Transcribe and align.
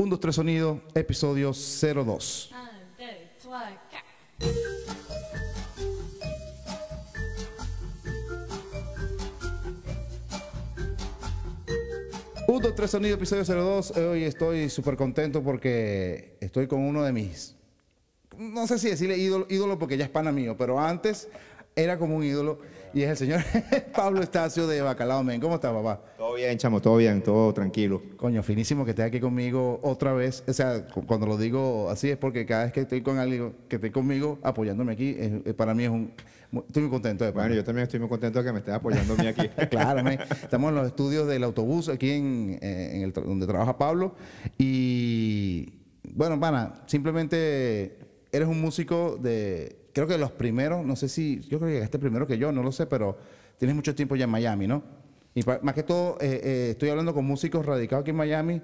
1, 0.00 0.08
2, 0.08 0.18
3 0.18 0.34
sonido, 0.34 0.80
episodio 0.94 1.52
02. 1.52 1.82
1, 1.82 1.94
2, 1.94 2.06
3, 2.96 3.18
4. 3.44 3.80
Un, 12.48 12.62
dos, 12.62 12.74
tres 12.74 12.90
sonido, 12.90 13.16
episodio 13.16 13.44
02. 13.44 13.90
Hoy 13.98 14.24
estoy 14.24 14.70
súper 14.70 14.96
contento 14.96 15.42
porque 15.42 16.38
estoy 16.40 16.66
con 16.66 16.80
uno 16.80 17.02
de 17.02 17.12
mis, 17.12 17.54
no 18.38 18.66
sé 18.66 18.78
si 18.78 18.88
decirle 18.88 19.18
ídolo, 19.18 19.46
ídolo 19.50 19.78
porque 19.78 19.98
ya 19.98 20.06
es 20.06 20.10
pana 20.10 20.32
mío, 20.32 20.56
pero 20.56 20.80
antes 20.80 21.28
era 21.76 21.98
como 21.98 22.16
un 22.16 22.24
ídolo 22.24 22.58
y 22.94 23.02
es 23.02 23.10
el 23.10 23.16
señor 23.18 23.42
Pablo 23.94 24.22
Estacio 24.22 24.66
de 24.66 24.80
Bacalao 24.80 25.22
Men. 25.22 25.42
¿Cómo 25.42 25.56
estás, 25.56 25.74
papá? 25.74 26.00
Todo 26.30 26.36
bien, 26.38 26.56
chamo, 26.58 26.80
todo 26.80 26.96
bien, 26.96 27.22
todo 27.24 27.52
tranquilo. 27.52 28.00
Coño, 28.16 28.40
finísimo 28.44 28.84
que 28.84 28.90
estés 28.92 29.04
aquí 29.06 29.18
conmigo 29.18 29.80
otra 29.82 30.12
vez. 30.12 30.44
O 30.46 30.52
sea, 30.52 30.86
cu- 30.86 31.04
cuando 31.04 31.26
lo 31.26 31.36
digo 31.36 31.90
así 31.90 32.08
es 32.08 32.16
porque 32.16 32.46
cada 32.46 32.62
vez 32.64 32.72
que 32.72 32.82
estoy 32.82 33.02
con 33.02 33.18
alguien 33.18 33.52
que 33.68 33.76
esté 33.76 33.90
conmigo 33.90 34.38
apoyándome 34.44 34.92
aquí, 34.92 35.16
es- 35.18 35.32
es- 35.44 35.54
para 35.54 35.74
mí 35.74 35.82
es 35.82 35.90
un... 35.90 36.12
mu- 36.52 36.62
Estoy 36.68 36.82
muy 36.84 36.90
contento 36.92 37.24
de 37.24 37.32
pana. 37.32 37.46
Bueno, 37.46 37.56
yo 37.56 37.64
también 37.64 37.82
estoy 37.82 37.98
muy 37.98 38.08
contento 38.08 38.38
de 38.38 38.44
que 38.44 38.52
me 38.52 38.60
estés 38.60 38.74
apoyando 38.74 39.14
a 39.14 39.16
mí 39.16 39.26
aquí. 39.26 39.48
Claro, 39.70 40.04
men. 40.04 40.20
estamos 40.40 40.68
en 40.68 40.76
los 40.76 40.86
estudios 40.86 41.26
del 41.26 41.42
autobús 41.42 41.88
aquí 41.88 42.10
en, 42.12 42.58
eh, 42.62 42.90
en 42.94 43.02
el 43.02 43.12
tra- 43.12 43.24
donde 43.24 43.48
trabaja 43.48 43.76
Pablo. 43.76 44.14
Y 44.56 45.72
bueno, 46.14 46.38
pana, 46.38 46.74
simplemente 46.86 47.98
eres 48.30 48.46
un 48.46 48.60
músico 48.60 49.18
de, 49.20 49.74
creo 49.92 50.06
que 50.06 50.16
los 50.16 50.30
primeros, 50.30 50.86
no 50.86 50.94
sé 50.94 51.08
si, 51.08 51.40
yo 51.48 51.58
creo 51.58 51.70
que 51.70 51.74
llegaste 51.74 51.98
primero 51.98 52.24
que 52.28 52.38
yo, 52.38 52.52
no 52.52 52.62
lo 52.62 52.70
sé, 52.70 52.86
pero 52.86 53.18
tienes 53.58 53.74
mucho 53.74 53.96
tiempo 53.96 54.14
ya 54.14 54.26
en 54.26 54.30
Miami, 54.30 54.68
¿no? 54.68 54.99
Y 55.34 55.42
más 55.62 55.74
que 55.74 55.82
todo, 55.82 56.16
eh, 56.20 56.40
eh, 56.42 56.68
estoy 56.72 56.88
hablando 56.88 57.14
con 57.14 57.24
músicos 57.24 57.64
radicados 57.64 58.02
aquí 58.02 58.10
en 58.10 58.16
Miami 58.16 58.60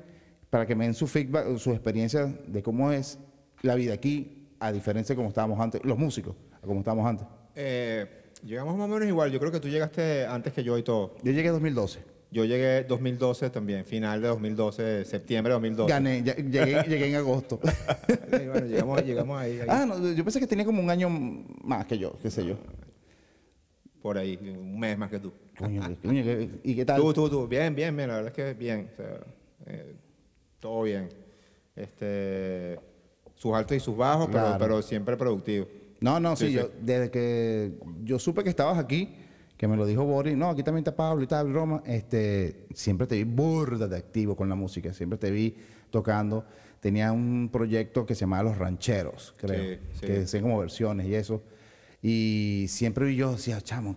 para 0.50 0.66
que 0.66 0.74
me 0.74 0.84
den 0.84 0.94
su 0.94 1.06
feedback, 1.06 1.56
su 1.58 1.70
experiencia 1.72 2.26
de 2.26 2.62
cómo 2.62 2.90
es 2.92 3.18
la 3.62 3.74
vida 3.74 3.94
aquí, 3.94 4.48
a 4.58 4.72
diferencia 4.72 5.14
de 5.14 5.16
cómo 5.16 5.28
estábamos 5.28 5.60
antes, 5.60 5.80
los 5.84 5.96
músicos, 5.98 6.34
a 6.52 6.66
cómo 6.66 6.80
estábamos 6.80 7.06
antes. 7.06 7.26
Eh, 7.54 8.06
llegamos 8.44 8.76
más 8.76 8.86
o 8.86 8.92
menos 8.92 9.08
igual. 9.08 9.30
Yo 9.30 9.38
creo 9.38 9.52
que 9.52 9.60
tú 9.60 9.68
llegaste 9.68 10.26
antes 10.26 10.52
que 10.52 10.64
yo 10.64 10.76
y 10.76 10.82
todo. 10.82 11.14
Yo 11.22 11.32
llegué 11.32 11.48
en 11.48 11.54
2012. 11.54 12.00
Yo 12.32 12.44
llegué 12.44 12.82
2012 12.82 13.50
también, 13.50 13.84
final 13.84 14.20
de 14.20 14.28
2012, 14.28 15.04
septiembre 15.04 15.50
de 15.52 15.54
2012. 15.54 15.88
Gané, 15.92 16.22
ya- 16.24 16.34
llegué, 16.34 16.82
llegué 16.88 17.08
en 17.08 17.14
agosto. 17.14 17.60
Bueno, 18.28 18.66
llegamos, 18.66 19.04
llegamos 19.04 19.40
ahí, 19.40 19.60
ahí, 19.60 19.66
ah, 19.68 19.86
no, 19.86 20.12
yo 20.12 20.22
pensé 20.24 20.40
que 20.40 20.46
tenía 20.46 20.64
como 20.64 20.82
un 20.82 20.90
año 20.90 21.08
más 21.62 21.86
que 21.86 21.96
yo, 21.96 22.14
qué 22.20 22.30
sé 22.30 22.44
yo. 22.44 22.56
Por 24.06 24.18
ahí, 24.18 24.38
un 24.56 24.78
mes 24.78 24.96
más 24.96 25.10
que 25.10 25.18
tú. 25.18 25.32
Coño, 25.58 25.82
coño, 26.00 26.22
¿qué- 26.22 26.48
¿y 26.62 26.76
qué 26.76 26.84
tal? 26.84 27.00
Tú, 27.00 27.12
tú, 27.12 27.28
tú, 27.28 27.48
bien, 27.48 27.74
bien, 27.74 27.96
bien, 27.96 28.08
la 28.08 28.14
verdad 28.18 28.28
es 28.30 28.36
que 28.36 28.54
bien, 28.56 28.88
o 28.92 28.96
sea, 28.96 29.18
eh, 29.66 29.96
todo 30.60 30.82
bien. 30.84 31.08
Este, 31.74 32.78
sus 33.34 33.52
altos 33.52 33.76
y 33.76 33.80
sus 33.80 33.96
bajos, 33.96 34.26
pero- 34.26 34.38
Claro. 34.44 34.58
pero, 34.60 34.82
siempre 34.82 35.16
productivo. 35.16 35.66
No, 36.00 36.20
no, 36.20 36.36
sí, 36.36 36.44
Sí, 36.46 36.50
sí. 36.52 36.56
yo, 36.58 36.70
desde 36.80 37.10
que 37.10 37.72
yo 38.04 38.20
supe 38.20 38.44
que 38.44 38.50
estabas 38.50 38.78
aquí, 38.78 39.12
que 39.56 39.66
me 39.66 39.76
lo 39.76 39.84
dijo 39.86 40.04
Boris, 40.04 40.36
no, 40.36 40.50
aquí 40.50 40.62
también 40.62 40.82
está 40.82 40.94
Pablo 40.94 41.24
y 41.24 41.26
tal, 41.26 41.52
Roma, 41.52 41.82
este, 41.84 42.66
siempre 42.74 43.08
te 43.08 43.16
vi 43.16 43.24
burda 43.24 43.88
de 43.88 43.96
activo 43.96 44.36
con 44.36 44.48
la 44.48 44.54
música, 44.54 44.92
siempre 44.92 45.18
te 45.18 45.32
vi 45.32 45.52
tocando. 45.90 46.44
Tenía 46.78 47.10
un 47.10 47.48
proyecto 47.52 48.06
que 48.06 48.14
se 48.14 48.20
llamaba 48.20 48.44
Los 48.50 48.58
Rancheros, 48.58 49.34
creo, 49.36 49.78
Sí, 49.78 49.80
sí. 50.00 50.06
que 50.06 50.18
hacían 50.18 50.44
como 50.44 50.60
versiones 50.60 51.08
y 51.08 51.14
eso. 51.16 51.42
Y 52.08 52.66
siempre 52.68 53.12
yo 53.16 53.32
decía, 53.32 53.60
chamo, 53.60 53.96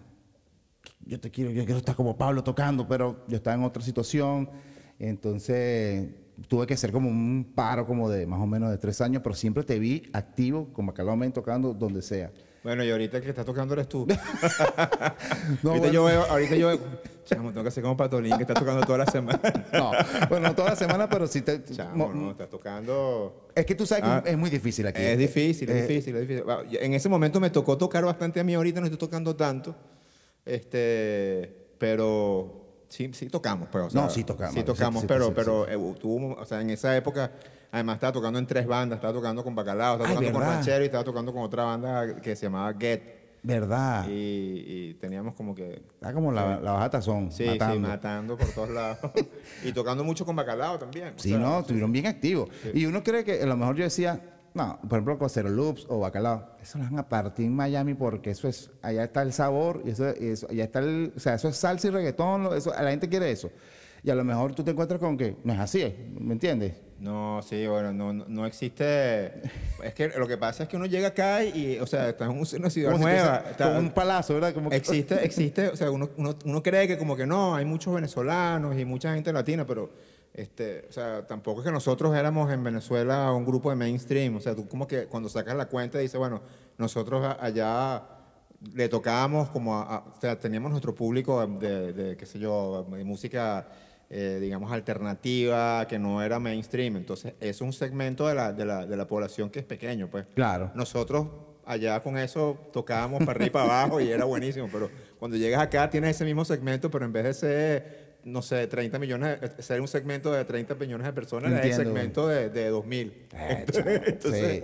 yo 1.06 1.20
te 1.20 1.30
quiero, 1.30 1.52
yo 1.52 1.64
quiero 1.64 1.78
estar 1.78 1.96
como 1.96 2.18
Pablo 2.18 2.44
tocando, 2.44 2.88
pero 2.88 3.24
yo 3.28 3.38
estaba 3.38 3.56
en 3.56 3.62
otra 3.62 3.84
situación, 3.84 4.50
entonces 4.98 6.10
tuve 6.48 6.66
que 6.66 6.74
hacer 6.74 6.92
como 6.92 7.08
un 7.08 7.52
paro 7.54 7.86
como 7.86 8.10
de 8.10 8.26
más 8.26 8.40
o 8.40 8.48
menos 8.48 8.72
de 8.72 8.80
tres 8.80 9.00
años, 9.02 9.22
pero 9.24 9.36
siempre 9.36 9.64
te 9.64 9.78
vi 9.78 10.10
activo, 10.12 10.74
como 10.74 10.92
Bacalao 10.92 11.16
Men, 11.16 11.32
tocando 11.32 11.72
donde 11.72 12.02
sea. 12.02 12.32
Bueno, 12.64 12.84
y 12.84 12.92
ahorita 12.92 13.18
el 13.18 13.24
que 13.24 13.30
está 13.30 13.46
tocando 13.46 13.74
eres 13.74 13.88
tú. 13.88 14.06
No, 15.64 15.72
ahorita, 15.72 15.88
bueno. 15.88 15.92
yo 15.94 16.04
veo, 16.06 16.24
ahorita 16.26 16.56
yo 16.56 16.68
veo, 16.68 16.80
chamo, 17.26 17.50
tengo 17.50 17.64
que 17.64 17.70
hacer 17.70 17.82
como 17.84 17.96
Patolín 17.98 18.36
que 18.38 18.44
está 18.44 18.54
tocando 18.54 18.82
toda 18.86 19.00
la 19.00 19.06
semana. 19.06 19.40
No, 19.74 19.92
bueno, 20.30 20.50
no 20.50 20.56
toda 20.56 20.70
la 20.72 20.76
semana, 20.76 21.10
pero 21.10 21.26
sí 21.28 21.42
te... 21.42 21.64
Chamo, 21.64 22.08
mo- 22.10 22.14
no, 22.14 22.32
está 22.32 22.48
tocando... 22.48 23.48
Es 23.56 23.66
que 23.66 23.76
tú 23.76 23.86
sabes 23.86 24.04
que 24.04 24.10
Ah. 24.10 24.24
es 24.26 24.38
muy 24.38 24.50
difícil 24.50 24.86
aquí. 24.88 25.02
Es 25.02 25.18
difícil, 25.18 25.70
es 25.70 25.76
Eh, 25.76 25.82
difícil, 25.88 26.16
es 26.16 26.28
difícil. 26.28 26.46
En 26.82 26.94
ese 26.94 27.08
momento 27.10 27.40
me 27.40 27.50
tocó 27.50 27.78
tocar 27.78 28.04
bastante 28.06 28.40
a 28.40 28.44
mí, 28.44 28.54
ahorita 28.54 28.80
no 28.80 28.86
estoy 28.88 29.00
tocando 29.00 29.36
tanto. 29.36 29.76
Este, 30.46 31.68
pero 31.78 32.59
sí, 32.90 33.10
sí 33.14 33.28
tocamos, 33.30 33.70
pues. 33.72 33.86
o 33.86 33.90
sea, 33.90 34.02
No, 34.02 34.10
sí 34.10 34.24
tocamos, 34.24 34.54
Sí 34.54 34.64
tocamos, 34.64 35.02
sí, 35.02 35.08
pero, 35.08 35.28
sí, 35.28 35.32
pero 35.36 35.68
eh, 35.70 35.96
tuvo, 36.00 36.34
o 36.36 36.46
sea, 36.46 36.60
en 36.62 36.70
esa 36.72 36.96
época, 36.98 37.32
además 37.72 37.96
estaba 37.96 38.12
tocando 38.12 38.38
en 38.40 38.46
tres 38.46 38.68
bandas, 38.68 38.98
estaba 38.98 39.14
tocando 39.14 39.44
con 39.44 39.56
Bacalao, 39.56 39.94
estaba 39.94 40.10
Ay, 40.10 40.16
tocando 40.18 40.40
con. 40.40 40.48
Ranchero 40.48 40.82
y 40.84 40.86
estaba 40.86 41.04
tocando 41.04 41.34
con 41.34 41.44
otra 41.44 41.64
banda 41.64 42.16
que 42.22 42.36
se 42.36 42.48
llamaba 42.48 42.74
Get. 42.78 43.20
¿Verdad? 43.42 44.06
Y, 44.10 44.66
y 44.68 44.94
teníamos 45.00 45.34
como 45.34 45.56
que 45.56 45.82
Está 45.94 46.12
como 46.12 46.30
la, 46.30 46.60
la 46.60 46.74
baja 46.74 46.90
tazón, 46.90 47.32
Sí, 47.32 47.46
matando. 47.46 47.74
sí, 47.76 47.80
matando 47.80 48.38
por 48.38 48.48
todos 48.50 48.70
lados. 48.70 48.98
y 49.64 49.72
tocando 49.72 50.04
mucho 50.04 50.26
con 50.26 50.36
bacalao 50.36 50.78
también. 50.78 51.14
o 51.16 51.20
Sí, 51.20 51.30
sea, 51.30 51.38
no, 51.38 51.60
estuvieron 51.60 51.90
bien 51.94 52.08
activos. 52.08 52.50
Y 52.74 52.86
uno 52.86 53.02
cree 53.02 53.24
que 53.24 53.42
a 53.42 53.46
lo 53.46 53.56
mejor 53.56 53.78
yo 53.78 53.86
decía, 53.86 54.20
no, 54.54 54.80
por 54.82 54.94
ejemplo, 54.98 55.18
con 55.20 55.30
Cero 55.30 55.50
Loops 55.50 55.86
o 55.90 56.00
Bacalao, 56.00 56.56
eso 56.62 56.78
lo 56.78 56.84
van 56.86 57.00
a 57.00 57.08
partir 57.08 57.46
en 57.46 57.56
Miami 57.56 57.94
porque 57.94 58.32
eso 58.32 58.48
es, 58.48 58.72
allá 58.82 59.04
está 59.04 59.22
el 59.22 59.32
sabor, 59.34 59.82
y 59.86 59.92
eso, 59.92 60.14
y 60.20 60.28
eso 60.28 60.48
allá 60.50 60.64
está 60.64 60.80
el, 60.80 61.14
o 61.16 61.20
sea, 61.20 61.36
eso 61.36 61.48
es 61.50 61.56
salsa 61.58 61.88
y 61.88 61.92
reggaetón, 61.92 62.50
eso, 62.58 62.72
la 62.72 62.90
gente 62.90 63.08
quiere 63.10 63.32
eso. 63.32 63.50
Y 64.02 64.10
a 64.10 64.16
lo 64.16 64.24
mejor 64.24 64.56
tú 64.56 64.64
te 64.64 64.72
encuentras 64.72 64.98
con 65.00 65.18
que 65.18 65.36
no 65.44 65.52
es 65.54 65.60
así, 65.60 65.94
¿me 66.20 66.32
entiendes? 66.34 66.74
No, 67.00 67.42
sí, 67.42 67.66
bueno, 67.68 67.92
no, 67.94 68.12
no, 68.14 68.26
no 68.28 68.46
existe. 68.46 69.42
Es 69.84 69.94
que 69.94 70.10
lo 70.18 70.28
que 70.28 70.38
pasa 70.38 70.64
es 70.64 70.70
que 70.70 70.76
uno 70.78 70.86
llega 70.86 71.10
acá 71.10 71.44
y, 71.44 71.78
o 71.80 71.86
sea, 71.88 72.10
está 72.10 72.26
en 72.26 72.32
un- 72.32 72.48
una 72.58 72.70
ciudad 72.70 72.92
Como 72.92 73.04
nueva. 73.06 73.44
está- 73.52 73.68
como 73.68 73.80
un 73.80 73.92
palazo, 73.92 74.34
¿verdad? 74.36 74.54
Como 74.54 74.70
que- 74.70 74.76
existe, 74.78 75.24
existe, 75.24 75.68
o 75.70 75.76
sea, 75.76 75.92
uno, 75.92 76.10
uno, 76.18 76.36
uno 76.46 76.64
cree 76.64 76.88
que 76.88 76.98
como 76.98 77.16
que 77.16 77.26
no, 77.26 77.56
hay 77.56 77.66
muchos 77.66 77.94
venezolanos 77.94 78.78
y 78.78 78.86
mucha 78.86 79.14
gente 79.14 79.32
latina, 79.34 79.66
pero, 79.66 79.90
este, 80.42 80.86
o 80.90 80.92
sea, 80.92 81.26
tampoco 81.28 81.62
es 81.62 81.66
que 81.66 81.72
nosotros 81.72 82.16
éramos 82.16 82.52
en 82.52 82.64
Venezuela 82.64 83.32
un 83.34 83.46
grupo 83.46 83.70
de 83.70 83.76
mainstream. 83.76 84.36
O 84.36 84.40
sea, 84.42 84.56
tú 84.56 84.68
como 84.68 84.88
que 84.88 85.06
cuando 85.08 85.30
sacas 85.30 85.56
la 85.56 85.68
cuenta 85.68 86.00
dices, 86.00 86.18
bueno, 86.20 86.42
nosotros 86.78 87.36
allá 87.40 88.04
le 88.74 88.90
tocábamos 88.90 89.50
como, 89.50 89.76
a- 89.78 89.96
a- 89.96 90.00
o 90.00 90.20
sea, 90.22 90.38
teníamos 90.40 90.72
nuestro 90.72 90.94
público 90.96 91.46
de, 91.48 91.94
de, 91.94 92.18
qué 92.18 92.26
sé 92.26 92.40
yo, 92.40 92.86
de 92.92 93.04
música, 93.04 93.68
eh, 94.10 94.40
digamos, 94.42 94.72
alternativa, 94.72 95.86
que 95.88 96.00
no 96.00 96.22
era 96.22 96.40
mainstream. 96.40 96.96
Entonces, 96.98 97.34
es 97.40 97.62
un 97.62 97.74
segmento 97.74 98.28
de 98.28 98.36
la, 98.36 98.52
de 98.54 98.66
la, 98.66 98.86
de 98.86 98.98
la 98.98 99.08
población 99.08 99.50
que 99.50 99.60
es 99.60 99.66
pequeño, 99.66 100.10
pues. 100.10 100.26
Claro. 100.36 100.72
Nosotros 100.76 101.28
allá 101.66 102.02
con 102.02 102.18
eso 102.18 102.58
tocábamos 102.74 103.20
para 103.20 103.32
arriba 103.34 103.46
y 103.48 103.50
para 103.52 103.66
abajo 103.66 104.02
y 104.02 104.10
era 104.10 104.26
buenísimo, 104.26 104.68
pero 104.72 104.90
cuando 105.20 105.38
llegas 105.38 105.62
acá 105.62 105.88
tienes 105.90 106.16
ese 106.16 106.26
mismo 106.26 106.44
segmento, 106.44 106.90
pero 106.90 107.06
en 107.06 107.14
vez 107.14 107.24
de 107.26 107.34
ser, 107.36 108.09
no 108.24 108.42
sé, 108.42 108.68
30 108.68 109.00
millones, 109.00 109.40
de- 109.42 109.62
ser 109.64 109.82
un 109.82 109.88
segmento 109.88 110.32
de 110.32 110.44
30 110.46 110.76
millones 110.76 111.06
de 111.08 111.14
personas, 111.14 111.52
era 111.52 111.64
el 111.64 111.74
segmento 111.74 112.28
de, 112.28 112.50
de 112.50 112.70
2000. 112.70 113.14
Eh, 113.34 113.66
chamo, 113.72 113.90
entonces, 113.90 114.64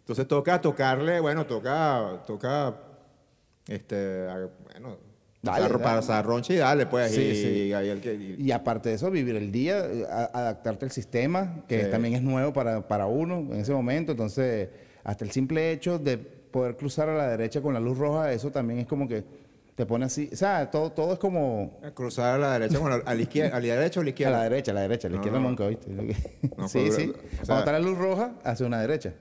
entonces 0.00 0.28
toca 0.28 0.60
tocarle, 0.60 1.20
bueno, 1.20 1.46
toca, 1.46 2.22
toca, 2.26 2.74
este, 3.68 4.26
bueno, 4.70 4.98
Dale, 5.44 5.68
para 5.78 6.00
y 6.48 6.54
dale, 6.56 6.86
pues, 6.86 7.10
Sí, 7.10 7.20
y, 7.20 7.34
sí. 7.34 7.48
y 7.68 7.72
que... 8.00 8.14
y- 8.14 8.36
Y 8.46 8.52
aparte 8.52 8.90
de 8.90 8.94
eso, 8.94 9.10
vivir 9.10 9.34
el 9.34 9.50
día, 9.50 9.78
eh, 9.86 10.06
a- 10.08 10.30
adaptarte 10.32 10.84
al 10.84 10.92
sistema, 10.92 11.64
que 11.66 11.86
Sí. 11.86 11.90
también 11.90 12.14
es 12.14 12.22
nuevo 12.22 12.52
para, 12.52 12.86
para 12.86 13.06
uno 13.06 13.38
en 13.52 13.54
ese 13.60 13.72
momento. 13.72 14.12
Entonces, 14.12 14.68
hasta 15.02 15.24
el 15.24 15.32
simple 15.32 15.72
hecho 15.72 15.98
de 15.98 16.16
poder 16.16 16.76
cruzar 16.76 17.08
a 17.08 17.16
la 17.16 17.26
derecha 17.28 17.60
con 17.60 17.74
la 17.74 17.80
luz 17.80 17.98
roja, 17.98 18.32
eso 18.32 18.52
también 18.52 18.78
es 18.78 18.86
como 18.86 19.08
que 19.08 19.24
te 19.74 19.86
pone 19.86 20.04
así. 20.06 20.28
O 20.32 20.36
sea, 20.36 20.70
todo, 20.70 20.92
todo 20.92 21.14
es 21.14 21.18
como 21.18 21.80
cruzar 21.94 22.34
a 22.34 22.38
la 22.38 22.52
derecha, 22.58 22.78
bueno, 22.78 23.00
a 23.04 23.14
la 23.14 23.22
izquierda, 23.22 23.56
a 23.56 23.60
la 23.60 23.74
derecha 23.74 24.00
o 24.00 24.02
a 24.02 24.04
la 24.04 24.08
a 24.08 24.10
izquierda. 24.10 24.36
la 24.38 24.42
derecha, 24.44 24.70
a 24.70 24.74
la 24.74 24.80
derecha. 24.82 25.08
A 25.08 25.10
la 25.10 25.16
izquierda 25.16 25.38
no. 25.40 25.48
nunca, 25.48 25.66
¿viste? 25.66 25.90
No, 25.90 26.02
sí, 26.68 26.78
pero, 26.84 26.92
sí. 26.94 27.12
o 27.12 27.14
sea- 27.14 27.44
Cuando 27.46 27.58
está 27.60 27.72
la 27.72 27.78
luz 27.80 27.98
roja, 27.98 28.32
hacia 28.44 28.66
una 28.66 28.80
derecha. 28.80 29.14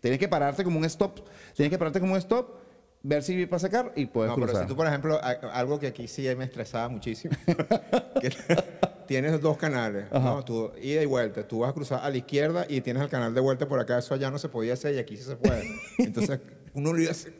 Tienes 0.00 0.18
que 0.18 0.28
pararte 0.28 0.62
como 0.64 0.78
un 0.78 0.84
stop. 0.84 1.20
Tienes 1.54 1.70
que 1.70 1.78
pararte 1.78 2.00
como 2.00 2.12
un 2.12 2.18
stop, 2.18 2.48
ver 3.02 3.22
si 3.22 3.34
vi 3.36 3.46
para 3.46 3.60
sacar 3.60 3.92
y 3.96 4.06
puedes 4.06 4.28
No, 4.30 4.34
pero 4.36 4.46
cruzar. 4.48 4.62
si 4.64 4.68
tú, 4.68 4.76
por 4.76 4.86
ejemplo, 4.86 5.18
a- 5.22 5.30
algo 5.58 5.78
que 5.78 5.86
aquí 5.88 6.06
sí 6.08 6.26
me 6.36 6.44
estresaba 6.44 6.88
muchísimo, 6.88 7.34
que 8.20 8.30
tienes 9.06 9.40
dos 9.40 9.56
canales, 9.56 10.06
¿no? 10.12 10.44
Tú, 10.44 10.72
ida 10.82 11.00
y 11.02 11.06
vuelta. 11.06 11.46
Tú 11.46 11.60
vas 11.60 11.70
a 11.70 11.72
cruzar 11.72 12.00
a 12.02 12.10
la 12.10 12.16
izquierda 12.16 12.66
y 12.68 12.80
tienes 12.80 13.02
el 13.02 13.08
canal 13.08 13.32
de 13.34 13.40
vuelta 13.40 13.66
por 13.66 13.78
acá. 13.80 13.98
Eso 13.98 14.14
allá 14.14 14.30
no 14.30 14.38
se 14.38 14.48
podía 14.48 14.72
hacer 14.74 14.94
y 14.94 14.98
aquí 14.98 15.16
sí 15.16 15.22
se 15.24 15.36
puede. 15.36 15.64
Entonces, 15.98 16.40
uno 16.74 16.92
lo 16.92 17.00
iba 17.00 17.10
a 17.10 17.12
hacer. 17.12 17.32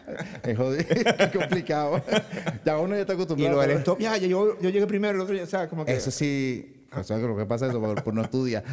Es 0.42 0.56
jodido, 0.56 0.84
es 1.18 1.30
complicado. 1.30 2.02
ya 2.64 2.78
uno 2.78 2.94
ya 2.94 3.00
está 3.02 3.12
Y 3.12 3.16
acostumbrado. 3.16 3.54
lo 3.54 3.60
del 3.60 3.68
pero- 3.70 3.78
stop, 3.80 3.98
ya, 4.00 4.16
yo, 4.16 4.60
yo 4.60 4.70
llegué 4.70 4.86
primero, 4.86 5.14
el 5.14 5.20
otro 5.20 5.34
ya, 5.34 5.44
o 5.44 5.46
sea, 5.46 5.68
como 5.68 5.84
que... 5.84 5.92
Eso 5.92 6.10
sí, 6.10 6.86
o 6.94 7.02
sea, 7.02 7.18
lo 7.18 7.36
que 7.36 7.46
pasa 7.46 7.66
es 7.66 7.70
eso, 7.70 7.80
por, 7.80 8.02
por 8.02 8.14
no 8.14 8.22
estudiar. 8.22 8.64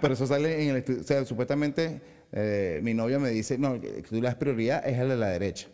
Pero 0.00 0.14
eso 0.14 0.26
sale 0.26 0.62
en 0.64 0.70
el 0.70 0.76
estudio. 0.78 1.00
O 1.00 1.04
sea, 1.04 1.24
supuestamente 1.24 2.00
eh, 2.32 2.80
mi 2.82 2.94
novia 2.94 3.18
me 3.18 3.30
dice, 3.30 3.58
no, 3.58 3.78
tú 3.80 4.16
le 4.16 4.22
das 4.22 4.34
prioridad 4.34 4.86
es 4.88 4.98
a 4.98 5.04
la 5.04 5.14
de 5.14 5.20
la 5.20 5.28
derecha. 5.28 5.68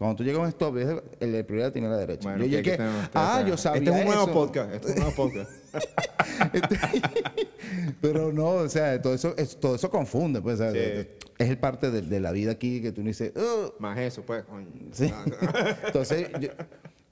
Cuando 0.00 0.16
tú 0.16 0.24
llegas 0.24 0.38
a 0.38 0.42
un 0.44 0.48
stop, 0.48 0.76
el 0.78 1.30
de 1.32 1.44
prioridad 1.44 1.72
tiene 1.72 1.86
la 1.90 1.98
derecha. 1.98 2.26
Bueno, 2.30 2.42
yo 2.46 2.50
llegué, 2.56 2.74
tenemos- 2.78 3.10
ah, 3.12 3.32
tenemos- 3.34 3.50
yo 3.50 3.56
sabía 3.58 3.78
Este 3.80 3.90
es 3.90 3.98
un 4.00 4.06
nuevo 4.06 4.22
eso". 4.22 4.32
podcast. 4.32 4.72
Este 4.74 4.88
es 4.88 4.94
un 4.96 5.00
nuevo 5.02 5.14
podcast. 5.14 5.50
Pero 8.00 8.32
no, 8.32 8.46
o 8.48 8.68
sea, 8.70 9.00
todo 9.02 9.12
eso, 9.12 9.34
es- 9.36 9.58
todo 9.60 9.74
eso 9.74 9.90
confunde, 9.90 10.40
pues. 10.40 10.58
Sí. 10.58 11.06
Es 11.38 11.48
el 11.50 11.58
parte 11.58 11.90
de, 11.90 12.00
de 12.00 12.18
la 12.18 12.32
vida 12.32 12.52
aquí 12.52 12.80
que 12.80 12.92
tú 12.92 13.02
no 13.02 13.08
dices. 13.08 13.32
Más 13.78 13.98
eso, 13.98 14.22
pues. 14.22 14.42
Sí. 14.92 15.12
Entonces, 15.86 16.28
yo- 16.40 16.48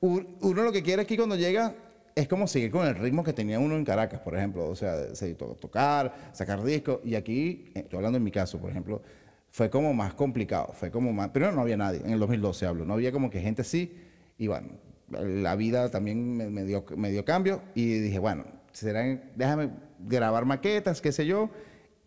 uno 0.00 0.62
lo 0.62 0.72
que 0.72 0.82
quiere 0.82 1.02
aquí 1.02 1.16
cuando 1.18 1.36
llega 1.36 1.74
es 2.14 2.26
como 2.26 2.46
seguir 2.46 2.70
con 2.70 2.86
el 2.86 2.94
ritmo 2.94 3.22
que 3.22 3.34
tenía 3.34 3.58
uno 3.58 3.76
en 3.76 3.84
Caracas, 3.84 4.20
por 4.20 4.34
ejemplo. 4.34 4.66
O 4.66 4.74
sea, 4.74 5.12
to- 5.36 5.56
tocar, 5.60 6.30
sacar 6.32 6.64
discos. 6.64 7.00
Y 7.04 7.14
aquí, 7.16 7.66
eh, 7.74 7.80
estoy 7.80 7.98
hablando 7.98 8.16
en 8.16 8.24
mi 8.24 8.30
caso, 8.30 8.58
por 8.58 8.70
ejemplo, 8.70 9.02
fue 9.50 9.70
como 9.70 9.92
más 9.94 10.14
complicado. 10.14 10.72
Fue 10.74 10.90
como 10.90 11.12
más. 11.12 11.30
Primero 11.30 11.52
no 11.52 11.62
había 11.62 11.76
nadie, 11.76 12.00
en 12.04 12.10
el 12.10 12.18
2012 12.18 12.66
hablo. 12.66 12.84
No 12.84 12.94
había 12.94 13.12
como 13.12 13.30
que 13.30 13.40
gente 13.40 13.62
así. 13.62 13.96
Y 14.36 14.46
bueno, 14.46 14.68
la 15.10 15.56
vida 15.56 15.90
también 15.90 16.36
me, 16.52 16.64
dio, 16.64 17.24
cambio. 17.24 17.62
Y 17.74 17.98
dije, 17.98 18.18
bueno, 18.18 18.44
será, 18.72 19.02
déjame 19.34 19.70
grabar 19.98 20.44
maquetas, 20.44 21.00
qué 21.00 21.12
sé 21.12 21.26
yo. 21.26 21.50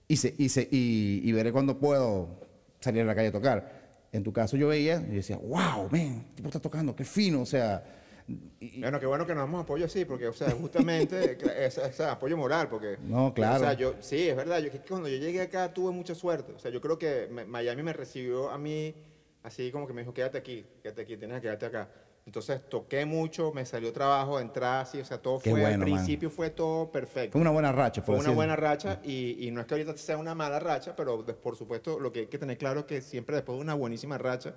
Y, 0.08 0.18
se, 0.18 0.36
y, 0.38 1.32
veré 1.32 1.52
cuándo 1.52 1.80
puedo 1.80 2.42
salir 2.80 3.04
a 3.04 3.06
la 3.06 3.16
calle 3.16 3.30
a 3.30 3.32
tocar. 3.32 3.82
En 4.12 4.24
tu 4.24 4.34
caso 4.34 4.58
yo 4.58 4.68
veía 4.68 5.02
y 5.10 5.16
decía, 5.16 5.38
wow, 5.38 5.90
el 5.94 6.26
tipo 6.36 6.50
está 6.50 6.60
tocando, 6.60 6.94
qué 6.96 7.06
fino, 7.06 7.42
o 7.42 7.46
sea, 7.46 7.82
y- 8.60 8.80
Bueno, 8.82 9.00
qué 9.00 9.06
bueno 9.06 9.26
que 9.26 9.34
nos 9.34 9.44
damos 9.44 9.64
apoyo 9.64 9.86
así, 9.86 10.06
porque, 10.06 10.28
o 10.28 10.34
sea, 10.34 10.52
justamente, 10.52 11.38
es, 11.66 11.78
es 11.78 12.00
apoyo 12.02 12.38
moral, 12.38 12.68
porque... 12.70 12.98
No, 13.04 13.34
claro. 13.34 13.58
O 13.58 13.60
sea, 13.60 13.74
yo, 13.74 13.96
sí, 14.00 14.28
es 14.30 14.36
verdad, 14.36 14.60
yo 14.60 14.72
que 14.72 14.80
cuando 14.80 15.08
yo 15.10 15.18
llegué 15.18 15.42
acá 15.42 15.74
tuve 15.74 15.92
mucha 15.92 16.16
suerte. 16.16 16.54
O 16.54 16.60
sea, 16.60 16.72
yo 16.72 16.80
creo 16.82 16.98
que 16.98 17.28
me- 17.32 17.46
Miami 17.46 17.84
me 17.84 17.94
recibió 17.94 18.50
a 18.50 18.58
mí 18.58 18.94
así 19.44 19.72
como 19.72 19.88
que 19.88 19.94
me 19.94 20.02
dijo, 20.02 20.14
quédate 20.14 20.38
aquí, 20.38 20.66
quédate 20.84 21.02
aquí, 21.02 21.18
tienes 21.18 21.38
que 21.38 21.42
quedarte 21.44 21.66
acá. 21.66 21.90
Entonces 22.24 22.62
toqué 22.70 23.04
mucho, 23.04 23.52
me 23.52 23.66
salió 23.66 23.92
trabajo, 23.92 24.40
entrar 24.40 24.82
así, 24.84 25.00
o 25.00 25.06
sea, 25.06 25.18
todo 25.20 25.40
Qué 25.40 25.50
fue, 25.50 25.62
bueno, 25.62 25.74
al 25.74 25.80
man. 25.80 25.90
principio 26.00 26.30
fue 26.30 26.52
todo 26.52 26.92
perfecto. 26.92 27.32
fue 27.32 27.42
una 27.42 27.50
buena 27.50 27.72
racha. 27.72 28.04
Fue 28.04 28.16
una 28.16 28.30
buena 28.30 28.56
racha 28.56 29.00
y, 29.04 29.48
y 29.48 29.50
no 29.50 29.60
es 29.60 29.66
que 29.66 29.74
ahorita 29.74 29.98
sea 29.98 30.18
una 30.18 30.36
mala 30.36 30.60
racha, 30.60 30.96
pero 30.96 31.26
por 31.26 31.56
supuesto 31.56 32.00
lo 32.00 32.12
que 32.12 32.20
hay 32.20 32.28
que 32.28 32.38
tener 32.38 32.60
claro 32.60 32.82
es 32.82 32.86
que 32.86 33.02
siempre 33.02 33.36
después 33.38 33.58
de 33.58 33.64
una 33.64 33.74
buenísima 33.74 34.20
racha 34.20 34.54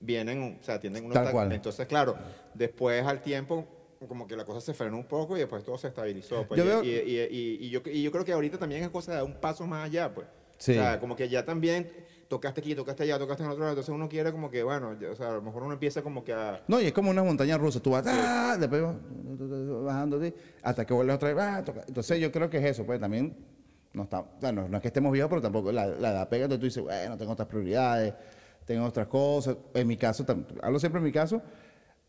vienen, 0.00 0.58
o 0.60 0.64
sea, 0.64 0.80
tienen 0.80 1.04
unos 1.04 1.14
Tal 1.14 1.26
ta- 1.26 1.32
cual. 1.32 1.52
Entonces, 1.52 1.86
claro, 1.86 2.16
después 2.54 3.04
al 3.06 3.20
tiempo 3.22 3.66
como 4.08 4.26
que 4.26 4.34
la 4.34 4.44
cosa 4.46 4.60
se 4.62 4.72
frenó 4.72 4.96
un 4.96 5.04
poco 5.04 5.36
y 5.36 5.40
después 5.40 5.62
todo 5.62 5.76
se 5.76 5.88
estabilizó. 5.88 6.46
pues, 6.48 6.58
Yo 6.58 6.64
y, 6.64 6.68
veo- 6.68 6.84
y- 7.30 7.58
y- 7.66 7.70
yo, 7.70 7.80
y 7.84 8.02
yo 8.02 8.10
creo 8.10 8.24
que 8.24 8.32
ahorita 8.32 8.56
también 8.58 8.82
es 8.82 8.88
cosa 8.88 9.12
de 9.12 9.18
dar 9.18 9.26
un 9.26 9.34
paso 9.34 9.66
más 9.66 9.84
allá, 9.84 10.12
pues. 10.14 10.26
Sí. 10.56 10.72
O 10.72 10.74
sea, 10.74 10.98
como 11.00 11.14
que 11.16 11.28
ya 11.28 11.44
también 11.44 11.90
tocaste 12.28 12.60
aquí, 12.60 12.74
tocaste 12.74 13.02
allá, 13.02 13.18
tocaste 13.18 13.42
en 13.42 13.48
otro 13.50 13.60
lado, 13.60 13.72
entonces 13.72 13.92
uno 13.94 14.08
quiere 14.08 14.30
como 14.32 14.50
que, 14.50 14.62
bueno, 14.62 14.96
o 15.10 15.14
sea, 15.16 15.28
a 15.30 15.32
lo 15.32 15.42
mejor 15.42 15.64
uno 15.64 15.72
empieza 15.74 16.00
como 16.00 16.22
que 16.24 16.32
a... 16.32 16.62
No, 16.68 16.80
y 16.80 16.86
es 16.86 16.92
como 16.92 17.10
una 17.10 17.22
montaña 17.24 17.58
rusa, 17.58 17.80
tú 17.80 17.90
vas, 17.90 18.04
¡ah! 18.06 18.56
después 18.58 18.80
vas 18.82 18.94
bajando 19.84 20.18
así, 20.18 20.32
hasta 20.62 20.86
que 20.86 20.94
vuelves 20.94 21.16
otra 21.16 21.34
vez, 21.34 21.44
¡ah! 21.44 21.62
toca. 21.64 21.82
Entonces 21.86 22.20
yo 22.20 22.30
creo 22.30 22.48
que 22.48 22.58
es 22.58 22.64
eso, 22.64 22.84
pues 22.86 23.00
también, 23.00 23.36
no, 23.92 24.04
está, 24.04 24.24
bueno, 24.40 24.68
no 24.68 24.76
es 24.76 24.80
que 24.82 24.88
estemos 24.88 25.12
viejos, 25.12 25.28
pero 25.28 25.42
tampoco 25.42 25.72
la, 25.72 25.86
la 25.86 26.10
edad 26.12 26.28
pega, 26.28 26.44
entonces 26.44 26.60
tú 26.60 26.66
dices, 26.66 26.82
bueno, 26.84 27.18
tengo 27.18 27.32
otras 27.32 27.48
prioridades, 27.48 28.14
tengo 28.64 28.84
otras 28.84 29.06
cosas. 29.08 29.56
En 29.74 29.86
mi 29.86 29.96
caso, 29.96 30.24
hablo 30.62 30.78
siempre 30.78 30.98
en 30.98 31.04
mi 31.04 31.12
caso, 31.12 31.42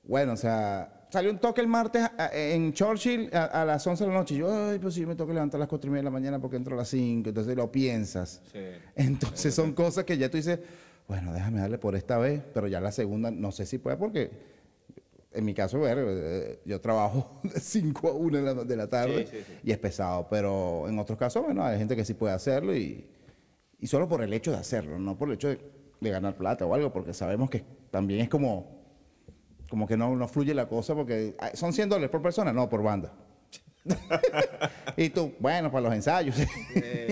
bueno, 0.04 0.34
o 0.34 0.38
sea, 0.38 1.06
salió 1.12 1.30
un 1.32 1.38
toque 1.40 1.62
el 1.62 1.68
martes 1.68 2.04
a- 2.18 2.30
en 2.34 2.74
Churchill 2.74 3.30
a, 3.34 3.46
a 3.62 3.66
las 3.66 3.86
11 3.86 4.04
de 4.04 4.10
la 4.12 4.18
noche. 4.18 4.36
Y 4.36 4.40
yo, 4.40 4.70
ay, 4.70 4.80
pues 4.80 4.94
sí, 4.94 5.06
me 5.06 5.16
toca 5.16 5.34
levantar 5.34 5.60
a 5.60 5.64
las 5.64 5.70
4 5.70 5.88
y 5.88 5.92
media 5.92 6.02
de 6.02 6.06
la 6.06 6.12
mañana 6.12 6.40
porque 6.40 6.58
entro 6.58 6.74
a 6.76 6.78
las 6.78 6.88
5. 6.90 7.30
Entonces 7.30 7.56
lo 7.56 7.72
piensas. 7.72 8.42
Sí. 8.52 8.60
Entonces 8.96 9.54
son 9.54 9.74
cosas 9.74 10.04
que 10.06 10.18
ya 10.18 10.30
tú 10.30 10.38
dices, 10.38 10.60
bueno, 11.08 11.34
déjame 11.34 11.60
darle 11.60 11.78
por 11.78 11.96
esta 11.96 12.18
vez, 12.18 12.42
pero 12.54 12.68
ya 12.68 12.80
la 12.80 12.92
segunda 12.92 13.30
no 13.32 13.52
sé 13.52 13.66
si 13.66 13.78
puede 13.78 13.98
porque 13.98 14.32
en 15.34 15.46
mi 15.46 15.54
caso, 15.54 15.80
ver, 15.80 15.98
eh, 16.08 16.60
yo 16.66 16.82
trabajo 16.82 17.40
de 17.44 17.60
5 17.60 18.10
a 18.10 18.14
1 18.14 18.38
de 18.38 18.44
la, 18.44 18.54
de 18.66 18.76
la 18.76 18.88
tarde 18.88 19.28
Sí, 19.28 19.38
sí, 19.38 19.44
sí. 19.48 19.54
y 19.64 19.72
es 19.72 19.78
pesado, 19.78 20.28
pero 20.30 20.90
en 20.90 21.00
otros 21.00 21.18
casos, 21.18 21.44
bueno, 21.44 21.64
hay 21.64 21.78
gente 21.78 21.96
que 21.96 22.04
sí 22.04 22.14
puede 22.16 22.34
hacerlo 22.34 22.76
y, 22.76 23.06
y 23.80 23.88
solo 23.88 24.10
por 24.10 24.22
el 24.24 24.34
hecho 24.34 24.52
de 24.52 24.58
hacerlo, 24.58 25.00
no 25.00 25.18
por 25.18 25.30
el 25.30 25.36
hecho 25.36 25.48
de, 25.50 25.60
de 26.02 26.10
ganar 26.10 26.36
plata 26.36 26.66
o 26.66 26.74
algo, 26.74 26.92
porque 26.92 27.14
sabemos 27.14 27.50
que 27.50 27.64
también 27.92 28.22
es 28.22 28.30
como, 28.30 28.82
como 29.70 29.88
que 29.88 29.96
no, 29.96 30.16
no 30.16 30.28
fluye 30.28 30.54
la 30.54 30.68
cosa 30.68 30.96
porque 30.96 31.36
ah, 31.40 31.52
son 31.54 31.72
100 31.72 31.90
dólares 31.90 32.10
por 32.10 32.22
persona, 32.22 32.52
no, 32.52 32.68
por 32.68 32.82
banda. 32.84 33.14
y 34.98 35.10
tú, 35.10 35.34
bueno, 35.40 35.72
para 35.72 35.84
los 35.84 35.94
ensayos. 35.94 36.36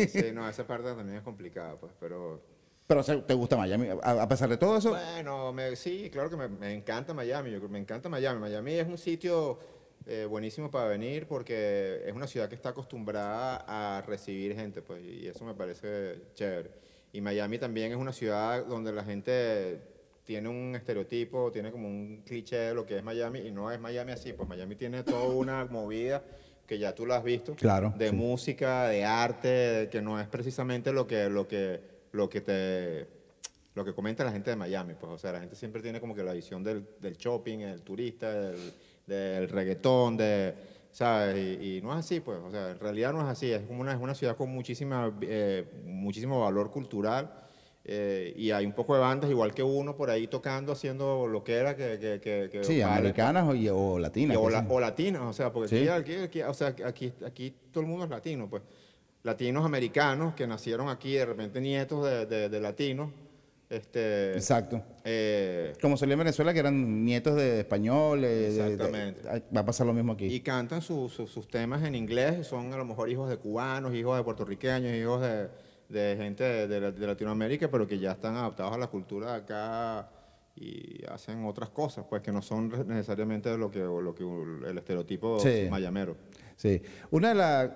Sí, 0.10 0.32
no, 0.34 0.48
esa 0.50 0.66
parte 0.66 0.88
también 0.88 1.18
es 1.18 1.24
complicada, 1.24 1.76
pues, 1.80 1.94
pero... 2.00 2.42
pero 2.88 3.04
¿te 3.04 3.34
gusta 3.36 3.56
Miami? 3.58 3.90
A, 4.02 4.28
pesar 4.28 4.50
de 4.50 4.58
todo 4.58 4.78
eso, 4.78 4.90
Bueno, 4.90 5.54
me- 5.54 5.76
sí, 5.76 6.10
claro 6.12 6.30
que 6.30 6.38
me, 6.38 6.48
me 6.48 6.74
encanta 6.74 7.14
Miami, 7.14 7.52
yo, 7.52 7.58
creo- 7.60 7.70
me 7.70 7.80
encanta 7.80 8.10
Miami. 8.10 8.40
Miami 8.40 8.74
es 8.74 8.88
un 8.88 8.98
sitio 8.98 9.60
eh, 10.08 10.26
buenísimo 10.28 10.72
para 10.72 10.88
venir 10.88 11.28
porque 11.28 12.02
es 12.06 12.14
una 12.14 12.26
ciudad 12.26 12.50
que 12.50 12.56
está 12.56 12.70
acostumbrada 12.70 13.64
a 13.68 14.02
recibir 14.02 14.56
gente, 14.56 14.82
pues, 14.82 15.04
y 15.04 15.28
eso 15.28 15.46
me 15.46 15.54
parece 15.54 16.22
chévere. 16.34 16.89
Y 17.12 17.22
Miami 17.22 17.58
también 17.58 17.92
es 17.92 17.98
una 17.98 18.14
ciudad 18.14 18.66
donde 18.66 18.92
la 18.94 19.04
gente 19.04 19.80
tiene 20.24 20.48
un 20.48 20.76
estereotipo, 20.76 21.52
tiene 21.52 21.72
como 21.72 21.88
un 21.88 22.22
cliché 22.26 22.56
de 22.58 22.74
lo 22.76 22.86
que 22.86 22.98
es 22.98 23.04
Miami, 23.04 23.40
y 23.40 23.52
no 23.52 23.72
es 23.72 23.80
Miami 23.80 24.12
así, 24.12 24.34
pues 24.34 24.48
Miami 24.48 24.76
tiene 24.76 25.04
toda 25.04 25.24
una 25.28 25.66
movida 25.66 26.24
que 26.68 26.78
ya 26.78 26.94
tú 26.94 27.08
la 27.08 27.16
has 27.18 27.24
visto, 27.24 27.56
Claro, 27.56 27.94
de 27.98 28.10
sí. 28.10 28.16
música, 28.16 28.88
de 28.90 29.04
arte, 29.04 29.48
de- 29.48 29.90
que 29.90 30.04
no 30.04 30.20
es 30.22 30.28
precisamente 30.28 30.92
lo 30.94 31.08
que, 31.08 31.30
lo 31.30 31.48
que, 31.48 31.80
lo 32.12 32.30
que 32.30 32.42
te 32.42 33.08
lo 33.76 33.86
que 33.86 33.94
comenta 33.94 34.24
la 34.26 34.32
gente 34.32 34.50
de 34.50 34.56
Miami, 34.58 34.94
pues, 35.00 35.12
o 35.14 35.18
sea, 35.18 35.32
la 35.32 35.40
gente 35.40 35.56
siempre 35.56 35.82
tiene 35.82 36.02
como 36.02 36.14
que 36.14 36.22
la 36.24 36.34
visión 36.34 36.64
del, 36.64 36.86
del 37.00 37.16
shopping, 37.16 37.60
el 37.60 37.82
turista, 37.82 38.30
del, 38.32 38.74
del 39.08 39.48
reggaetón, 39.48 40.18
de, 40.18 40.54
¿sabes? 40.92 41.38
Y, 41.38 41.78
y 41.78 41.82
no 41.82 41.92
es 41.94 42.00
así, 42.00 42.20
pues, 42.20 42.38
o 42.44 42.52
sea, 42.52 42.72
en 42.72 42.80
realidad 42.80 43.14
no 43.14 43.22
es 43.22 43.28
así, 43.28 43.52
es 43.52 43.62
como 43.64 43.82
una, 43.82 43.94
es 43.94 44.00
una 44.00 44.16
ciudad 44.16 44.36
con 44.36 44.50
muchísima, 44.50 45.12
eh, 45.22 45.66
muchísimo 45.86 46.42
valor 46.42 46.72
cultural 46.72 47.32
eh, 47.86 48.34
y 48.36 48.52
hay 48.52 48.66
un 48.66 48.74
poco 48.74 48.94
de 48.94 49.00
bandas 49.00 49.30
igual 49.32 49.54
que 49.54 49.64
uno 49.64 49.96
por 49.96 50.10
ahí 50.10 50.28
tocando, 50.28 50.72
haciendo 50.74 51.26
lo 51.28 51.44
que 51.44 51.54
era, 51.56 51.76
que, 51.76 51.98
que, 52.00 52.20
que, 52.22 52.50
que 52.52 52.64
sí, 52.64 52.82
vale, 52.82 52.98
americanas 53.00 53.46
o, 53.48 53.94
o 53.94 54.00
latinas. 54.00 54.38
o, 54.38 54.46
que 54.48 54.52
la- 54.52 54.66
o 54.70 54.80
latinos, 54.80 55.22
o 55.24 55.34
sea, 55.34 55.52
porque 55.52 55.70
Sí. 55.70 55.88
aquí, 55.88 56.14
aquí- 56.16 56.24
aquí- 56.24 56.42
o 56.44 56.54
sea, 56.54 56.76
aquí, 56.86 57.14
aquí 57.26 57.54
todo 57.72 57.82
el 57.82 57.88
mundo 57.90 58.04
es 58.06 58.10
latino, 58.12 58.50
pues. 58.50 58.62
Latinos 59.24 59.66
americanos 59.66 60.34
que 60.34 60.48
nacieron 60.48 60.88
aquí, 60.88 61.14
de 61.14 61.26
repente 61.26 61.60
nietos 61.62 62.06
de, 62.06 62.26
de- 62.26 62.50
de 62.50 62.60
latinos. 62.62 63.12
Este, 63.70 64.34
Exacto. 64.34 64.82
eh, 65.04 65.74
Como 65.80 65.96
salió 65.96 66.14
en 66.14 66.20
Venezuela, 66.20 66.54
que 66.54 66.60
eran 66.60 67.06
nietos 67.06 67.36
de 67.36 67.60
españoles. 67.60 68.56
de- 68.56 68.64
de- 68.64 68.74
Exactamente. 68.74 69.22
va 69.56 69.62
a 69.62 69.66
pasar 69.66 69.86
lo 69.86 69.94
mismo 69.94 70.14
aquí. 70.14 70.26
y 70.26 70.40
cantan 70.40 70.82
su- 70.82 71.08
su- 71.08 71.28
sus 71.28 71.48
temas 71.48 71.84
en 71.84 71.94
inglés, 71.94 72.48
son 72.48 72.74
a 72.74 72.78
lo 72.78 72.86
mejor 72.86 73.10
hijos 73.10 73.30
de 73.30 73.38
cubanos, 73.38 73.94
hijos 73.94 74.18
de 74.18 74.24
puertorriqueños, 74.24 74.92
hijos 74.96 75.22
de, 75.22 75.50
de 75.88 76.16
gente 76.18 76.44
de, 76.68 77.08
Latinoamérica, 77.08 77.70
pero 77.70 77.88
que 77.88 78.00
ya 78.00 78.14
están 78.14 78.36
adaptados 78.36 78.74
a 78.74 78.78
la 78.80 78.88
cultura 78.88 79.34
de 79.34 79.38
acá 79.38 80.10
y 80.56 81.04
hacen 81.08 81.46
otras 81.46 81.70
cosas, 81.70 82.06
pues 82.10 82.22
que 82.24 82.32
no 82.32 82.42
son 82.42 82.70
necesariamente 82.88 83.56
lo 83.56 83.70
que, 83.70 83.80
lo 83.80 84.16
que 84.16 84.24
el 84.68 84.78
estereotipo 84.80 85.40
Sí. 85.40 85.68
mayamero. 85.70 86.18
Sí. 86.56 86.82
Una 87.12 87.30
de 87.30 87.36
las. 87.36 87.70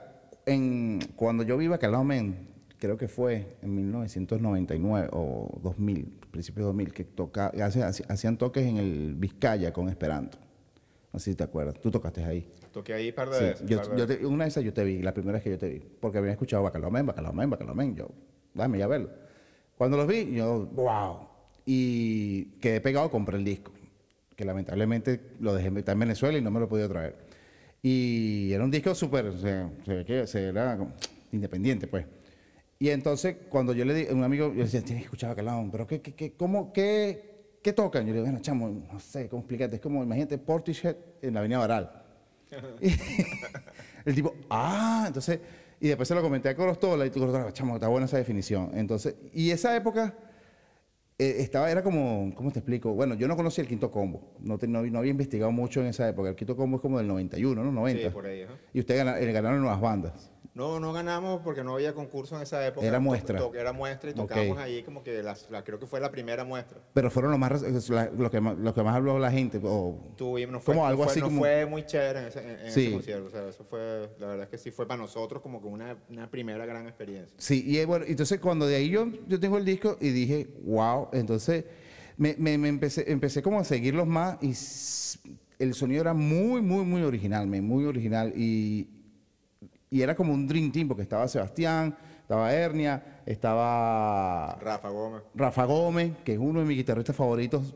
Cuando 1.15 1.43
yo 1.43 1.55
viva 1.57 1.77
Calao 1.77 2.03
Men, 2.03 2.49
creo 2.83 2.97
que 2.97 3.07
fue 3.07 3.55
en 3.61 3.75
1999 3.75 5.07
o 5.13 5.57
2000, 5.63 6.03
principios 6.31 6.63
de 6.63 6.67
2000, 6.67 6.91
que 6.91 7.05
toca, 7.05 7.47
hacían 8.09 8.35
toques 8.37 8.65
en 8.65 8.75
el 8.75 9.15
Vizcaya 9.15 9.71
con 9.71 9.87
Esperanto. 9.87 10.37
No 11.13 11.17
sé 11.19 11.31
si 11.31 11.37
te 11.37 11.45
acuerdas. 11.45 11.75
Tú 11.79 11.89
tocaste 11.91 12.25
ahí. 12.25 12.45
Toqué 12.73 12.93
ahí 12.93 13.07
un 13.09 13.15
par 13.15 13.29
de 13.29 13.37
Sí, 13.37 13.43
veces. 13.45 13.69
yo- 13.69 13.77
par 13.77 13.87
de 13.91 13.97
yo 14.01 14.05
veces. 14.07 14.19
te- 14.19 14.25
una 14.27 14.43
de 14.43 14.49
esas 14.49 14.63
yo 14.65 14.73
te 14.73 14.83
vi, 14.83 15.01
la 15.01 15.13
primera 15.13 15.37
vez 15.37 15.43
que 15.43 15.51
yo 15.51 15.57
te 15.57 15.69
vi, 15.69 15.81
porque 16.01 16.17
había 16.17 16.33
escuchado 16.33 16.69
Men, 16.91 17.05
Bacalao 17.05 17.31
Men, 17.73 17.95
yo, 17.95 18.09
dame 18.53 18.79
ya 18.79 18.87
verlo. 18.87 19.09
Cuando 19.77 19.95
los 19.95 20.05
vi, 20.05 20.33
yo, 20.33 20.65
wow, 20.73 21.19
y 21.65 22.45
quedé 22.59 22.81
pegado, 22.81 23.09
compré 23.09 23.37
el 23.37 23.45
disco, 23.45 23.71
que 24.35 24.43
lamentablemente 24.43 25.21
lo 25.39 25.53
dejé 25.53 25.67
en 25.69 25.99
Venezuela 25.99 26.37
y 26.37 26.41
no 26.41 26.51
me 26.51 26.59
lo 26.59 26.65
he 26.65 26.69
podido 26.69 26.89
traer. 26.89 27.15
Y 27.81 28.51
era 28.51 28.61
un 28.61 28.71
disco 28.71 28.93
súper, 28.93 29.27
o 29.27 29.37
sea, 29.37 29.71
se 29.85 29.93
ve 29.93 30.03
que 30.03 30.27
se 30.27 30.49
era 30.49 30.77
independiente, 31.31 31.87
pues. 31.87 32.05
Y 32.83 32.89
entonces, 32.89 33.37
cuando 33.47 33.71
yo 33.71 33.85
le 33.85 33.93
di 33.93 34.07
a 34.07 34.13
un 34.13 34.25
amigo, 34.25 34.53
yo 34.53 34.61
decía, 34.63 34.81
tienes 34.81 35.03
que 35.03 35.05
escuchar 35.05 35.29
Bacalao, 35.29 35.69
pero 35.71 35.87
¿qué, 35.87 36.01
qué, 36.01 36.13
qué, 36.15 36.33
cómo, 36.33 36.73
qué, 36.73 37.57
qué 37.63 37.71
tocan? 37.71 38.01
Yo 38.05 38.07
le 38.09 38.15
digo, 38.15 38.25
bueno, 38.25 38.39
chamo, 38.41 38.67
no 38.91 38.99
sé 38.99 39.29
cómo 39.29 39.39
explicarte, 39.39 39.77
es 39.77 39.81
como, 39.81 40.03
imagínate, 40.03 40.37
Portishead 40.37 40.97
en 41.21 41.33
la 41.33 41.39
Avenida 41.39 41.59
Baral. 41.59 42.03
El 44.05 44.13
tipo, 44.13 44.35
ah, 44.49 45.05
entonces, 45.07 45.39
y 45.79 45.87
después 45.87 46.09
se 46.09 46.13
lo 46.13 46.21
comenté 46.21 46.49
a 46.49 46.55
Corostola 46.57 47.05
y 47.05 47.09
tú, 47.09 47.19
Corostola, 47.21 47.53
chamo, 47.53 47.75
está 47.75 47.87
buena 47.87 48.05
esa 48.05 48.17
definición. 48.17 48.71
Entonces, 48.73 49.15
y 49.31 49.51
esa 49.51 49.73
época 49.77 50.13
eh, 51.17 51.35
estaba, 51.39 51.71
era 51.71 51.83
como, 51.83 52.33
¿cómo 52.35 52.51
te 52.51 52.59
explico? 52.59 52.93
Bueno, 52.93 53.15
yo 53.15 53.29
no 53.29 53.37
conocía 53.37 53.61
el 53.61 53.69
quinto 53.69 53.89
combo, 53.91 54.33
no, 54.41 54.57
te- 54.57 54.67
no, 54.67 54.81
no 54.83 54.99
había 54.99 55.11
investigado 55.11 55.53
mucho 55.53 55.79
en 55.79 55.87
esa 55.87 56.09
época. 56.09 56.27
El 56.27 56.35
quinto 56.35 56.57
combo 56.57 56.75
es 56.75 56.81
como 56.81 56.97
del 56.97 57.07
91, 57.07 57.63
¿no? 57.63 57.71
90. 57.71 58.01
Sí, 58.03 58.09
por 58.09 58.25
ahí. 58.25 58.45
Y 58.73 58.79
ustedes 58.81 59.05
gana- 59.05 59.17
ganaron 59.19 59.61
nuevas 59.61 59.79
bandas. 59.79 60.32
No, 60.55 60.79
no 60.79 60.93
ganamos 60.93 61.41
porque 61.41 61.63
no 61.63 61.73
había 61.73 61.93
concurso 61.95 62.35
en 62.35 62.43
esa 62.43 62.65
época. 62.67 62.85
Era 62.85 62.99
muestra. 62.99 63.39
to- 63.39 63.55
era 63.55 63.73
muestra 63.73 64.11
y 64.11 64.13
Ok. 64.13 64.19
tocamos 64.29 64.57
ahí 64.59 64.83
como 64.83 65.03
que 65.03 65.23
las- 65.23 65.49
la, 65.49 65.63
creo 65.63 65.79
que 65.79 65.87
fue 65.87 65.99
la 65.99 66.11
primera 66.11 66.43
muestra. 66.43 66.79
Pero 66.93 67.09
fueron 67.09 67.31
los 67.31 67.39
más, 67.39 67.59
lo, 68.15 68.29
que 68.29 68.39
más, 68.39 68.57
lo 68.59 68.71
que 68.73 68.83
más 68.83 68.95
habló 68.95 69.17
la 69.17 69.31
gente. 69.31 69.59
O, 69.63 70.13
Tuvimos, 70.15 70.53
no 70.53 70.59
fue, 70.59 70.75
Como 70.75 70.85
algo 70.85 71.03
fue- 71.05 71.11
así 71.11 71.19
no 71.21 71.25
como- 71.25 71.39
fue 71.39 71.65
muy 71.65 71.83
chévere 71.87 72.19
en 72.19 72.25
ese, 72.27 72.39
en- 72.43 72.59
en 72.67 72.71
Sí. 72.71 72.81
ese 72.83 72.91
concierto. 72.93 73.25
O 73.25 73.29
sea, 73.31 73.47
eso 73.47 73.63
fue, 73.63 74.09
la 74.19 74.27
verdad 74.27 74.43
es 74.43 74.49
que 74.49 74.57
sí 74.59 74.69
fue 74.69 74.87
para 74.87 75.01
nosotros 75.01 75.41
como 75.41 75.59
que 75.59 75.67
una, 75.67 75.97
una 76.09 76.29
primera 76.29 76.67
gran 76.67 76.85
experiencia. 76.87 77.33
Sí, 77.39 77.63
y 77.65 77.79
eh, 77.79 77.85
bueno, 77.87 78.05
entonces 78.07 78.39
cuando 78.39 78.67
de 78.67 78.75
ahí 78.75 78.89
yo, 78.91 79.07
yo 79.27 79.39
tengo 79.39 79.57
el 79.57 79.65
disco 79.65 79.97
y 79.99 80.09
dije, 80.09 80.49
wow, 80.65 81.07
entonces 81.13 81.65
me, 82.15 82.35
me- 82.37 82.59
me 82.59 82.67
empecé, 82.69 83.11
empecé 83.11 83.41
como 83.41 83.59
a 83.59 83.63
seguirlos 83.63 84.05
más 84.05 84.37
y 84.43 84.53
el 85.57 85.73
sonido 85.73 86.01
era 86.01 86.13
muy, 86.13 86.61
muy, 86.61 86.85
muy 86.85 87.01
original, 87.01 87.47
muy 87.47 87.85
original 87.85 88.33
y, 88.35 88.87
y 89.93 90.01
era 90.01 90.15
como 90.15 90.33
un 90.33 90.47
Dream 90.47 90.71
Team 90.71 90.87
porque 90.87 91.03
estaba 91.03 91.27
Sebastián, 91.27 91.95
estaba 92.21 92.51
Hernia, 92.53 93.21
estaba 93.25 94.57
Rafa 94.59 94.89
Gómez. 94.89 95.21
Rafa 95.35 95.65
Gómez, 95.65 96.11
que 96.23 96.33
es 96.33 96.39
uno 96.39 96.61
de 96.61 96.65
mis 96.65 96.77
guitarristas 96.77 97.15
favoritos 97.15 97.75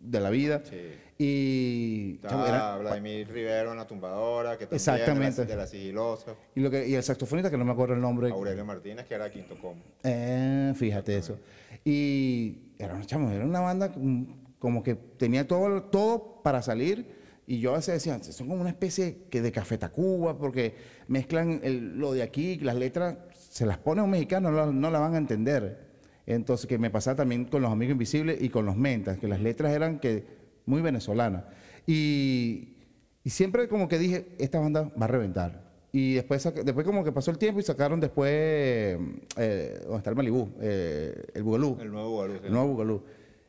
de 0.00 0.20
la 0.20 0.30
vida. 0.30 0.60
Sí. 0.64 0.76
Y, 1.16 2.14
Estaba 2.16 2.48
era- 2.48 2.76
Vladimir 2.78 3.28
Rivero 3.30 3.70
en 3.70 3.78
la 3.78 3.86
tumbadora, 3.86 4.58
que 4.58 4.66
también 4.66 4.74
Exactamente. 4.76 5.42
De 5.42 5.46
la, 5.48 5.54
de 5.54 5.56
la 5.62 5.66
sigilosa. 5.68 6.34
y, 6.54 6.60
lo 6.60 6.70
que, 6.70 6.88
y 6.88 6.94
el 6.94 7.02
saxofonista, 7.04 7.50
que 7.50 7.56
no 7.56 7.64
me 7.64 7.70
acuerdo 7.72 7.94
el 7.94 8.00
nombre. 8.00 8.30
Aurelio 8.30 8.64
Martínez, 8.64 9.06
que 9.06 9.14
era 9.14 9.30
Quinto 9.30 9.56
Como. 9.58 9.80
Eh, 10.02 10.72
fíjate 10.74 11.16
eso. 11.16 11.38
Y 11.84 12.58
era, 12.78 12.94
una- 12.94 13.06
chamo, 13.06 13.30
era 13.30 13.44
una 13.44 13.60
banda 13.60 13.92
como- 13.92 14.26
como 14.58 14.82
que 14.82 14.96
tenía 14.96 15.46
todo, 15.46 15.84
todo 15.84 16.42
para 16.42 16.62
salir. 16.62 17.13
Y 17.46 17.60
yo 17.60 17.72
a 17.72 17.76
veces 17.76 17.94
decía, 18.02 18.22
son 18.22 18.48
como 18.48 18.60
una 18.62 18.70
especie 18.70 19.18
que 19.30 19.42
de 19.42 19.52
Café 19.52 19.76
Tacuba, 19.76 20.38
porque 20.38 20.74
mezclan 21.08 21.60
el- 21.62 21.98
lo 21.98 22.12
de 22.12 22.22
aquí, 22.22 22.56
las 22.56 22.76
letras, 22.76 23.18
se 23.34 23.66
las 23.66 23.78
pone 23.78 24.00
a 24.00 24.04
un 24.04 24.10
mexicano, 24.10 24.50
no, 24.50 24.72
no 24.72 24.90
la 24.90 24.98
van 24.98 25.14
a 25.14 25.18
entender. 25.18 25.92
Entonces, 26.26 26.66
que 26.66 26.78
me 26.78 26.90
pasaba 26.90 27.16
también 27.16 27.44
con 27.44 27.60
los 27.60 27.70
Amigos 27.70 27.92
Invisibles 27.92 28.40
y 28.40 28.48
con 28.48 28.64
los 28.64 28.76
Mentas, 28.76 29.18
que 29.18 29.28
las 29.28 29.40
letras 29.40 29.72
eran 29.74 29.98
que 29.98 30.24
muy 30.64 30.80
venezolanas. 30.80 31.44
Y, 31.86 32.78
y 33.22 33.30
siempre 33.30 33.68
como 33.68 33.88
que 33.88 33.98
dije, 33.98 34.28
esta 34.38 34.58
banda 34.58 34.90
va 35.00 35.04
a 35.04 35.08
reventar. 35.08 35.64
Y 35.92 36.14
después, 36.14 36.42
después 36.64 36.84
como 36.86 37.04
que 37.04 37.12
pasó 37.12 37.30
el 37.30 37.38
tiempo 37.38 37.60
y 37.60 37.62
sacaron 37.62 38.00
después, 38.00 38.30
eh, 38.32 39.78
¿dónde 39.82 39.98
está 39.98 40.10
el 40.10 40.16
Malibú? 40.16 40.48
Eh, 40.60 41.24
el 41.34 41.42
Bugalú. 41.42 41.76
El 41.80 41.92
nuevo 41.92 42.26
sí. 42.26 42.32
El 42.42 42.52
nuevo 42.52 42.68
Bugalú. 42.68 43.02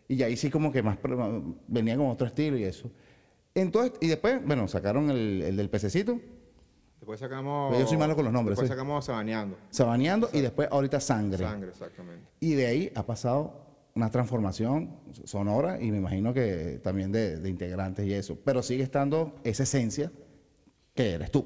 Y 0.08 0.22
ahí 0.22 0.38
sí 0.38 0.52
como 0.52 0.72
que 0.72 0.84
más 0.84 1.00
venía 1.68 1.98
con 1.98 2.08
otro 2.08 2.28
estilo 2.28 2.58
y 2.58 2.64
eso. 2.66 2.92
Entonces, 3.56 3.94
y 4.02 4.08
después, 4.08 4.46
bueno, 4.46 4.68
sacaron 4.68 5.10
el, 5.10 5.42
el 5.42 5.58
del 5.58 5.70
pececito, 5.70 6.20
Después 7.00 7.20
sacamos. 7.20 7.78
Yo 7.78 7.86
soy 7.86 7.98
malo 7.98 8.16
con 8.16 8.26
los 8.26 8.34
nombres, 8.34 8.58
Después 8.58 8.68
sí. 8.68 8.74
sacamos 8.74 9.06
Sabaneando. 9.06 9.58
Sabaneando 9.70 10.30
y 10.34 10.42
después 10.42 10.68
ahorita 10.72 11.00
Sangre. 11.00 11.46
Sangre, 11.46 11.70
exactamente. 11.70 12.26
Y 12.40 12.56
de 12.56 12.66
ahí 12.66 12.92
ha 12.96 13.06
pasado 13.06 13.62
una 13.94 14.10
transformación 14.10 14.90
sonora 15.24 15.80
y 15.80 15.92
me 15.92 15.98
imagino 15.98 16.34
que 16.34 16.80
también 16.84 17.12
de, 17.12 17.38
de 17.38 17.48
integrantes 17.48 18.08
y 18.08 18.14
eso. 18.14 18.40
Pero 18.44 18.64
sigue 18.64 18.82
estando 18.82 19.36
esa 19.44 19.64
esencia 19.64 20.12
que 20.96 21.12
eres 21.12 21.30
tú. 21.30 21.46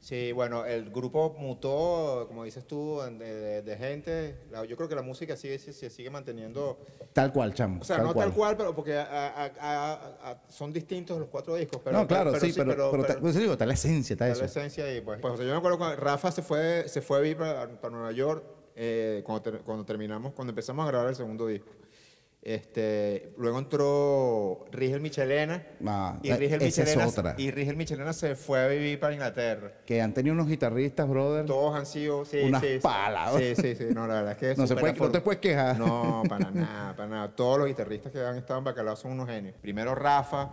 Sí, 0.00 0.32
bueno, 0.32 0.64
el 0.64 0.88
grupo 0.90 1.36
mutó, 1.38 2.24
como 2.26 2.44
dices 2.44 2.66
tú, 2.66 3.00
de, 3.02 3.18
de- 3.18 3.62
de 3.62 3.76
gente. 3.76 4.34
La- 4.50 4.64
yo 4.64 4.74
creo 4.74 4.88
que 4.88 4.94
la 4.94 5.02
música 5.02 5.36
sigue, 5.36 5.58
se, 5.58 5.74
se 5.74 5.90
sigue 5.90 6.08
manteniendo. 6.08 6.78
Tal 7.12 7.30
cual, 7.34 7.52
chamo. 7.52 7.82
O 7.82 7.84
sea, 7.84 7.98
no 7.98 8.14
tal 8.14 8.32
cual, 8.32 8.56
pero 8.56 8.74
porque 8.74 8.96
a- 8.96 9.04
a- 9.28 9.52
a- 9.60 10.30
a- 10.30 10.42
son 10.48 10.72
distintos 10.72 11.18
los 11.18 11.28
cuatro 11.28 11.54
discos. 11.54 11.82
Pero, 11.84 11.98
no, 11.98 12.06
claro, 12.06 12.34
sí, 12.40 12.50
pero, 12.56 12.70
pero, 12.70 12.90
pero- 12.90 13.04
ta- 13.04 13.20
pues 13.20 13.36
digo, 13.36 13.52
está 13.52 13.66
la 13.66 13.74
esencia, 13.74 14.14
está 14.14 14.26
Está 14.26 14.44
eso. 14.46 14.56
la 14.58 14.64
esencia 14.64 14.96
y 14.96 15.02
pues, 15.02 15.20
pues, 15.20 15.34
o 15.34 15.36
sea, 15.36 15.44
yo 15.44 15.52
me 15.52 15.58
acuerdo 15.58 15.76
cuando 15.76 15.96
Rafa 15.96 16.32
se 16.32 16.40
fue, 16.40 16.88
se 16.88 17.02
fue 17.02 17.18
a 17.18 17.20
vivir 17.20 17.36
para, 17.36 17.68
para 17.68 17.92
Nueva 17.94 18.12
York 18.12 18.42
eh, 18.76 19.22
cuando, 19.26 19.42
ter- 19.42 19.60
cuando 19.60 19.84
terminamos, 19.84 20.32
cuando 20.32 20.50
empezamos 20.52 20.82
a 20.86 20.88
grabar 20.88 21.08
el 21.10 21.16
segundo 21.16 21.46
disco. 21.46 21.68
Este, 22.42 23.34
luego 23.36 23.58
entró 23.58 24.64
Rigel 24.72 25.02
Michelena 25.02 25.62
Ah, 25.86 26.18
y 26.22 26.32
Rigel 26.32 26.62
esa 26.62 26.82
es 26.82 26.88
Michelena 26.88 27.08
otra. 27.08 27.34
y 27.36 27.50
Rigel 27.50 27.76
Michelena 27.76 28.12
se 28.14 28.34
fue 28.34 28.60
a 28.64 28.66
vivir 28.66 28.98
para 28.98 29.12
Inglaterra. 29.12 29.72
Que 29.84 30.00
han 30.00 30.14
tenido 30.14 30.32
unos 30.34 30.48
guitarristas, 30.48 31.06
brother. 31.06 31.44
Todos 31.44 31.76
han 31.76 31.84
sido 31.84 32.24
sí, 32.24 32.38
Unas 32.44 32.62
sí, 32.62 32.78
palas. 32.80 33.34
Sí, 33.36 33.54
sí, 33.56 33.74
sí, 33.74 33.84
no, 33.94 34.06
la 34.06 34.14
verdad 34.22 34.32
es 34.32 34.38
que 34.38 34.54
No 34.60 34.66
se 34.66 34.74
puede- 34.74 34.94
no 34.94 35.10
te 35.10 35.20
puedes 35.20 35.40
quejar. 35.40 35.78
No, 35.78 36.22
para 36.28 36.50
nada, 36.50 36.96
para 36.96 37.08
nada. 37.08 37.36
Todos 37.36 37.58
los 37.58 37.68
guitarristas 37.68 38.10
que 38.10 38.20
han 38.24 38.36
estado 38.38 38.58
en 38.58 38.64
Bacalao 38.64 38.96
son 38.96 39.12
unos 39.12 39.28
genios. 39.28 39.54
Primero 39.60 39.94
Rafa, 39.94 40.50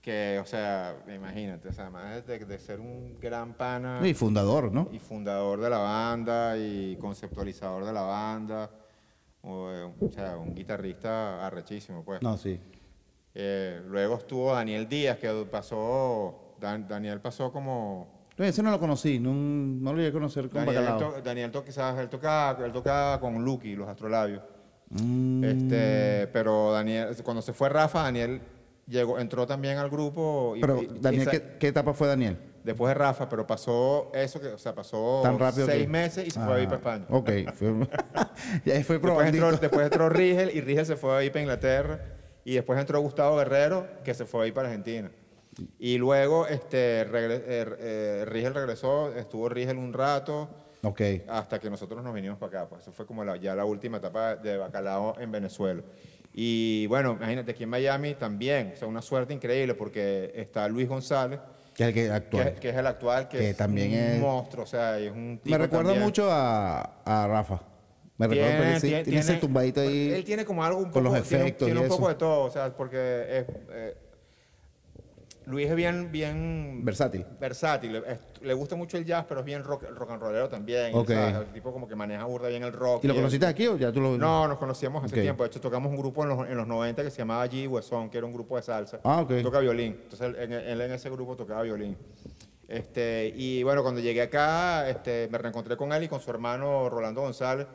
que, 0.00 0.38
o 0.40 0.46
sea, 0.46 0.94
imagínate, 1.12 1.68
o 1.68 1.72
sea, 1.72 1.84
además 1.86 2.24
de, 2.24 2.38
de 2.38 2.58
ser 2.60 2.78
un 2.78 3.18
gran 3.20 3.54
pana 3.54 4.00
Y 4.06 4.14
fundador, 4.14 4.70
¿no? 4.70 4.88
y 4.92 5.00
fundador 5.00 5.60
de 5.60 5.68
la 5.68 5.78
banda 5.78 6.56
y 6.56 6.96
conceptualizador 7.00 7.84
de 7.84 7.92
la 7.92 8.02
banda, 8.02 8.70
o, 9.46 9.70
eh, 9.70 9.90
o 10.00 10.10
sea, 10.10 10.36
un 10.36 10.54
guitarrista 10.54 11.46
arrechísimo, 11.46 12.04
pues. 12.04 12.20
No, 12.22 12.36
sí. 12.36 12.60
Eh, 13.34 13.80
luego 13.86 14.16
estuvo 14.16 14.52
Daniel 14.52 14.88
Díaz, 14.88 15.18
que 15.18 15.28
pasó, 15.50 16.54
Dan- 16.60 16.88
Daniel 16.88 17.20
pasó 17.20 17.52
como 17.52 18.26
No, 18.38 18.44
ese 18.44 18.62
no 18.62 18.70
lo 18.70 18.78
conocí, 18.80 19.18
no, 19.18 19.32
no 19.32 19.92
lo 19.92 19.96
llegué 19.98 20.08
a 20.10 20.12
conocer 20.12 20.48
con 20.48 20.64
Daniel, 20.64 20.84
Bacalao. 20.84 21.12
to- 21.14 21.22
Daniel 21.22 21.50
to- 21.50 21.64
quizás 21.64 21.98
él 21.98 22.08
tocaba, 22.08 22.64
él 22.64 22.72
tocaba 22.72 23.20
con 23.20 23.42
Lucky, 23.44 23.74
los 23.76 23.88
astrolabios. 23.88 24.42
Mm, 24.90 25.44
Este, 25.44 26.26
pero 26.32 26.72
Daniel, 26.72 27.08
cuando 27.24 27.42
se 27.42 27.52
fue 27.52 27.68
Rafa, 27.68 28.02
Daniel 28.02 28.40
llegó, 28.86 29.18
entró 29.18 29.46
también 29.46 29.78
al 29.78 29.90
grupo. 29.90 30.54
Y, 30.56 30.60
pero, 30.60 30.82
y- 30.82 30.88
Daniel, 31.00 31.24
sa- 31.24 31.30
¿qué, 31.30 31.56
qué 31.58 31.68
etapa 31.68 31.92
fue 31.92 32.08
Daniel? 32.08 32.38
Después 32.66 32.90
de 32.90 32.94
Rafa, 32.94 33.28
pero 33.28 33.46
pasó 33.46 34.10
eso, 34.12 34.38
que, 34.40 34.48
o 34.48 34.58
sea, 34.58 34.74
pasó 34.74 35.20
Tan 35.22 35.38
rápido 35.38 35.66
seis 35.66 35.82
que- 35.84 35.88
meses 35.88 36.26
y 36.26 36.30
se 36.30 36.40
fue 36.40 36.52
a 36.52 36.56
vivir 36.56 36.68
para 36.68 36.76
España. 36.98 37.06
Ah, 37.08 37.16
Ok, 37.16 37.30
fue, 37.54 37.68
ya 38.64 38.74
fue 38.74 38.74
Después 38.74 39.00
probandito. 39.00 39.44
entró, 39.48 39.60
después 39.60 39.84
entró 39.86 40.08
Rigel 40.10 40.50
y 40.54 40.60
Rigel 40.60 40.84
se 40.86 40.96
fue 40.96 41.14
a 41.14 41.18
vivir 41.18 41.32
para 41.32 41.42
Inglaterra. 41.42 42.00
Y 42.44 42.54
después 42.54 42.78
entró 42.78 43.00
Gustavo 43.00 43.36
Guerrero, 43.38 43.86
que 44.04 44.14
se 44.14 44.24
fue 44.26 44.40
a 44.40 44.44
vivir 44.44 44.54
para 44.54 44.68
Argentina. 44.68 45.10
Y 45.78 45.96
luego 45.98 46.46
este, 46.46 47.04
regre- 47.08 47.42
eh, 47.46 47.76
eh, 47.78 48.24
Rigel 48.26 48.54
regresó, 48.54 49.12
estuvo 49.16 49.48
Rigel 49.48 49.78
un 49.78 49.92
rato. 49.92 50.48
Ok. 50.82 51.00
hasta 51.28 51.58
que 51.58 51.68
nosotros 51.68 52.04
nos 52.04 52.14
vinimos 52.14 52.38
para 52.38 52.60
acá. 52.60 52.68
Pues 52.68 52.82
eso 52.82 52.92
fue 52.92 53.06
como 53.06 53.24
la- 53.24 53.36
ya 53.36 53.56
la 53.56 53.64
última 53.64 53.96
etapa 53.96 54.36
de 54.36 54.56
bacalao 54.58 55.18
en 55.18 55.32
Venezuela. 55.32 55.82
Y 56.32 56.86
bueno, 56.86 57.12
imagínate, 57.18 57.52
aquí 57.52 57.62
en 57.64 57.70
Miami 57.70 58.14
también, 58.14 58.72
o 58.74 58.76
sea, 58.76 58.86
una 58.86 59.00
suerte 59.02 59.32
increíble 59.34 59.74
porque 59.74 60.30
está 60.36 60.68
Luis 60.68 60.86
González, 60.88 61.40
Que 61.76 61.82
es 61.84 61.88
el 61.88 61.94
que 61.94 62.02
que, 62.06 62.10
actual. 62.10 62.54
que 62.54 62.68
es 62.70 62.76
el 62.76 62.86
actual, 62.86 63.28
que, 63.28 63.38
Que 63.38 63.50
es 63.50 63.56
también 63.56 63.90
un 63.92 63.96
es- 63.98 64.20
monstruo, 64.20 64.64
o 64.64 64.66
sea, 64.66 64.98
es 64.98 65.10
un 65.12 65.38
tipo 65.42 65.50
Me 65.56 65.62
recuerda 65.62 65.90
también- 65.90 66.04
mucho 66.04 66.30
a, 66.30 66.80
a 67.04 67.26
Rafa. 67.28 67.60
Me 68.18 68.26
recuerda, 68.28 68.56
tiene, 68.56 68.80
sí, 68.80 68.86
tiene- 68.88 69.04
tiene 69.04 69.20
ese 69.20 69.34
tumbadito 69.34 69.80
ahí. 69.82 70.10
Él 70.14 70.24
tiene 70.24 70.46
como 70.46 70.64
algo 70.64 70.78
un 70.78 70.90
con 70.90 71.04
los 71.04 71.12
poco- 71.12 71.28
tiene 71.28 71.42
un- 71.42 71.48
efectos 71.48 71.66
Tiene, 71.66 71.80
y 71.80 71.82
un 71.82 71.88
poco 71.90 72.02
eso. 72.04 72.08
de 72.08 72.14
todo, 72.14 72.44
o 72.44 72.50
sea, 72.50 72.74
porque 72.74 72.96
es, 73.28 73.44
eh, 73.72 73.96
Luis 75.44 75.68
es 75.68 75.76
bien, 75.76 76.10
bien 76.10 76.80
Versátil. 76.82 77.24
versátil. 77.38 77.96
Es- 77.96 78.18
le 78.46 78.54
gusta 78.54 78.76
mucho 78.76 78.96
el 78.96 79.04
jazz, 79.04 79.24
pero 79.28 79.40
es 79.40 79.46
bien 79.46 79.62
rock, 79.64 79.84
rock 79.94 80.10
and 80.10 80.22
rollero 80.22 80.48
también. 80.48 80.94
Ok. 80.94 81.10
el 81.10 81.52
tipo 81.52 81.72
como 81.72 81.88
que 81.88 81.96
maneja 81.96 82.24
burda 82.24 82.48
bien 82.48 82.62
el 82.62 82.72
rock. 82.72 83.04
¿Y 83.04 83.08
lo 83.08 83.14
conociste 83.14 83.46
aquí 83.46 83.66
o 83.66 83.76
ya 83.76 83.92
tú 83.92 84.00
lo 84.00 84.16
No, 84.16 84.46
nos 84.48 84.58
conocíamos 84.58 85.04
hace 85.04 85.20
tiempo. 85.20 85.42
De 85.42 85.48
hecho, 85.48 85.60
tocamos 85.60 85.90
un 85.90 85.98
grupo 85.98 86.22
en 86.22 86.28
los, 86.30 86.48
en 86.48 86.56
los 86.56 86.66
90 86.66 87.02
que 87.02 87.10
se 87.10 87.18
llamaba 87.18 87.46
G. 87.46 87.68
Huesón, 87.68 88.08
que 88.08 88.18
era 88.18 88.26
un 88.26 88.32
grupo 88.32 88.56
de 88.56 88.62
salsa. 88.62 89.00
Ah, 89.04 89.20
ok. 89.20 89.42
Toca 89.42 89.58
violín. 89.58 89.98
Entonces, 90.02 90.28
él, 90.28 90.36
en, 90.36 90.52
él 90.52 90.80
en 90.80 90.92
ese 90.92 91.10
grupo 91.10 91.36
tocaba 91.36 91.62
violín. 91.62 91.96
Este, 92.68 93.32
y 93.36 93.62
bueno, 93.62 93.82
cuando 93.82 94.00
llegué 94.00 94.22
acá, 94.22 94.88
este, 94.88 95.28
me 95.30 95.38
reencontré 95.38 95.76
con 95.76 95.92
él 95.92 96.04
y 96.04 96.08
con 96.08 96.20
su 96.20 96.30
hermano 96.30 96.88
Rolando 96.88 97.20
González, 97.20 97.66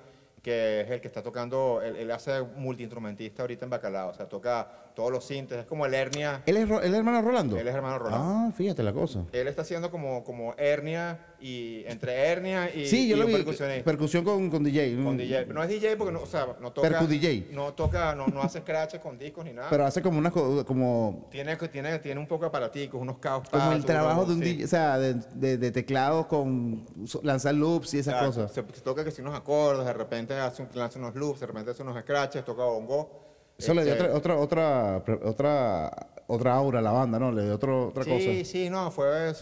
que 0.41 0.81
es 0.81 0.89
el 0.89 0.99
que 1.01 1.07
está 1.07 1.21
tocando, 1.21 1.81
él, 1.83 1.95
él 1.95 2.11
hace 2.11 2.41
multiinstrumentista 2.41 3.43
ahorita 3.43 3.65
en 3.65 3.69
Bacalao. 3.69 4.09
O 4.09 4.13
sea, 4.13 4.27
toca 4.27 4.90
todos 4.93 5.11
los 5.11 5.25
sintes. 5.25 5.59
Es 5.59 5.65
como 5.65 5.85
el 5.85 5.93
hernia. 5.93 6.41
¿Él 6.45 6.57
es, 6.57 6.69
es 6.69 6.93
hermano 6.93 7.21
Rolando? 7.21 7.57
Él 7.57 7.67
es 7.67 7.73
hermano 7.75 7.99
Rolando. 7.99 8.27
Ah, 8.27 8.51
fíjate 8.55 8.83
la 8.83 8.93
cosa. 8.93 9.23
Él 9.31 9.47
está 9.47 9.61
haciendo 9.63 9.89
como, 9.91 10.23
como 10.23 10.53
hernia 10.57 11.19
y 11.39 11.83
entre 11.87 12.13
hernia 12.27 12.69
y, 12.73 12.85
sí, 12.85 13.07
yo 13.07 13.15
y 13.15 13.19
lo 13.19 13.25
vi. 13.25 13.33
percusionista. 13.33 13.83
Percusión 13.83 14.23
con, 14.23 14.49
con 14.49 14.63
DJ. 14.63 14.95
Con 15.03 15.17
DJ. 15.17 15.45
No 15.47 15.63
es 15.63 15.69
DJ 15.69 15.95
porque 15.97 16.13
no, 16.13 16.21
o 16.21 16.25
sea, 16.25 16.47
no 16.61 16.71
toca. 16.71 16.87
Percu 16.89 17.07
DJ. 17.07 17.47
No 17.51 17.73
toca, 17.73 18.13
no, 18.15 18.27
no 18.27 18.41
hace 18.43 18.59
scratches 18.59 18.99
con 18.99 19.17
discos 19.17 19.43
ni 19.45 19.53
nada. 19.53 19.69
Pero 19.69 19.85
hace 19.85 20.01
como 20.01 20.19
una 20.19 20.29
co- 20.31 20.63
como 20.65 21.27
tiene, 21.31 21.55
tiene, 21.55 21.97
tiene 21.99 22.19
un 22.19 22.27
poco 22.27 22.43
de 22.43 22.49
aparaticos, 22.49 23.01
unos 23.01 23.17
caos. 23.17 23.49
como 23.49 23.71
el 23.71 23.83
trabajo 23.85 24.25
de 24.25 24.33
un 24.33 24.39
sí. 24.43 24.53
DJ, 24.53 24.65
o 24.65 24.67
sea, 24.67 24.97
de, 24.99 25.13
de, 25.33 25.57
de 25.57 25.71
teclado 25.71 26.27
con 26.27 26.85
lanzar 27.23 27.53
loops 27.55 27.93
y 27.95 27.99
esas 27.99 28.13
Claro, 28.13 28.27
cosas. 28.27 28.51
Se, 28.51 28.61
se 28.73 28.81
toca 28.81 29.03
que 29.03 29.11
si 29.11 29.21
unos 29.21 29.33
acordes, 29.35 29.85
de 29.85 29.93
repente 29.93 30.33
hace 30.35 30.61
un, 30.61 30.69
lanza 30.73 30.99
unos 30.99 31.15
loops, 31.15 31.39
de 31.39 31.47
repente 31.47 31.71
hace 31.71 31.81
unos 31.81 31.99
scratches, 32.01 32.45
toca 32.45 32.63
bongo. 32.65 33.30
Eso 33.63 33.73
le 33.73 33.83
dio 33.83 33.93
Este, 33.93 34.09
otra, 34.09 34.37
otra, 34.37 34.97
otra, 34.99 35.19
otra, 35.23 36.07
otra 36.27 36.53
aura 36.53 36.79
a 36.79 36.81
la 36.81 36.91
banda, 36.91 37.19
¿no? 37.19 37.31
Le 37.31 37.43
dio 37.43 37.55
otro, 37.55 37.87
otra 37.89 38.03
sí, 38.03 38.09
cosa. 38.09 38.45
sí, 38.49 38.69
no, 38.69 38.89
fue 38.91 39.29
eh, 39.31 39.33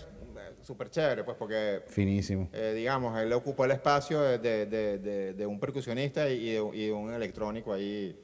súper 0.61 0.89
chévere, 0.89 1.23
pues 1.23 1.37
porque 1.37 1.83
Finísimo. 1.87 2.49
eh, 2.53 2.73
digamos, 2.75 3.17
él 3.19 3.31
ocupó 3.33 3.65
el 3.65 3.71
espacio 3.71 4.21
de, 4.21 4.37
de- 4.39 4.65
de- 4.99 5.33
de- 5.33 5.45
un 5.45 5.59
percusionista 5.59 6.29
y 6.29 6.49
y 6.49 6.85
de 6.85 6.91
un 6.91 7.13
electrónico 7.13 7.73
ahí 7.73 8.15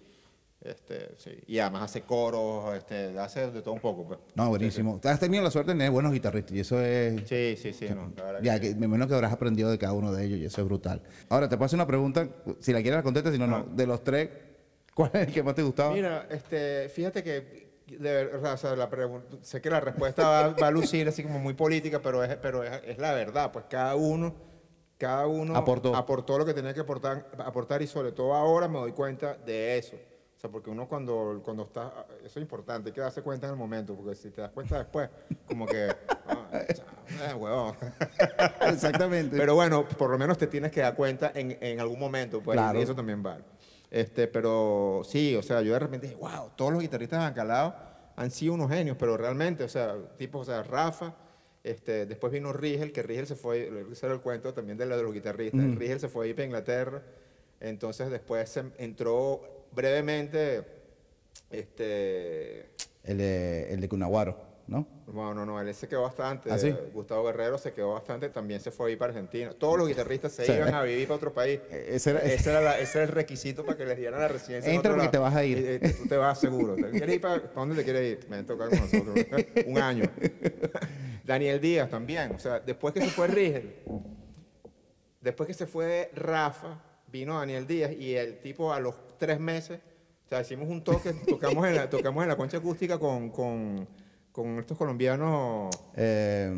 Este, 0.61 1.11
sí. 1.17 1.29
Y 1.45 1.59
además 1.59 1.83
hace 1.83 2.01
coros, 2.01 2.75
este, 2.75 3.17
hace 3.19 3.51
de 3.51 3.61
todo 3.61 3.75
un 3.75 3.79
poco. 3.79 4.03
Pues. 4.07 4.19
No, 4.33 4.49
buenísimo. 4.49 4.99
Has 5.03 5.19
tenido 5.19 5.43
la 5.43 5.51
suerte 5.51 5.73
de 5.73 5.77
tener 5.77 5.91
buenos 5.91 6.11
guitarristas 6.11 6.53
y 6.55 6.59
eso 6.61 6.81
es... 6.81 7.21
Sí, 7.29 7.55
sí, 7.55 7.71
sí. 7.71 7.85
no, 7.93 8.11
la 8.17 8.23
verdad 8.23 8.39
Ya, 8.41 8.59
que- 8.59 8.69
que 8.69 8.75
me 8.75 8.85
imagino 8.87 9.07
que 9.07 9.13
habrás 9.13 9.31
aprendido 9.31 9.69
de 9.69 9.77
cada 9.77 9.93
uno 9.93 10.11
de 10.11 10.25
ellos 10.25 10.39
y 10.39 10.45
eso 10.45 10.61
es 10.61 10.67
brutal. 10.67 11.03
Ahora, 11.29 11.47
te 11.47 11.55
hacer 11.55 11.77
una 11.77 11.85
pregunta, 11.85 12.27
si 12.61 12.73
la 12.73 12.81
quieres 12.81 12.97
la 12.97 13.03
contestas, 13.03 13.33
si 13.33 13.37
no, 13.39 13.45
no. 13.45 13.63
De 13.75 13.85
los 13.85 14.03
tres, 14.03 14.29
¿cuál 14.95 15.11
es 15.13 15.27
el 15.27 15.33
que 15.33 15.43
más 15.43 15.53
te 15.53 15.61
gustaba? 15.61 15.93
Mira, 15.93 16.25
este, 16.31 16.89
fíjate 16.89 17.23
que 17.23 17.65
de 17.87 17.99
ver- 17.99 18.35
o 18.35 18.57
sea, 18.57 18.75
la 18.75 18.89
sé 19.43 19.61
que 19.61 19.69
la 19.69 19.79
respuesta 19.79 20.27
va, 20.27 20.47
va 20.49 20.67
a 20.67 20.71
lucir 20.71 21.07
así 21.07 21.21
como 21.21 21.37
muy 21.37 21.53
política, 21.53 21.99
pero 22.01 22.23
es, 22.23 22.35
pero 22.37 22.63
es, 22.63 22.81
es 22.83 22.97
la 22.97 23.13
verdad, 23.13 23.51
pues 23.51 23.65
cada 23.69 23.95
uno, 23.95 24.33
cada 24.97 25.27
uno 25.27 25.55
Aportó. 25.55 26.37
lo 26.39 26.45
que 26.45 26.53
tenía 26.55 26.73
que 26.73 26.79
aportar, 26.79 27.29
aportar 27.37 27.83
y 27.83 27.87
sobre 27.87 28.11
todo 28.11 28.33
ahora 28.33 28.67
me 28.67 28.79
doy 28.79 28.93
cuenta 28.93 29.35
de 29.35 29.77
eso. 29.77 29.97
O 29.97 30.39
sea, 30.39 30.49
porque 30.49 30.69
uno 30.69 30.87
cuando, 30.87 31.41
cuando 31.43 31.63
está, 31.63 32.05
eso 32.19 32.39
es 32.39 32.43
importante, 32.43 32.89
hay 32.89 32.93
que 32.93 33.01
darse 33.01 33.21
cuenta 33.21 33.47
en 33.47 33.53
el 33.53 33.59
momento, 33.59 33.95
porque 33.95 34.15
si 34.15 34.31
te 34.31 34.41
das 34.41 34.51
cuenta 34.51 34.77
después, 34.79 35.09
como 35.47 35.65
que, 35.65 35.87
ah, 36.27 36.47
eh, 36.53 37.33
huevón. 37.35 37.75
Exactamente. 38.61 39.37
Pero 39.37 39.55
bueno, 39.55 39.87
por 39.87 40.09
lo 40.09 40.17
menos 40.17 40.37
te 40.37 40.47
tienes 40.47 40.71
que 40.71 40.81
dar 40.81 40.95
cuenta 40.95 41.31
en, 41.33 41.57
en 41.61 41.79
algún 41.79 41.99
momento, 41.99 42.41
pues 42.41 42.57
Claro. 42.57 42.79
y 42.79 42.81
eso 42.81 42.95
también 42.95 43.23
vale. 43.23 43.43
Este, 43.91 44.27
pero 44.27 45.01
sí, 45.05 45.35
o 45.35 45.43
sea, 45.43 45.61
yo 45.61 45.73
de 45.73 45.79
repente 45.79 46.07
dije, 46.07 46.19
wow, 46.19 46.51
todos 46.55 46.71
los 46.71 46.81
guitarristas 46.81 47.19
de 47.19 47.25
Ancalao 47.25 47.75
han 48.15 48.31
sido 48.31 48.53
unos 48.53 48.69
genios, 48.69 48.97
pero 48.99 49.17
realmente, 49.17 49.63
o 49.63 49.69
sea, 49.69 49.95
tipo, 50.17 50.39
o 50.39 50.45
sea, 50.45 50.63
Rafa, 50.63 51.15
este, 51.63 52.05
después 52.05 52.31
vino 52.31 52.53
Rigel, 52.53 52.91
que 52.91 53.03
Rigel 53.03 53.27
se 53.27 53.35
fue, 53.35 53.69
era 54.01 54.13
el 54.13 54.21
cuento 54.21 54.53
también 54.53 54.77
de, 54.77 54.85
lo 54.85 54.97
de 54.97 55.03
los 55.03 55.13
guitarristas, 55.13 55.75
Rigel 55.75 55.99
se 55.99 56.09
fue 56.09 56.25
a 56.25 56.29
ir 56.29 56.39
a 56.39 56.45
Inglaterra, 56.45 57.01
entonces 57.59 58.09
después 58.09 58.49
se 58.49 58.65
entró 58.77 59.65
brevemente, 59.71 60.63
este, 61.49 62.69
El 63.03 63.17
de, 63.17 63.73
el 63.73 63.81
de 63.81 63.89
Cunaguaro, 63.89 64.54
¿no? 64.67 64.87
no, 65.13 65.45
no, 65.45 65.61
él 65.61 65.73
se 65.73 65.87
quedó 65.87 66.01
bastante. 66.03 66.51
¿Ah, 66.51 66.57
sí? 66.57 66.73
Gustavo 66.93 67.23
Guerrero 67.25 67.57
se 67.57 67.71
quedó 67.73 67.93
bastante, 67.93 68.29
también 68.29 68.59
se 68.59 68.71
fue 68.71 68.89
a 68.89 68.91
ir 68.93 68.97
para 68.97 69.11
Argentina. 69.11 69.51
Todos 69.57 69.77
los 69.77 69.87
guitarristas 69.87 70.31
se 70.33 70.45
Sí. 70.45 70.51
iban 70.51 70.73
a 70.73 70.81
vivir 70.83 71.07
para 71.07 71.15
otro 71.17 71.33
país. 71.33 71.59
Eh, 71.69 71.85
ese 71.91 72.09
era- 72.11 72.19
ese, 72.21 72.49
era 72.49 72.61
la- 72.61 72.79
ese 72.79 72.97
era 72.97 73.05
el 73.07 73.11
requisito 73.13 73.63
para 73.65 73.77
que 73.77 73.85
les 73.85 73.97
dieran 73.97 74.19
la 74.19 74.27
residencia. 74.27 74.69
en 74.69 74.75
Entra 74.77 74.91
porque 74.91 75.01
lado. 75.05 75.11
te 75.11 75.17
vas 75.19 75.35
a 75.35 75.43
ir. 75.45 75.57
Eh, 75.59 75.79
eh, 75.81 75.95
tú 76.01 76.07
te 76.07 76.17
vas 76.17 76.39
seguro. 76.39 76.75
¿Te 76.75 76.89
quieres 76.89 77.15
ir 77.15 77.21
para, 77.21 77.41
para 77.41 77.53
dónde 77.53 77.75
te 77.75 77.83
quieres 77.83 78.11
ir? 78.23 78.29
Me 78.29 78.43
toca 78.43 78.67
con 78.69 78.79
nosotros. 78.79 79.15
Un 79.67 79.77
año. 79.77 80.03
Daniel 81.23 81.59
Díaz 81.61 81.89
también. 81.89 82.31
O 82.35 82.39
sea, 82.39 82.59
después 82.59 82.93
que 82.93 83.01
se 83.01 83.07
fue 83.09 83.27
Rigel, 83.27 83.75
después 85.21 85.47
que 85.47 85.53
se 85.53 85.65
fue 85.67 86.09
Rafa, 86.13 86.81
vino 87.11 87.37
Daniel 87.39 87.65
Díaz 87.65 87.91
y 87.93 88.15
el 88.15 88.39
tipo 88.39 88.73
a 88.73 88.79
los 88.79 88.95
tres 89.17 89.39
meses, 89.39 89.79
o 90.25 90.29
sea, 90.29 90.41
hicimos 90.41 90.67
un 90.69 90.83
toque, 90.83 91.13
tocamos 91.27 91.65
en 91.67 91.75
la, 91.75 91.89
tocamos 91.89 92.23
en 92.23 92.29
la 92.29 92.35
concha 92.35 92.57
acústica 92.57 92.97
con, 92.99 93.29
con, 93.29 93.87
con 94.35 94.59
estos 94.59 94.77
colombianos 94.77 95.73
Eh, 95.95 96.51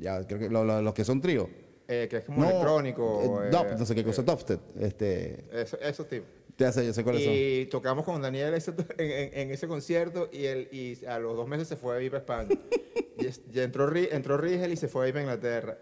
ya, 0.00 0.26
creo 0.26 0.40
que 0.40 0.48
lo- 0.50 0.64
lo- 0.64 0.82
los 0.82 0.92
que 0.92 1.04
son 1.04 1.20
trío. 1.20 1.48
eh, 1.86 2.08
que 2.10 2.16
es 2.16 2.24
como 2.24 2.42
electrónico. 2.44 3.20
eh, 3.44 3.46
eh, 3.46 3.50
dub, 3.50 3.78
no 3.78 3.86
sé 3.86 3.94
qué 3.94 4.02
cosa, 4.02 4.22
dubstep. 4.22 4.60
Este, 4.80 5.44
eso- 5.52 5.78
esos 5.80 6.08
tipos. 6.08 6.28
ya 6.58 6.72
sé, 6.72 6.84
yo 6.84 6.92
sé 6.92 7.04
cuáles 7.04 7.22
son. 7.24 7.32
Y 7.34 7.66
tocamos 7.66 8.04
con 8.04 8.20
Daniel 8.20 8.54
ese- 8.54 8.74
en, 8.98 9.38
en- 9.38 9.50
ese 9.52 9.68
concierto 9.68 10.28
y, 10.32 10.46
él, 10.46 10.68
y 10.72 11.04
a 11.06 11.18
los 11.20 11.36
dos 11.36 11.46
meses 11.46 11.68
se 11.68 11.76
fue 11.76 11.94
a 11.94 11.98
vivir 11.98 12.14
a 12.16 12.18
España. 12.18 12.48
y, 13.18 13.26
y 13.56 13.60
entró, 13.60 13.94
entró 13.94 14.36
Rigel 14.36 14.72
y 14.72 14.76
se 14.76 14.88
fue 14.88 15.02
a 15.02 15.06
vivir 15.06 15.18
a 15.18 15.22
Inglaterra. 15.22 15.78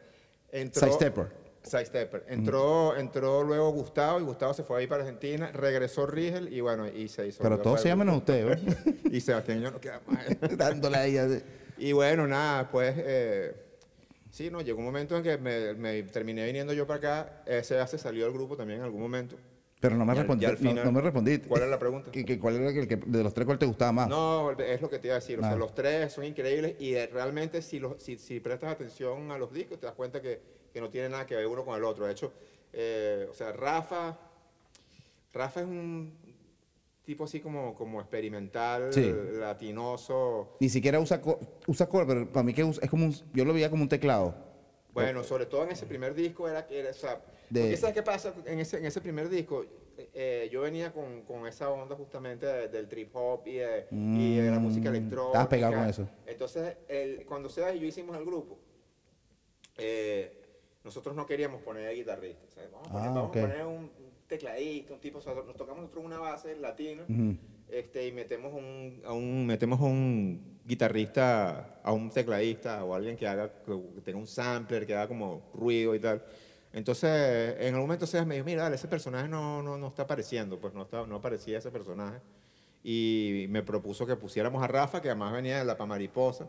Entró, 0.52 0.80
Sidestepper. 1.62 2.20
Sidestepper. 2.22 2.24
Entró, 2.28 2.96
entró 2.96 3.42
luego 3.42 3.70
Gustavo 3.72 4.20
y 4.20 4.22
Gustavo 4.22 4.54
se 4.54 4.62
fue 4.62 4.78
a 4.78 4.82
ir 4.82 4.88
para 4.88 5.02
Argentina. 5.02 5.50
Regresó 5.52 6.06
Rigel 6.06 6.52
y 6.52 6.60
bueno, 6.60 6.88
y 6.88 7.08
se 7.08 7.26
hizo. 7.26 7.42
Pero 7.42 7.58
todos 7.58 7.80
se 7.82 7.88
llaman 7.88 8.08
a 8.08 8.16
usted, 8.16 8.52
¿eh? 8.52 8.58
Y 9.10 9.20
Sebastián 9.20 9.58
y 9.58 9.62
yo 9.62 9.70
nos 9.70 9.80
quedamos 9.80 10.08
ahí. 10.16 10.38
Dándole 10.56 10.96
ahí. 10.96 11.16
así. 11.18 11.42
Y 11.78 11.92
bueno, 11.92 12.26
nada, 12.26 12.70
pues 12.70 12.94
eh, 12.98 13.54
sí, 14.30 14.50
no, 14.50 14.60
llegó 14.60 14.78
un 14.78 14.84
momento 14.86 15.16
en 15.16 15.22
que 15.22 15.38
me, 15.38 15.74
me 15.74 16.02
terminé 16.04 16.44
viniendo 16.46 16.72
yo 16.72 16.86
para 16.86 16.98
acá. 16.98 17.42
Ese 17.46 17.86
se 17.86 17.98
salió 17.98 18.24
del 18.24 18.32
grupo 18.32 18.56
también 18.56 18.80
en 18.80 18.84
algún 18.84 19.00
momento. 19.00 19.36
Pero 19.80 19.96
no 19.96 20.04
me, 20.04 20.12
Y 20.12 20.16
y 20.16 20.20
al 20.20 20.26
no- 20.26 20.56
final- 20.58 20.84
no, 20.84 20.92
me 20.92 21.00
respondiste. 21.00 21.48
¿Cuál 21.48 21.62
es 21.62 21.68
la 21.70 21.78
pregunta? 21.78 22.10
¿Que- 22.10 22.22
que 22.24 22.38
¿Cuál 22.38 22.56
era 22.56 22.68
el 22.68 22.86
que, 22.86 22.96
de 22.96 23.22
los 23.22 23.32
tres 23.32 23.46
cuál 23.46 23.58
te 23.58 23.64
gustaba 23.64 23.92
más? 23.92 24.08
No, 24.10 24.50
es 24.52 24.80
lo 24.82 24.90
que 24.90 24.98
te 24.98 25.08
iba 25.08 25.16
a 25.16 25.20
decir. 25.20 25.38
O 25.38 25.42
sea, 25.42 25.52
Ah. 25.52 25.56
los 25.56 25.74
tres 25.74 26.12
son 26.12 26.24
increíbles 26.24 26.74
y 26.78 26.94
eh, 26.94 27.06
realmente 27.10 27.62
si, 27.62 27.78
los- 27.80 28.02
si, 28.02 28.18
si 28.18 28.40
prestas 28.40 28.72
atención 28.72 29.30
a 29.30 29.38
los 29.38 29.50
discos 29.54 29.80
te 29.80 29.86
das 29.86 29.94
cuenta 29.94 30.20
que, 30.20 30.38
que 30.72 30.80
no 30.80 30.90
tiene 30.90 31.08
nada 31.08 31.26
que 31.26 31.34
ver 31.36 31.46
uno 31.46 31.64
con 31.64 31.76
el 31.76 31.84
otro. 31.84 32.06
De 32.06 32.12
hecho, 32.12 32.32
eh, 32.72 33.26
o 33.30 33.34
sea, 33.34 33.52
Rafa, 33.52 34.18
Rafa 35.32 35.60
es 35.60 35.66
un 35.66 36.12
tipo 37.04 37.24
así 37.24 37.40
como, 37.40 37.74
como 37.74 38.00
experimental, 38.00 38.92
Sí. 38.92 39.12
latinoso. 39.32 40.56
Ni 40.60 40.68
siquiera 40.68 41.00
usa, 41.00 41.20
usa 41.66 41.88
pero 41.90 42.30
para 42.30 42.42
mí 42.44 42.54
que 42.54 42.62
usa- 42.64 42.82
es 42.84 42.90
como 42.90 43.06
un, 43.06 43.14
yo 43.32 43.44
lo 43.44 43.52
veía 43.52 43.70
como 43.70 43.82
un 43.82 43.88
teclado. 43.88 44.34
Bueno, 44.92 45.22
sobre 45.24 45.46
todo 45.46 45.64
en 45.64 45.70
ese 45.70 45.86
primer 45.86 46.14
disco 46.14 46.48
era 46.48 46.66
que 46.66 46.78
era, 46.80 46.90
o 46.90 46.94
sea, 46.94 47.20
De- 47.48 47.60
porque 47.62 47.76
¿sabes 47.76 47.94
qué 47.94 48.02
pasa? 48.02 48.34
En 48.44 48.58
ese, 48.58 48.78
en 48.78 48.86
ese 48.86 49.00
primer 49.00 49.28
disco, 49.28 49.64
eh, 50.14 50.48
yo 50.52 50.62
venía 50.62 50.92
con, 50.92 51.22
con 51.22 51.46
esa 51.46 51.70
onda 51.70 51.94
justamente 51.94 52.46
de- 52.46 52.68
del 52.68 52.88
trip 52.88 53.14
hop 53.14 53.42
y 53.46 53.56
de, 53.56 53.86
y 53.90 54.36
de 54.38 54.50
la 54.50 54.58
música 54.58 54.90
Mm, 54.90 54.94
electrónica. 54.94 55.26
estabas 55.28 55.46
pegado 55.48 55.74
con 55.74 55.88
eso. 55.88 56.08
Entonces, 56.26 56.76
el- 56.88 57.24
cuando 57.24 57.48
Sebas 57.48 57.74
y 57.76 57.80
yo 57.80 57.86
hicimos 57.86 58.16
el 58.16 58.24
grupo, 58.24 58.58
eh, 59.78 60.39
nosotros 60.84 61.14
no 61.14 61.26
queríamos 61.26 61.62
poner 61.62 61.94
guitarrista. 61.94 62.44
o 62.46 62.50
sea, 62.50 62.64
Vamos, 62.72 62.88
a 62.88 62.92
poner, 62.92 63.08
Ah, 63.08 63.12
vamos 63.12 63.28
a 63.36 63.40
poner 63.40 63.66
un, 63.66 63.90
tecladista, 64.26 64.94
un 64.94 65.00
tipo, 65.00 65.18
o 65.18 65.20
sea, 65.20 65.34
nos 65.34 65.56
tocamos 65.56 65.82
nosotros 65.82 66.04
una 66.04 66.18
base 66.18 66.54
latina 66.56 67.02
Ujú. 67.08 67.36
este, 67.68 68.06
y 68.06 68.12
metemos 68.12 68.52
un, 68.54 69.02
a 69.04 69.12
un, 69.12 69.44
metemos 69.46 69.80
a 69.80 69.84
un 69.84 70.60
guitarrista, 70.64 71.80
a 71.82 71.92
un 71.92 72.10
tecladista 72.10 72.84
o 72.84 72.94
alguien 72.94 73.16
que 73.16 73.26
haga, 73.26 73.50
que 73.52 74.00
tenga 74.04 74.18
un 74.18 74.28
sampler, 74.28 74.86
que 74.86 74.94
haga 74.94 75.08
como 75.08 75.50
ruido 75.52 75.94
y 75.96 75.98
tal. 75.98 76.22
Entonces, 76.72 77.56
en 77.58 77.74
algún 77.74 77.88
momento 77.88 78.06
Sebas 78.06 78.26
me 78.26 78.36
dijo, 78.36 78.46
mira, 78.46 78.62
dale, 78.62 78.76
ese 78.76 78.86
personaje 78.86 79.26
no, 79.28 79.60
no, 79.62 79.76
no 79.76 79.88
está 79.88 80.02
apareciendo, 80.04 80.60
pues 80.60 80.72
no, 80.72 80.82
está, 80.82 81.04
no 81.04 81.16
aparecía 81.16 81.58
ese 81.58 81.72
personaje. 81.72 82.20
Y 82.84 83.46
me 83.50 83.62
propuso 83.64 84.06
que 84.06 84.14
pusiéramos 84.14 84.62
a 84.62 84.68
Rafa, 84.68 85.02
que 85.02 85.08
además 85.08 85.32
venía 85.32 85.58
de 85.58 85.64
La 85.64 85.76
Pamariposa, 85.76 86.48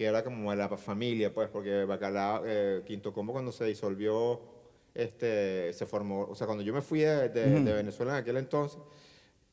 que 0.00 0.06
era 0.06 0.24
como 0.24 0.54
la 0.54 0.66
familia, 0.78 1.30
pues, 1.30 1.50
porque 1.50 1.84
Bacalao, 1.84 2.44
eh, 2.46 2.80
Quinto 2.86 3.12
Combo 3.12 3.34
cuando 3.34 3.52
se 3.52 3.66
disolvió, 3.66 4.40
este, 4.94 5.74
se 5.74 5.84
formó, 5.84 6.22
o 6.22 6.34
sea, 6.34 6.46
cuando 6.46 6.64
yo 6.64 6.72
me 6.72 6.80
fui 6.80 7.00
de, 7.00 7.28
de- 7.28 7.60
de 7.60 7.72
Venezuela 7.74 8.12
en 8.12 8.18
aquel 8.22 8.38
entonces, 8.38 8.80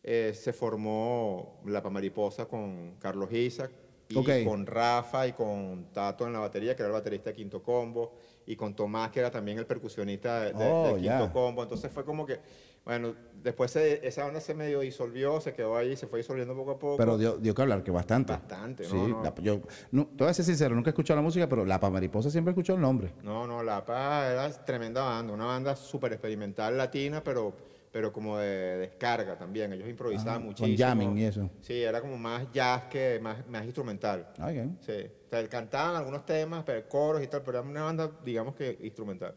eh, 0.04 0.32
se 0.34 0.54
formó 0.54 1.60
La 1.66 1.84
Pamariposa 1.84 2.46
con 2.46 2.96
Carlos 2.98 3.30
Isaac 3.34 3.72
y 4.08 4.46
con 4.46 4.66
Rafa 4.66 5.28
y 5.28 5.34
con 5.34 5.92
Tato 5.92 6.26
en 6.26 6.32
la 6.32 6.40
batería, 6.40 6.78
que 6.78 6.82
era 6.82 6.88
el 6.88 6.94
baterista 6.94 7.32
de 7.32 7.36
Quinto 7.36 7.62
Combo, 7.62 8.14
y 8.46 8.56
con 8.56 8.74
Tomás, 8.74 9.12
que 9.12 9.20
era 9.20 9.30
también 9.30 9.58
el 9.58 9.66
percusionista 9.66 10.44
de, 10.46 10.54
de- 10.54 10.72
Oh, 10.72 10.96
de 10.96 11.02
Quinto. 11.02 11.34
Combo. 11.34 11.62
Entonces 11.62 11.92
fue 11.92 12.06
como 12.06 12.26
que, 12.26 12.40
bueno, 12.88 13.16
después 13.34 13.70
se- 13.70 14.00
esa 14.08 14.26
onda 14.26 14.40
se 14.40 14.54
medio 14.54 14.80
disolvió, 14.80 15.42
se 15.42 15.52
quedó 15.54 15.76
ahí, 15.76 15.98
se 15.98 16.08
fue 16.08 16.20
disolviendo 16.20 16.56
poco 16.56 16.72
a 16.72 16.80
poco. 16.80 16.96
Pero 16.96 17.18
dio, 17.18 17.38
dio 17.38 17.54
que 17.54 17.62
hablar, 17.62 17.84
que 17.84 17.92
bastante. 17.92 18.32
Bastante, 18.32 18.86
Sí, 18.86 18.96
no, 18.96 19.24
la- 19.24 19.36
yo, 19.36 19.60
no, 19.92 20.06
te 20.08 20.24
voy 20.24 20.30
a 20.30 20.34
ser 20.34 20.46
sincero, 20.46 20.74
nunca 20.74 20.90
he 20.90 20.92
escuchado 20.92 21.18
la 21.18 21.22
música, 21.22 21.50
pero 21.50 21.66
La 21.66 21.82
Pamariposa 21.82 22.30
siempre 22.32 22.52
he 22.52 22.54
escuchado 22.54 22.78
el 22.78 22.82
nombre. 22.82 23.12
No, 23.24 23.46
no, 23.46 23.62
La 23.62 23.84
Paz 23.84 24.32
era 24.32 24.50
tremenda 24.64 25.04
banda, 25.04 25.34
una 25.34 25.44
banda 25.44 25.76
súper 25.76 26.14
experimental 26.14 26.78
latina, 26.78 27.22
pero, 27.22 27.54
pero 27.92 28.14
como 28.14 28.38
de 28.38 28.78
descarga 28.78 29.38
también. 29.38 29.74
Ellos 29.74 29.90
improvisaban 29.90 30.36
Ah, 30.36 30.38
con 30.38 30.46
muchísimo. 30.46 30.78
jamming 30.78 31.18
y 31.18 31.26
eso. 31.26 31.50
Sí, 31.60 31.84
era 31.84 32.00
como 32.00 32.18
más 32.18 32.50
jazz 32.54 32.84
que 32.86 33.20
más, 33.22 33.46
más 33.50 33.66
instrumental. 33.66 34.26
Ah, 34.40 34.46
ok. 34.48 34.80
Sí, 34.80 34.94
o 34.94 35.30
sea, 35.30 35.46
cantaban 35.50 35.98
algunos 35.98 36.26
temas, 36.26 36.64
pero 36.66 36.88
coros 36.88 37.22
y 37.22 37.28
tal, 37.28 37.42
pero 37.44 37.60
era 37.60 37.68
una 37.68 37.84
banda, 37.84 38.10
digamos 38.24 38.56
que 38.56 38.78
instrumental. 38.82 39.36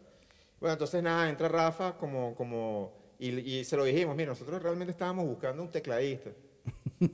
Bueno, 0.60 0.74
entonces 0.74 1.02
nada, 1.02 1.28
entra 1.28 1.48
Rafa 1.48 1.96
como, 1.96 2.32
como 2.36 2.99
y, 3.20 3.28
y 3.59 3.64
se 3.64 3.76
lo 3.76 3.85
dijimos, 3.85 4.16
mira, 4.16 4.30
nosotros 4.30 4.62
realmente 4.62 4.90
estábamos 4.92 5.26
buscando 5.26 5.62
un 5.62 5.70
tecladista. 5.70 6.30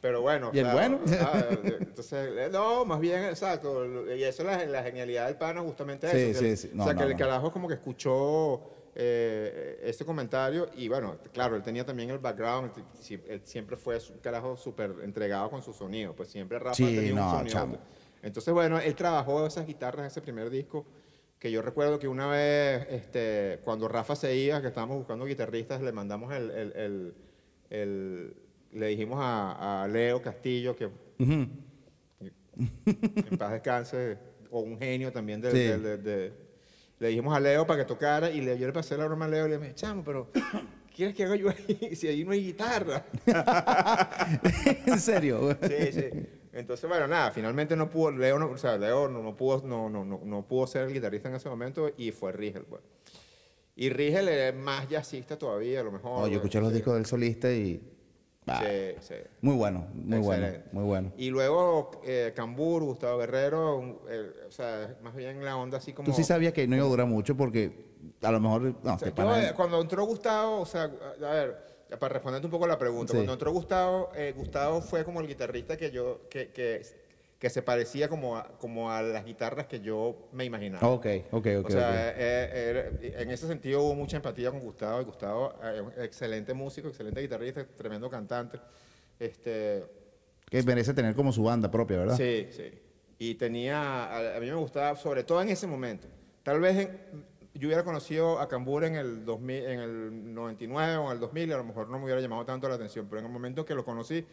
Pero 0.00 0.20
bueno, 0.20 0.50
¿Y 0.52 0.58
el 0.58 0.66
o 0.66 0.70
sea, 0.70 0.74
bueno? 0.74 1.00
ah, 1.20 1.42
entonces, 1.80 2.28
eh, 2.36 2.48
no, 2.52 2.84
más 2.84 3.00
bien, 3.00 3.24
exacto, 3.24 3.86
y 4.14 4.22
eso 4.22 4.42
es 4.42 4.46
la, 4.46 4.64
la 4.66 4.82
genialidad 4.82 5.26
del 5.28 5.36
pana, 5.36 5.62
justamente 5.62 6.08
Sí, 6.10 6.16
eso. 6.30 6.40
sí, 6.40 6.46
el- 6.46 6.56
sí. 6.58 6.70
o 6.74 6.76
No, 6.76 6.84
sea, 6.84 6.92
no, 6.92 6.98
que 6.98 7.04
el 7.06 7.12
no. 7.12 7.16
carajo 7.16 7.50
como 7.50 7.68
que 7.68 7.74
escuchó 7.74 8.60
eh, 8.94 9.80
ese 9.82 10.04
comentario 10.04 10.68
y 10.76 10.88
bueno, 10.88 11.16
claro, 11.32 11.56
él 11.56 11.62
tenía 11.62 11.86
también 11.86 12.10
el 12.10 12.18
background, 12.18 12.70
él 13.28 13.40
siempre 13.44 13.78
fue 13.78 13.96
un 14.12 14.18
carajo 14.18 14.58
súper 14.58 14.94
entregado 15.02 15.48
con 15.50 15.62
su 15.62 15.72
sonido, 15.72 16.14
pues 16.14 16.28
siempre 16.28 16.58
Rafa 16.58 16.74
Sí, 16.76 16.94
tenía 16.96 17.14
no, 17.14 17.24
un 17.24 17.30
sonido. 17.38 17.54
chamo. 17.54 17.78
Entonces, 18.22 18.52
bueno, 18.52 18.78
él 18.78 18.94
trabajó 18.94 19.46
esas 19.46 19.66
guitarras 19.66 20.00
en 20.00 20.06
ese 20.08 20.20
primer 20.20 20.50
disco, 20.50 20.84
que 21.44 21.52
yo 21.52 21.60
recuerdo 21.60 21.98
que 21.98 22.08
una 22.08 22.26
vez, 22.26 22.86
este, 22.88 23.60
cuando 23.64 23.86
Rafa 23.86 24.16
se 24.16 24.34
iba, 24.34 24.62
que 24.62 24.68
estábamos 24.68 24.96
buscando 24.96 25.26
guitarristas, 25.26 25.82
le 25.82 25.92
mandamos 25.92 26.32
el, 26.32 26.50
el- 26.50 26.72
el- 26.72 27.14
el- 27.68 28.34
le 28.72 28.86
dijimos 28.86 29.18
a, 29.20 29.82
a 29.82 29.88
Leo 29.88 30.22
Castillo, 30.22 30.74
que 30.74 30.88
en 31.18 31.50
paz 33.38 33.52
descanse, 33.52 34.16
o 34.50 34.60
un 34.60 34.78
genio 34.78 35.12
también 35.12 35.42
Sí. 35.42 35.48
de, 35.58 35.98
de- 35.98 36.32
le 36.98 37.08
dijimos 37.08 37.36
a 37.36 37.40
Leo 37.40 37.66
para 37.66 37.80
que 37.80 37.84
tocara 37.88 38.30
y 38.30 38.40
le, 38.40 38.58
yo 38.58 38.66
le 38.66 38.72
pasé 38.72 38.96
la 38.96 39.04
broma 39.04 39.26
a 39.26 39.28
Leo 39.28 39.46
y 39.46 39.50
le 39.50 39.58
dije, 39.58 39.74
chamo, 39.74 40.02
pero 40.02 40.30
quieres 40.96 41.14
que 41.14 41.24
haga 41.24 41.36
yo 41.36 41.50
ahí 41.50 41.94
si 41.96 42.08
ahí 42.08 42.24
no 42.24 42.32
hay 42.32 42.42
guitarra? 42.42 43.04
en 44.86 44.98
serio. 44.98 45.54
Sí, 45.60 45.92
sí. 45.92 46.08
Entonces, 46.54 46.88
bueno, 46.88 47.06
nada, 47.08 47.30
finalmente 47.32 47.74
no 47.76 47.90
pudo, 47.90 48.12
Leo, 48.12 48.38
no, 48.38 48.50
o 48.50 48.56
sea, 48.58 48.78
Leo 48.78 49.08
no, 49.08 49.22
no 49.22 49.34
pudo, 49.34 49.62
no, 49.66 49.88
no, 49.90 50.04
no, 50.04 50.20
no 50.24 50.42
pudo 50.46 50.66
ser 50.66 50.82
el 50.88 50.92
guitarrista 50.92 51.28
en 51.28 51.34
ese 51.34 51.48
momento 51.48 51.90
y 51.96 52.12
fue 52.12 52.32
Rigel, 52.32 52.62
pues. 52.64 52.82
Y 53.76 53.88
Rigel 53.90 54.28
es 54.28 54.54
más 54.54 54.88
jazzista 54.88 55.36
todavía, 55.36 55.80
a 55.80 55.82
lo 55.82 55.90
mejor. 55.92 56.12
No, 56.12 56.18
yo 56.28 56.34
pues, 56.34 56.34
escuché 56.36 56.60
los 56.60 56.68
sí. 56.70 56.74
discos 56.76 56.94
del 56.94 57.06
solista 57.06 57.50
y. 57.50 57.82
bah, 58.46 58.60
Sí, 58.60 58.94
sí. 59.00 59.14
Muy 59.40 59.56
bueno, 59.56 59.88
muy 59.94 60.18
bueno, 60.20 60.44
Excelente. 60.46 60.68
muy 60.72 60.84
bueno. 60.84 61.12
Y 61.16 61.30
luego 61.30 61.90
eh, 62.04 62.32
Cambur, 62.36 62.84
Gustavo 62.84 63.18
Guerrero, 63.18 63.76
un- 63.78 63.98
el- 64.08 64.34
o 64.46 64.52
sea, 64.52 64.96
más 65.02 65.14
bien 65.16 65.44
la 65.44 65.56
onda 65.56 65.78
así 65.78 65.92
como... 65.92 66.06
Tú 66.08 66.14
sí 66.14 66.22
sabías 66.22 66.52
que 66.52 66.68
no 66.68 66.76
iba 66.76 66.84
a 66.84 66.88
durar 66.88 67.06
mucho 67.08 67.36
porque 67.36 67.92
a 68.22 68.30
lo 68.30 68.38
mejor. 68.38 68.62
No, 68.84 68.94
O 68.94 68.98
sea, 68.98 69.12
yo, 69.12 69.36
eh, 69.36 69.52
cuando 69.56 69.80
entró 69.80 70.04
Gustavo, 70.04 70.60
o 70.60 70.66
sea, 70.66 70.84
a 70.84 71.30
ver, 71.32 71.73
para 71.98 72.14
responderte 72.14 72.46
un 72.46 72.50
poco 72.50 72.66
la 72.66 72.78
pregunta, 72.78 73.12
Sí. 73.12 73.16
cuando 73.18 73.32
entró 73.34 73.52
Gustavo, 73.52 74.10
eh, 74.14 74.32
Gustavo 74.36 74.80
fue 74.80 75.04
como 75.04 75.20
el 75.20 75.26
guitarrista 75.28 75.76
que 75.76 75.90
yo, 75.90 76.22
que, 76.28 76.48
que, 76.48 76.82
que 77.38 77.50
se 77.50 77.62
parecía 77.62 78.08
como 78.08 78.36
a, 78.36 78.48
como 78.58 78.90
a 78.90 79.02
las 79.02 79.24
guitarras 79.24 79.66
que 79.66 79.80
yo 79.80 80.28
me 80.32 80.44
imaginaba. 80.44 80.88
Ok, 80.88 81.06
ok, 81.30 81.46
ok. 81.60 81.66
o 81.66 81.70
sea, 81.70 82.10
eh, 82.16 82.90
era- 83.02 83.20
en 83.22 83.30
ese 83.30 83.46
sentido 83.46 83.82
hubo 83.82 83.94
mucha 83.94 84.16
empatía 84.16 84.50
con 84.50 84.60
Gustavo 84.60 85.00
y 85.00 85.04
Gustavo, 85.04 85.54
eh, 85.62 85.80
un 85.80 85.92
excelente 86.02 86.54
músico, 86.54 86.88
excelente 86.88 87.20
guitarrista, 87.20 87.64
tremendo 87.66 88.08
cantante. 88.08 88.58
Este, 89.18 89.84
Que 90.50 90.62
merece 90.62 90.94
tener 90.94 91.14
como 91.14 91.32
su 91.32 91.42
banda 91.42 91.70
propia, 91.70 91.98
¿verdad? 91.98 92.16
Sí, 92.16 92.48
sí. 92.50 92.70
Y 93.18 93.34
tenía, 93.36 94.04
a, 94.04 94.36
a 94.36 94.40
mí 94.40 94.46
me 94.46 94.54
gustaba, 94.56 94.96
sobre 94.96 95.22
todo 95.24 95.40
en 95.42 95.48
ese 95.50 95.66
momento. 95.66 96.08
Tal 96.42 96.60
vez 96.60 96.76
en- 96.78 97.24
yo 97.54 97.68
hubiera 97.68 97.84
conocido 97.84 98.40
a 98.40 98.48
Cambur 98.48 98.84
en 98.84 98.96
el, 98.96 99.24
2000, 99.24 99.64
en 99.64 99.80
el 99.80 100.34
99 100.34 100.96
o 100.96 101.06
en 101.06 101.12
el 101.12 101.20
2000 101.20 101.48
y 101.48 101.52
a 101.52 101.56
lo 101.56 101.64
mejor 101.64 101.88
no 101.88 101.98
me 101.98 102.04
hubiera 102.04 102.20
llamado 102.20 102.44
tanto 102.44 102.68
la 102.68 102.74
atención, 102.74 103.06
pero 103.08 103.20
en 103.20 103.26
el 103.26 103.32
momento 103.32 103.64
que 103.64 103.74
lo 103.74 103.84
conocí, 103.84 104.26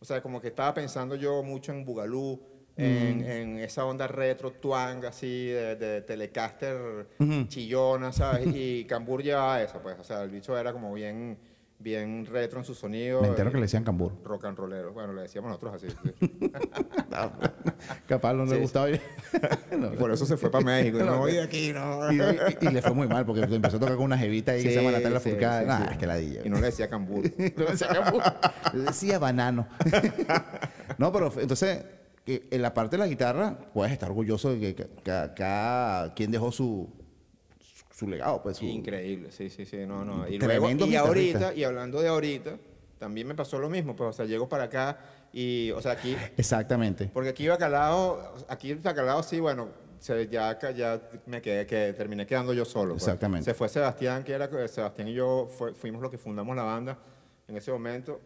o 0.00 0.04
sea, 0.04 0.22
como 0.22 0.40
que 0.40 0.48
estaba 0.48 0.72
pensando 0.72 1.16
yo 1.16 1.42
mucho 1.42 1.72
en 1.72 1.84
Bugalú, 1.84 2.40
en, 2.76 3.22
en 3.24 3.58
esa 3.58 3.84
onda 3.84 4.06
retro, 4.06 4.52
twang, 4.52 5.04
así, 5.04 5.48
de, 5.48 5.76
de 5.76 6.00
Telecaster 6.00 7.08
chillona, 7.48 8.10
¿sabes? 8.12 8.46
Y 8.54 8.84
Cambur 8.84 9.22
llevaba 9.22 9.62
eso, 9.62 9.80
pues, 9.82 9.98
o 9.98 10.04
sea, 10.04 10.22
el 10.22 10.30
bicho 10.30 10.56
era 10.56 10.72
como 10.72 10.94
bien, 10.94 11.36
bien 11.80 12.26
retro 12.26 12.58
en 12.58 12.64
su 12.64 12.74
sonido. 12.74 13.22
Me 13.22 13.28
entero 13.28 13.48
eh, 13.48 13.52
que 13.52 13.58
le 13.58 13.62
decían 13.62 13.84
cambur. 13.84 14.12
Rock 14.24 14.44
and 14.44 14.56
rollero. 14.58 14.92
Bueno, 14.92 15.12
le 15.14 15.22
decíamos 15.22 15.48
nosotros 15.50 15.74
así. 15.74 15.88
sí. 16.20 16.50
Capaz 18.06 18.34
no 18.34 18.44
le 18.44 18.56
Sí, 18.56 18.60
gustaba. 18.60 18.86
No. 19.76 19.92
Y 19.94 19.96
por 19.96 20.10
eso 20.12 20.26
se 20.26 20.36
fue 20.36 20.50
para 20.50 20.64
México. 20.64 20.98
Y 20.98 21.02
No, 21.04 21.18
voy 21.18 21.32
de 21.32 21.42
aquí, 21.42 21.72
no. 21.72 22.12
Y, 22.12 22.16
y- 22.20 22.66
y 22.66 22.68
le 22.70 22.82
fue 22.82 22.92
muy 22.92 23.06
mal 23.08 23.24
porque 23.24 23.42
empezó 23.42 23.76
a 23.76 23.80
tocar 23.80 23.96
con 23.96 24.04
una 24.06 24.18
jevita 24.18 24.52
ahí 24.52 24.62
que 24.62 24.70
se 24.70 24.76
llama 24.76 24.90
Natalia 24.90 25.20
sí, 25.20 25.30
Furcada. 25.30 25.60
sí, 25.62 25.66
Nah, 25.66 25.78
sí. 25.78 25.92
es 25.92 25.98
que 25.98 26.06
la 26.06 26.16
dilla. 26.16 26.40
Y 26.44 26.50
no 26.50 26.56
le 26.60 26.66
decía 26.66 26.88
cambur. 26.88 27.22
No 27.56 27.64
decía 27.66 27.88
cambur. 27.88 28.22
Le 28.74 28.82
decía 28.84 29.18
banano. 29.18 29.66
no, 30.98 31.12
pero 31.12 31.32
entonces, 31.40 31.84
que 32.26 32.46
en 32.50 32.62
la 32.62 32.74
parte 32.74 32.96
de 32.96 33.02
la 33.02 33.06
guitarra, 33.06 33.58
puedes 33.72 33.92
estar 33.92 34.10
orgulloso 34.10 34.52
de 34.54 34.60
que 34.60 34.74
ca- 34.74 34.88
ca- 35.02 35.34
cada 35.34 36.14
quien 36.14 36.30
dejó 36.30 36.52
su, 36.52 36.88
su, 38.00 38.06
legado. 38.08 38.42
Pues, 38.42 38.56
su- 38.56 38.64
Increíble, 38.64 39.30
sí, 39.30 39.50
sí, 39.50 39.64
sí, 39.66 39.78
no, 39.86 40.04
no. 40.04 40.26
Y 40.26 40.38
luego, 40.38 40.68
y 40.70 40.96
ahorita, 40.96 41.54
y 41.54 41.64
hablando 41.64 42.00
de 42.00 42.08
ahorita, 42.08 42.56
también 42.98 43.26
me 43.26 43.34
pasó 43.34 43.58
lo 43.58 43.68
mismo, 43.68 43.94
pues, 43.94 44.10
o 44.10 44.12
sea, 44.12 44.24
llego 44.26 44.48
para 44.48 44.64
acá 44.64 44.98
y, 45.32 45.70
o 45.72 45.80
sea, 45.80 45.92
aquí, 45.92 46.16
Exactamente. 46.36 47.10
porque 47.12 47.28
aquí 47.30 47.44
iba 47.44 47.56
calado, 47.58 48.34
aquí 48.48 48.70
iba 48.70 48.94
calado, 48.94 49.22
sí, 49.22 49.38
bueno, 49.40 49.68
se, 49.98 50.28
ya, 50.28 50.58
ya 50.74 51.00
me 51.26 51.42
quedé, 51.42 51.66
que 51.66 51.92
terminé 51.92 52.26
quedando 52.26 52.54
yo 52.54 52.64
solo. 52.64 52.94
pues. 52.94 53.02
Exactamente. 53.02 53.44
Se 53.44 53.54
fue 53.54 53.68
Sebastián, 53.68 54.24
que 54.24 54.32
era, 54.32 54.48
Sebastián 54.68 55.08
y 55.08 55.12
yo 55.14 55.46
fue- 55.50 55.74
fuimos 55.74 56.00
los 56.00 56.10
que 56.10 56.18
fundamos 56.18 56.56
la 56.56 56.62
banda 56.62 56.98
en 57.48 57.56
ese 57.56 57.70
momento. 57.70 58.18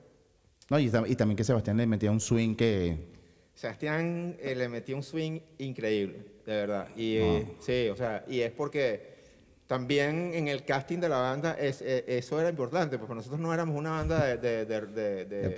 No, 0.71 0.79
y, 0.79 0.87
y 0.87 1.17
también 1.17 1.37
que 1.37 1.45
Sebastián 1.45 1.77
le 1.77 1.87
metía 1.87 2.11
un 2.13 2.21
swing 2.21 2.55
que. 2.55 3.13
Sebastián 3.55 4.37
eh, 4.41 4.55
le 4.57 4.69
metió 4.69 4.97
un 4.97 5.03
swing 5.03 5.39
increíble, 5.59 6.25
de 6.47 6.53
verdad. 6.53 6.89
Y 6.97 7.17
eh, 7.17 7.57
sí, 7.61 7.89
o 7.89 7.97
sea, 7.97 8.25
y 8.29 8.41
es 8.41 8.51
porque 8.51 9.13
también 9.66 10.33
en 10.35 10.48
el 10.48 10.64
casting 10.64 10.98
de 10.98 11.09
la 11.09 11.18
banda 11.18 11.57
es, 11.59 11.81
eh, 11.81 12.05
eso 12.07 12.38
era 12.38 12.50
importante, 12.50 12.98
porque 12.98 13.14
nosotros 13.14 13.40
no 13.40 13.53
éramos 13.55 13.77
una 13.79 13.90
banda 13.92 14.24
de, 14.27 14.37
de, 14.38 14.66
de, 14.66 15.24
de- 15.24 15.48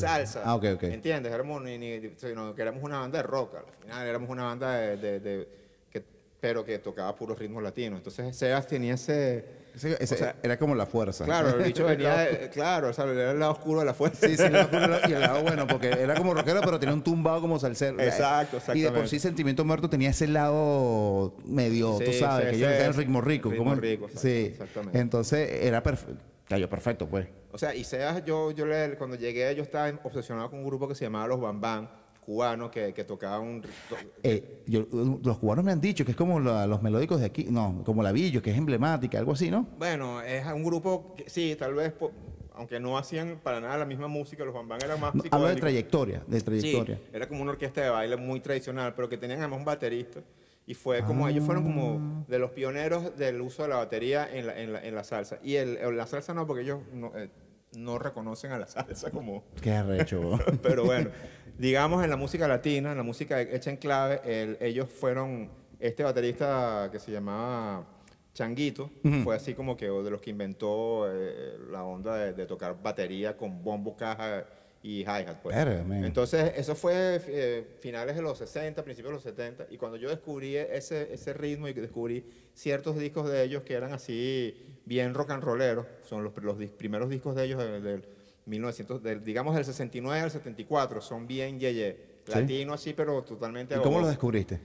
salsa. 0.00 0.42
Ah, 0.44 0.54
ok, 0.54 0.64
ok. 0.74 0.82
¿Entiendes? 0.84 1.32
Éramos 1.32 1.62
ni, 1.62 1.76
ni- 1.76 2.12
sino 2.16 2.54
que 2.54 2.62
éramos 2.62 2.82
una 2.84 3.00
banda 3.00 3.18
de 3.18 3.22
rock. 3.24 3.56
Al 3.56 3.64
final 3.82 4.06
éramos 4.06 4.30
una 4.30 4.44
banda 4.44 4.72
de, 4.76 4.96
de- 4.96 5.20
de- 5.20 5.48
que, 5.90 6.02
pero 6.40 6.64
que 6.64 6.78
tocaba 6.78 7.14
puros 7.16 7.38
ritmos 7.38 7.62
latinos. 7.62 7.98
Entonces 7.98 8.36
Sebas 8.36 8.66
tenía 8.68 8.94
ese... 8.94 9.65
ese- 9.76 9.96
ese 10.02 10.14
O 10.14 10.18
sea, 10.18 10.36
era 10.42 10.58
como 10.58 10.74
la 10.74 10.86
fuerza. 10.86 11.24
Claro, 11.24 11.50
el 11.50 11.62
bicho 11.64 11.84
venía, 11.86 12.50
claro, 12.50 12.88
o 12.88 12.92
sea, 12.92 13.04
era 13.04 13.30
el 13.32 13.38
lado 13.38 13.52
oscuro 13.52 13.80
de 13.80 13.86
la 13.86 13.94
fuerza. 13.94 14.26
Sí, 14.26 14.36
sí, 14.36 14.42
el 14.42 14.52
lado 14.54 14.64
oscuro 14.64 14.98
y 15.08 15.12
el 15.12 15.20
lado 15.20 15.42
bueno, 15.44 15.66
porque 15.66 15.88
era 15.90 16.14
como 16.14 16.34
rockero, 16.34 16.60
pero 16.62 16.78
tenía 16.80 16.94
un 16.94 17.02
tumbado 17.02 17.40
como 17.40 17.58
salsero. 17.58 18.00
Exacto, 18.00 18.56
Y 18.56 18.58
de 18.58 18.64
por 18.64 18.76
exactamente. 18.76 19.08
sí 19.10 19.18
Sentimiento 19.20 19.64
Muerto 19.64 19.88
tenía 19.90 20.10
ese 20.10 20.26
lado 20.26 21.36
medio, 21.44 21.98
tú 21.98 22.10
Sí, 22.12 22.18
sabes, 22.18 22.46
sí, 22.46 22.52
que 22.54 22.58
yo 22.60 22.70
en 22.70 22.92
sí. 22.92 22.98
ritmo 23.00 23.20
rico. 23.20 23.50
Ritmo 23.50 23.64
como- 23.64 23.76
rico, 23.80 24.04
exacto, 24.06 24.20
sí. 24.28 24.44
exactamente. 24.52 24.98
Entonces 24.98 25.48
era 25.62 25.82
perfecto. 25.82 26.22
Cayó 26.48 26.68
perfecto, 26.70 27.08
pues. 27.08 27.26
O 27.52 27.58
sea, 27.58 27.74
y 27.74 27.82
Sebas, 27.84 28.24
yo, 28.24 28.52
yo 28.52 28.66
le- 28.66 28.96
cuando 28.96 29.16
llegué, 29.16 29.52
yo 29.56 29.62
estaba 29.62 29.92
obsesionado 30.04 30.48
con 30.50 30.60
un 30.60 30.66
grupo 30.66 30.86
que 30.86 30.94
se 30.94 31.04
llamaba 31.04 31.26
Los 31.26 31.40
Bambán, 31.40 31.90
que, 32.70 32.92
que 32.92 33.04
tocaba 33.04 33.38
un... 33.38 33.62
to- 33.62 33.68
Eh, 34.22 34.62
yo- 34.66 34.86
los 35.22 35.38
cubanos 35.38 35.64
me 35.64 35.72
han 35.72 35.80
dicho 35.80 36.04
que 36.04 36.10
es 36.10 36.16
como 36.16 36.40
la- 36.40 36.66
los 36.66 36.82
melódicos 36.82 37.20
de 37.20 37.26
aquí, 37.26 37.44
no, 37.50 37.82
como 37.84 38.02
la 38.02 38.12
Villo, 38.12 38.42
que 38.42 38.50
es 38.50 38.58
emblemática, 38.58 39.18
algo 39.18 39.32
así, 39.32 39.50
¿no? 39.50 39.66
Bueno, 39.78 40.20
es 40.22 40.44
un 40.46 40.64
grupo, 40.64 41.14
que, 41.16 41.28
sí, 41.30 41.54
tal 41.58 41.74
vez, 41.74 41.92
po- 41.92 42.12
aunque 42.54 42.80
no 42.80 42.98
hacían 42.98 43.38
para 43.42 43.60
nada 43.60 43.76
la 43.78 43.84
misma 43.84 44.08
música, 44.08 44.44
los 44.44 44.54
Bambán 44.54 44.80
eran 44.82 44.98
más 45.00 45.14
No, 45.14 45.22
hablo 45.30 45.48
de 45.48 45.56
trayectoria, 45.56 46.22
de 46.26 46.40
trayectoria. 46.40 46.96
Sí, 46.96 47.02
era 47.12 47.28
como 47.28 47.42
una 47.42 47.52
orquesta 47.52 47.82
de 47.82 47.90
baile 47.90 48.16
muy 48.16 48.40
tradicional, 48.40 48.94
pero 48.94 49.08
que 49.08 49.18
tenían 49.18 49.40
además 49.40 49.58
un 49.60 49.64
baterista. 49.64 50.20
Y 50.68 50.74
fue 50.74 51.02
como, 51.04 51.28
ellos 51.28 51.44
fueron 51.44 51.62
Ah. 51.62 51.66
como 51.66 52.24
de 52.26 52.38
los 52.40 52.50
pioneros 52.50 53.16
del 53.16 53.40
uso 53.40 53.62
de 53.62 53.68
la 53.68 53.76
batería 53.76 54.28
en 54.32 54.48
la, 54.48 54.60
en 54.60 54.72
la, 54.72 54.84
en 54.84 54.94
la 54.96 55.04
salsa. 55.04 55.38
Y 55.44 55.54
el- 55.54 55.78
la 55.96 56.06
salsa 56.08 56.34
no, 56.34 56.44
porque 56.44 56.62
ellos 56.62 56.80
no, 56.92 57.12
eh, 57.16 57.30
no 57.76 57.98
reconocen 58.00 58.50
a 58.50 58.58
la 58.58 58.66
salsa 58.66 59.10
como... 59.12 59.44
Qué 59.62 59.70
arrecho. 59.72 60.36
Pero 60.62 60.84
bueno, 60.84 61.10
digamos 61.58 62.04
en 62.04 62.10
la 62.10 62.16
música 62.16 62.46
latina, 62.48 62.90
en 62.92 62.96
la 62.98 63.02
música 63.02 63.40
hecha 63.40 63.70
en 63.70 63.76
clave, 63.76 64.20
el- 64.24 64.56
ellos 64.60 64.88
fueron, 64.90 65.50
este 65.80 66.02
baterista 66.02 66.88
que 66.92 66.98
se 66.98 67.10
llamaba 67.12 67.86
Changuito, 68.34 68.90
fue 69.24 69.34
así 69.36 69.54
como 69.54 69.76
que 69.76 69.86
de 69.86 70.10
los 70.10 70.20
que 70.20 70.30
inventó 70.30 71.06
eh, 71.10 71.56
la 71.70 71.84
onda 71.84 72.16
de, 72.16 72.32
de 72.34 72.46
tocar 72.46 72.80
batería 72.82 73.36
con 73.36 73.62
bombo, 73.62 73.96
caja 73.96 74.44
y 74.82 75.00
hi-hat. 75.00 75.38
pues. 75.42 75.56
Entonces, 76.06 76.52
eso 76.56 76.74
fue 76.76 77.20
eh, 77.28 77.66
finales 77.80 78.14
de 78.14 78.22
los 78.22 78.36
60, 78.38 78.84
principios 78.84 79.10
de 79.10 79.14
los 79.14 79.22
70, 79.22 79.66
y 79.70 79.78
cuando 79.78 79.96
yo 79.96 80.08
descubrí 80.10 80.56
ese, 80.56 81.12
ese 81.12 81.32
ritmo 81.32 81.66
y 81.66 81.72
descubrí 81.72 82.24
ciertos 82.54 82.96
discos 82.98 83.28
de 83.28 83.42
ellos 83.42 83.62
que 83.62 83.74
eran 83.74 83.92
así 83.94 84.54
bien 84.84 85.14
rock 85.14 85.30
and 85.30 85.42
rolleros, 85.42 85.86
son 86.02 86.22
los, 86.22 86.36
los 86.42 86.58
dis- 86.58 86.70
primeros 86.70 87.08
discos 87.10 87.34
de 87.34 87.44
ellos 87.44 87.58
del, 87.58 87.82
del 87.82 88.04
1900, 88.46 89.02
del- 89.02 89.22
digamos 89.22 89.54
del 89.54 89.64
69 89.64 90.20
al 90.20 90.30
74, 90.30 91.00
son 91.00 91.26
bien 91.26 91.58
yeye, 91.60 92.16
Sí. 92.26 92.32
latino 92.32 92.72
así, 92.74 92.92
pero 92.92 93.22
totalmente... 93.22 93.74
¿Y 93.74 93.78
cómo 93.78 93.84
lo 93.84 93.88
agogoso. 93.98 94.08
descubriste? 94.10 94.60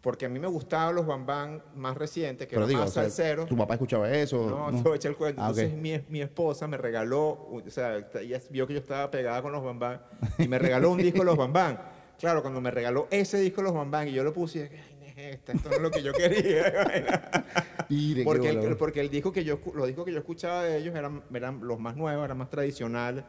Porque 0.00 0.26
a 0.26 0.28
mí 0.28 0.38
me 0.38 0.46
gustaban 0.46 0.94
los 0.94 1.04
bambán 1.04 1.62
más 1.74 1.96
recientes, 1.96 2.46
que 2.46 2.50
Pero 2.54 2.60
eran 2.62 2.68
digo, 2.68 2.80
más 2.82 2.90
o 2.90 2.92
sea, 2.92 3.02
salseros. 3.04 3.48
¿tu 3.48 3.56
papá 3.56 3.74
escuchaba 3.74 4.08
eso? 4.12 4.48
No, 4.70 4.82
te 4.82 4.88
a 4.90 4.94
echar 4.94 5.10
el 5.10 5.16
cuento. 5.16 5.42
Ah. 5.42 5.48
Entonces 5.48 5.72
mi, 5.74 6.00
mi 6.08 6.20
esposa 6.20 6.68
me 6.68 6.76
regaló, 6.76 7.30
o 7.50 7.62
sea, 7.66 7.96
ella 8.20 8.40
vio 8.50 8.66
que 8.68 8.74
yo 8.74 8.78
estaba 8.78 9.10
pegada 9.10 9.42
con 9.42 9.50
los 9.50 9.64
bambán 9.64 10.00
y 10.38 10.46
me 10.46 10.60
regaló 10.60 10.92
un 10.92 10.98
disco 10.98 11.18
de 11.20 11.24
los 11.24 11.36
bambán. 11.36 11.80
Claro, 12.20 12.40
cuando 12.42 12.60
me 12.60 12.70
regaló 12.70 13.08
ese 13.10 13.38
disco 13.40 13.62
de 13.62 13.64
los 13.64 13.74
bambán 13.74 14.06
y 14.06 14.12
yo 14.12 14.22
lo 14.22 14.32
puse, 14.32 14.58
y 14.58 14.62
dije, 14.62 14.80
ay, 14.88 14.96
no 15.00 15.06
es 15.06 15.34
esta, 15.34 15.52
esto 15.52 15.68
no 15.70 15.74
es 15.76 15.82
lo 15.82 15.90
que 15.90 16.02
yo 16.02 16.12
quería. 16.12 16.64
Porque, 18.24 18.52
bola. 18.52 18.76
porque 18.76 19.00
el 19.00 19.10
disco 19.10 19.32
que 19.32 19.44
yo, 19.44 19.58
los 19.74 19.86
discos 19.86 20.04
que 20.04 20.12
yo 20.12 20.18
escuchaba 20.18 20.64
de 20.64 20.78
ellos 20.78 20.94
eran, 20.94 21.22
eran 21.32 21.60
los 21.66 21.78
más 21.78 21.96
nuevos, 21.96 22.24
eran 22.24 22.38
más 22.38 22.50
tradicionales, 22.50 23.24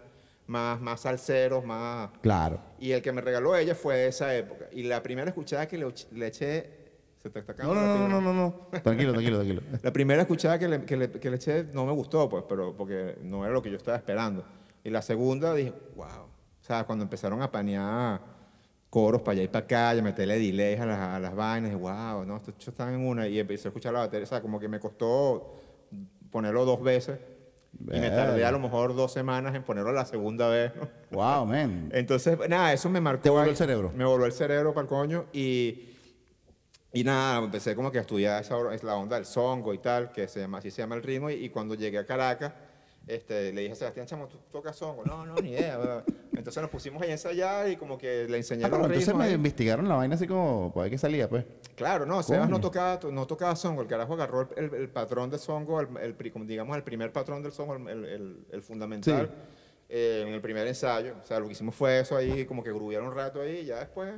más, 0.47 0.79
más 0.81 1.01
salseros, 1.01 1.63
más... 1.65 2.09
Claro. 2.21 2.59
Y 2.79 2.91
el 2.91 3.01
que 3.01 3.11
me 3.11 3.21
regaló 3.21 3.55
ella 3.55 3.75
fue 3.75 3.95
de 3.97 4.07
esa 4.07 4.35
época. 4.35 4.65
Y 4.71 4.83
la 4.83 5.03
primera 5.03 5.29
escuchada 5.29 5.67
que 5.67 5.77
le, 5.77 5.87
le 6.11 6.27
eché... 6.27 6.77
Se 7.17 7.29
te 7.29 7.39
está 7.39 7.53
No, 7.63 7.73
no, 7.73 7.97
no, 7.97 8.07
no, 8.07 8.21
no, 8.21 8.33
no. 8.33 8.69
Tranquilo, 8.83 9.11
tranquilo, 9.11 9.37
tranquilo. 9.37 9.61
La 9.83 9.91
primera 9.91 10.21
escuchada 10.21 10.59
que 10.59 10.67
le, 10.67 10.85
que, 10.85 10.95
le, 10.95 11.11
que 11.11 11.29
le 11.29 11.35
eché 11.35 11.63
no 11.73 11.85
me 11.85 11.91
gustó, 11.91 12.29
pues, 12.29 12.43
pero 12.47 12.77
porque 12.77 13.17
no 13.23 13.43
era 13.43 13.53
lo 13.53 13.61
que 13.61 13.71
yo 13.71 13.77
estaba 13.77 13.97
esperando. 13.97 14.45
Y 14.83 14.89
la 14.89 15.01
segunda 15.01 15.53
dije, 15.53 15.73
wow. 15.95 16.05
O 16.05 16.63
sea, 16.63 16.85
cuando 16.85 17.03
empezaron 17.03 17.41
a 17.41 17.51
panear 17.51 18.36
coros 18.89 19.21
para 19.21 19.33
allá 19.33 19.43
y 19.43 19.47
para 19.47 19.65
acá, 19.65 19.95
y 19.95 20.01
meterle 20.01 20.39
delays 20.39 20.79
a 20.79 20.85
las, 20.85 20.99
a 20.99 21.19
las 21.19 21.35
vainas, 21.35 21.71
dije, 21.71 21.81
wow, 21.81 22.25
no, 22.25 22.37
estos 22.37 22.57
chicos 22.57 22.73
están 22.73 22.93
en 22.93 23.05
una. 23.05 23.27
Y 23.27 23.39
empecé 23.39 23.67
a 23.67 23.69
escuchar 23.69 23.93
la 23.93 23.99
batería, 23.99 24.23
o 24.23 24.27
sea, 24.27 24.41
como 24.41 24.59
que 24.59 24.67
me 24.67 24.79
costó 24.79 25.55
ponerlo 26.31 26.65
dos 26.65 26.81
veces. 26.81 27.19
Y 27.79 27.99
me 27.99 28.09
tardé 28.09 28.43
a 28.43 28.51
lo 28.51 28.59
mejor 28.59 28.95
dos 28.95 29.11
semanas 29.11 29.53
en 29.53 29.63
ponerlo 29.63 29.91
la 29.91 30.05
segunda 30.05 30.47
vez. 30.49 30.71
¿no? 30.75 30.87
Wow, 31.11 31.45
man. 31.45 31.89
Entonces, 31.93 32.37
nada, 32.49 32.73
eso 32.73 32.89
me 32.89 32.99
marcó. 32.99 33.23
Te 33.23 33.29
voló 33.29 33.43
ahí. 33.43 33.49
el 33.49 33.55
cerebro. 33.55 33.91
Me 33.95 34.05
voló 34.05 34.25
el 34.25 34.31
cerebro 34.31 34.73
para 34.73 34.83
el 34.83 34.87
coño 34.87 35.25
y, 35.31 35.89
y 36.93 37.03
nada, 37.03 37.37
empecé 37.39 37.75
como 37.75 37.91
que 37.91 37.99
a 37.99 38.01
estudiar 38.01 38.41
esa, 38.41 38.55
la 38.83 38.95
onda 38.95 39.17
del 39.17 39.25
songo 39.25 39.73
y 39.73 39.77
tal, 39.77 40.11
que 40.11 40.27
se 40.27 40.39
llama, 40.39 40.57
así 40.57 40.71
se 40.71 40.81
llama 40.81 40.95
el 40.95 41.03
ritmo. 41.03 41.29
Y, 41.29 41.33
y 41.35 41.49
cuando 41.49 41.75
llegué 41.75 41.99
a 41.99 42.05
Caracas, 42.05 42.53
Este, 43.07 43.53
le 43.53 43.61
dije 43.61 43.73
a 43.73 43.75
Sebastián, 43.75 44.05
chamo, 44.05 44.27
¿tú 44.27 44.37
tocas 44.51 44.75
songo? 44.75 45.03
No, 45.05 45.25
no, 45.25 45.35
ni 45.35 45.51
idea. 45.51 46.03
Entonces 46.35 46.61
nos 46.61 46.69
pusimos 46.69 47.01
ahí 47.01 47.09
a 47.09 47.13
ensayar 47.13 47.69
y 47.69 47.77
como 47.77 47.97
que 47.97 48.27
le 48.27 48.37
enseñé 48.37 48.65
Ah, 48.65 48.69
pero 48.69 48.85
entonces 48.85 49.15
me 49.15 49.31
investigaron 49.31 49.87
la 49.87 49.95
vaina 49.95 50.15
así 50.15 50.27
como 50.27 50.71
para 50.73 50.83
ver 50.83 50.91
qué 50.91 50.97
salía, 50.97 51.29
pues. 51.29 51.45
Claro, 51.75 52.05
no, 52.05 52.21
Sebas 52.21 52.49
no 52.49 52.59
tocaba, 52.59 52.99
no 53.09 53.25
tocaba 53.25 53.55
songo, 53.55 53.81
el 53.81 53.87
carajo 53.87 54.13
agarró 54.13 54.49
el, 54.57 54.73
el- 54.73 54.89
patrón 54.89 55.29
de 55.29 55.37
songo, 55.37 55.79
el, 55.79 56.15
digamos 56.45 56.75
el 56.75 56.83
primer 56.83 57.11
patrón 57.13 57.41
del 57.41 57.51
songo, 57.53 57.75
el, 57.75 58.61
fundamental, 58.61 59.27
Sí. 59.27 59.33
eh, 59.89 60.25
en 60.27 60.33
el 60.33 60.41
primer 60.41 60.67
ensayo. 60.67 61.15
O 61.21 61.25
sea, 61.25 61.39
lo 61.39 61.45
que 61.47 61.53
hicimos 61.53 61.75
fue 61.75 61.99
eso 62.01 62.15
ahí, 62.17 62.45
como 62.45 62.61
que 62.63 62.71
gruyeron 62.73 63.07
un 63.07 63.15
rato 63.15 63.39
ahí 63.41 63.59
y 63.59 63.65
ya 63.65 63.79
después 63.79 64.13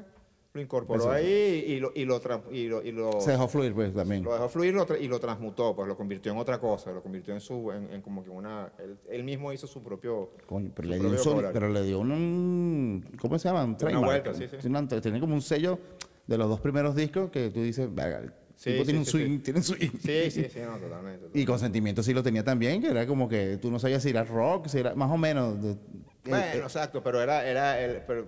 lo 0.52 0.62
incorporó 0.62 1.00
Eso. 1.02 1.12
ahí 1.12 1.64
y 1.68 1.80
lo, 1.80 1.92
y 1.94 2.06
lo, 2.06 2.20
y 2.52 2.68
lo, 2.68 2.82
y 2.84 2.92
lo- 2.92 3.22
Se 3.22 3.32
dejó 3.32 3.48
fluir, 3.48 3.74
pues, 3.74 3.94
también. 3.94 4.24
lo 4.24 4.34
dejó 4.34 4.50
fluir 4.50 4.76
y 5.00 5.08
lo 5.08 5.20
transmutó, 5.20 5.76
pues 5.76 5.88
lo 5.88 5.96
convirtió 5.96 6.32
en 6.32 6.40
otra 6.40 6.60
cosa, 6.60 6.92
lo 6.92 7.04
convirtió 7.04 7.34
en 7.36 7.40
su, 7.42 7.72
en, 7.72 7.92
en 7.94 8.02
como 8.02 8.24
que 8.24 8.32
una, 8.32 8.72
él, 8.80 8.98
él 9.10 9.24
mismo 9.24 9.54
hizo 9.54 9.68
su 9.68 9.84
propio, 9.84 10.32
Coño, 10.48 10.72
pero 10.74 10.88
su 10.88 10.92
le 10.94 11.00
dio 11.00 11.08
un 11.08 11.24
propio 11.24 11.50
pero 11.54 11.70
le 11.70 11.84
dio 11.84 12.00
un, 12.00 12.12
un- 12.12 13.06
¿cómo 13.22 13.38
se 13.38 13.48
llama? 13.48 13.64
Un 13.64 13.78
trademark. 13.78 14.06
vuelta, 14.06 14.34
sí, 14.34 14.48
sí. 14.60 14.68
Una- 14.68 14.88
tenía 14.88 15.20
como 15.20 15.36
un 15.36 15.42
sello 15.44 15.78
de 16.26 16.38
los 16.38 16.50
dos 16.50 16.60
primeros 16.60 16.96
discos 16.96 17.30
que 17.30 17.50
tú 17.52 17.62
dices, 17.62 17.94
"Verga, 17.94 18.34
Sí, 18.56 18.78
sí, 18.78 18.84
tiene 18.84 19.00
un 19.00 19.06
sí, 19.06 19.12
swing, 19.12 19.38
sí. 19.38 19.44
tiene 19.44 19.60
un 19.60 19.64
swing. 19.64 19.90
Sí, 20.02 20.32
sí, 20.32 20.46
sí, 20.50 20.60
no, 20.66 20.78
totalmente. 20.78 21.28
Y 21.34 21.46
consentimiento 21.46 22.04
sí 22.04 22.14
lo 22.14 22.22
tenía 22.22 22.44
también, 22.44 22.82
que 22.82 22.90
era 22.90 23.08
como 23.08 23.30
que 23.30 23.58
tú 23.62 23.72
no 23.72 23.80
sabías 23.80 24.04
si 24.04 24.10
era 24.10 24.24
rock, 24.26 24.68
si 24.68 24.80
era 24.80 24.96
más 24.96 25.10
o 25.12 25.18
menos. 25.18 25.62
de- 25.62 25.78
Bueno, 26.26 26.38
eh, 26.46 26.52
eh, 26.56 26.58
exacto, 26.58 27.02
pero 27.02 27.22
era, 27.22 27.48
era 27.48 27.80
el, 27.80 28.02
pero, 28.06 28.26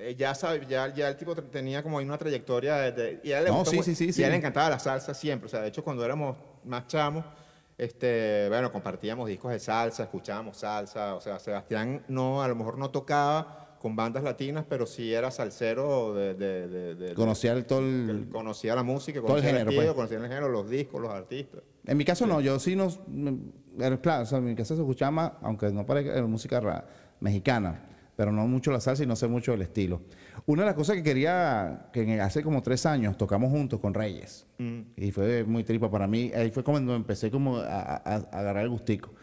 eh, 0.00 0.14
ya, 0.16 0.34
sabe, 0.34 0.66
ya, 0.68 0.92
ya 0.94 1.08
el 1.08 1.16
tipo 1.16 1.34
te- 1.34 1.42
tenía 1.42 1.82
como 1.82 1.98
ahí 1.98 2.04
una 2.04 2.18
trayectoria 2.18 2.76
de, 2.76 2.92
de- 2.92 3.20
y 3.22 3.32
a 3.32 3.38
él 3.38 3.44
le 3.44 3.50
No, 3.50 3.56
gustó 3.58 3.70
sí, 3.72 3.76
mu- 3.76 3.82
sí, 3.82 3.94
sí, 3.94 4.20
y 4.20 4.24
a 4.24 4.26
él 4.26 4.32
le 4.32 4.38
encantaba 4.38 4.70
la 4.70 4.78
salsa 4.78 5.14
siempre, 5.14 5.46
o 5.46 5.48
sea, 5.48 5.60
de 5.60 5.68
hecho 5.68 5.82
cuando 5.84 6.04
éramos 6.04 6.36
más 6.64 6.86
chamos, 6.86 7.24
este, 7.78 8.46
bueno, 8.48 8.70
compartíamos 8.70 9.26
discos 9.28 9.52
de 9.52 9.58
salsa, 9.60 10.02
escuchábamos 10.04 10.56
salsa, 10.58 11.14
o 11.14 11.20
sea, 11.20 11.38
Sebastián 11.38 12.02
no, 12.08 12.42
a 12.42 12.48
lo 12.48 12.54
mejor 12.54 12.76
no 12.78 12.90
tocaba 12.90 13.76
con 13.80 13.96
bandas 13.96 14.22
latinas, 14.22 14.66
pero 14.68 14.84
sí 14.84 15.14
era 15.14 15.30
salsero 15.30 16.12
de, 16.14 16.34
de, 16.34 16.68
de- 16.68 16.94
de- 16.94 17.14
conocía 17.14 17.52
el, 17.52 17.64
todo 17.64 17.78
el- 17.80 18.28
conocía 18.30 18.74
la 18.74 18.82
música, 18.82 19.20
todo 19.20 19.28
el 19.28 19.42
conocía 19.42 19.50
el, 19.50 19.56
género, 19.56 19.70
estilo, 19.70 19.86
pues. 19.94 19.96
conocía 19.96 20.16
el 20.18 20.22
género, 20.24 20.48
los 20.50 20.68
discos, 20.68 21.00
los 21.00 21.10
artistas. 21.10 21.62
En 21.86 21.96
mi 21.96 22.04
caso 22.04 22.26
no, 22.26 22.42
yo 22.42 22.58
sí 22.58 22.76
no, 22.76 22.88
era 23.78 23.98
claro, 23.98 24.24
o 24.24 24.26
sea, 24.26 24.36
en 24.38 24.44
mi 24.44 24.54
casa 24.54 24.74
se 24.74 24.82
escuchaba 24.82 25.10
más, 25.10 25.32
aunque 25.40 25.70
no 25.70 25.86
parezca 25.86 26.20
música 26.26 26.84
mexicana, 27.20 27.86
pero 28.20 28.32
no 28.32 28.46
mucho 28.46 28.70
la 28.70 28.80
salsa 28.80 29.02
y 29.02 29.06
no 29.06 29.16
sé 29.16 29.28
mucho 29.28 29.54
el 29.54 29.62
estilo. 29.62 30.02
Una 30.44 30.60
de 30.60 30.66
las 30.66 30.74
cosas 30.74 30.94
que 30.94 31.02
quería, 31.02 31.88
que 31.90 32.20
hace 32.20 32.42
como 32.42 32.62
tres 32.62 32.84
años 32.84 33.16
tocamos 33.16 33.48
juntos 33.50 33.80
con 33.80 33.94
Reyes, 33.94 34.46
y 34.94 35.10
fue 35.10 35.42
muy 35.44 35.64
tripa 35.64 35.90
para 35.90 36.06
mí, 36.06 36.30
ahí 36.34 36.50
fue 36.50 36.62
cuando 36.62 36.94
empecé 36.94 37.30
como 37.30 37.56
a, 37.56 37.64
a- 37.64 38.02
a 38.04 38.16
agarrar 38.40 38.64
el 38.64 38.68
gustico. 38.68 39.14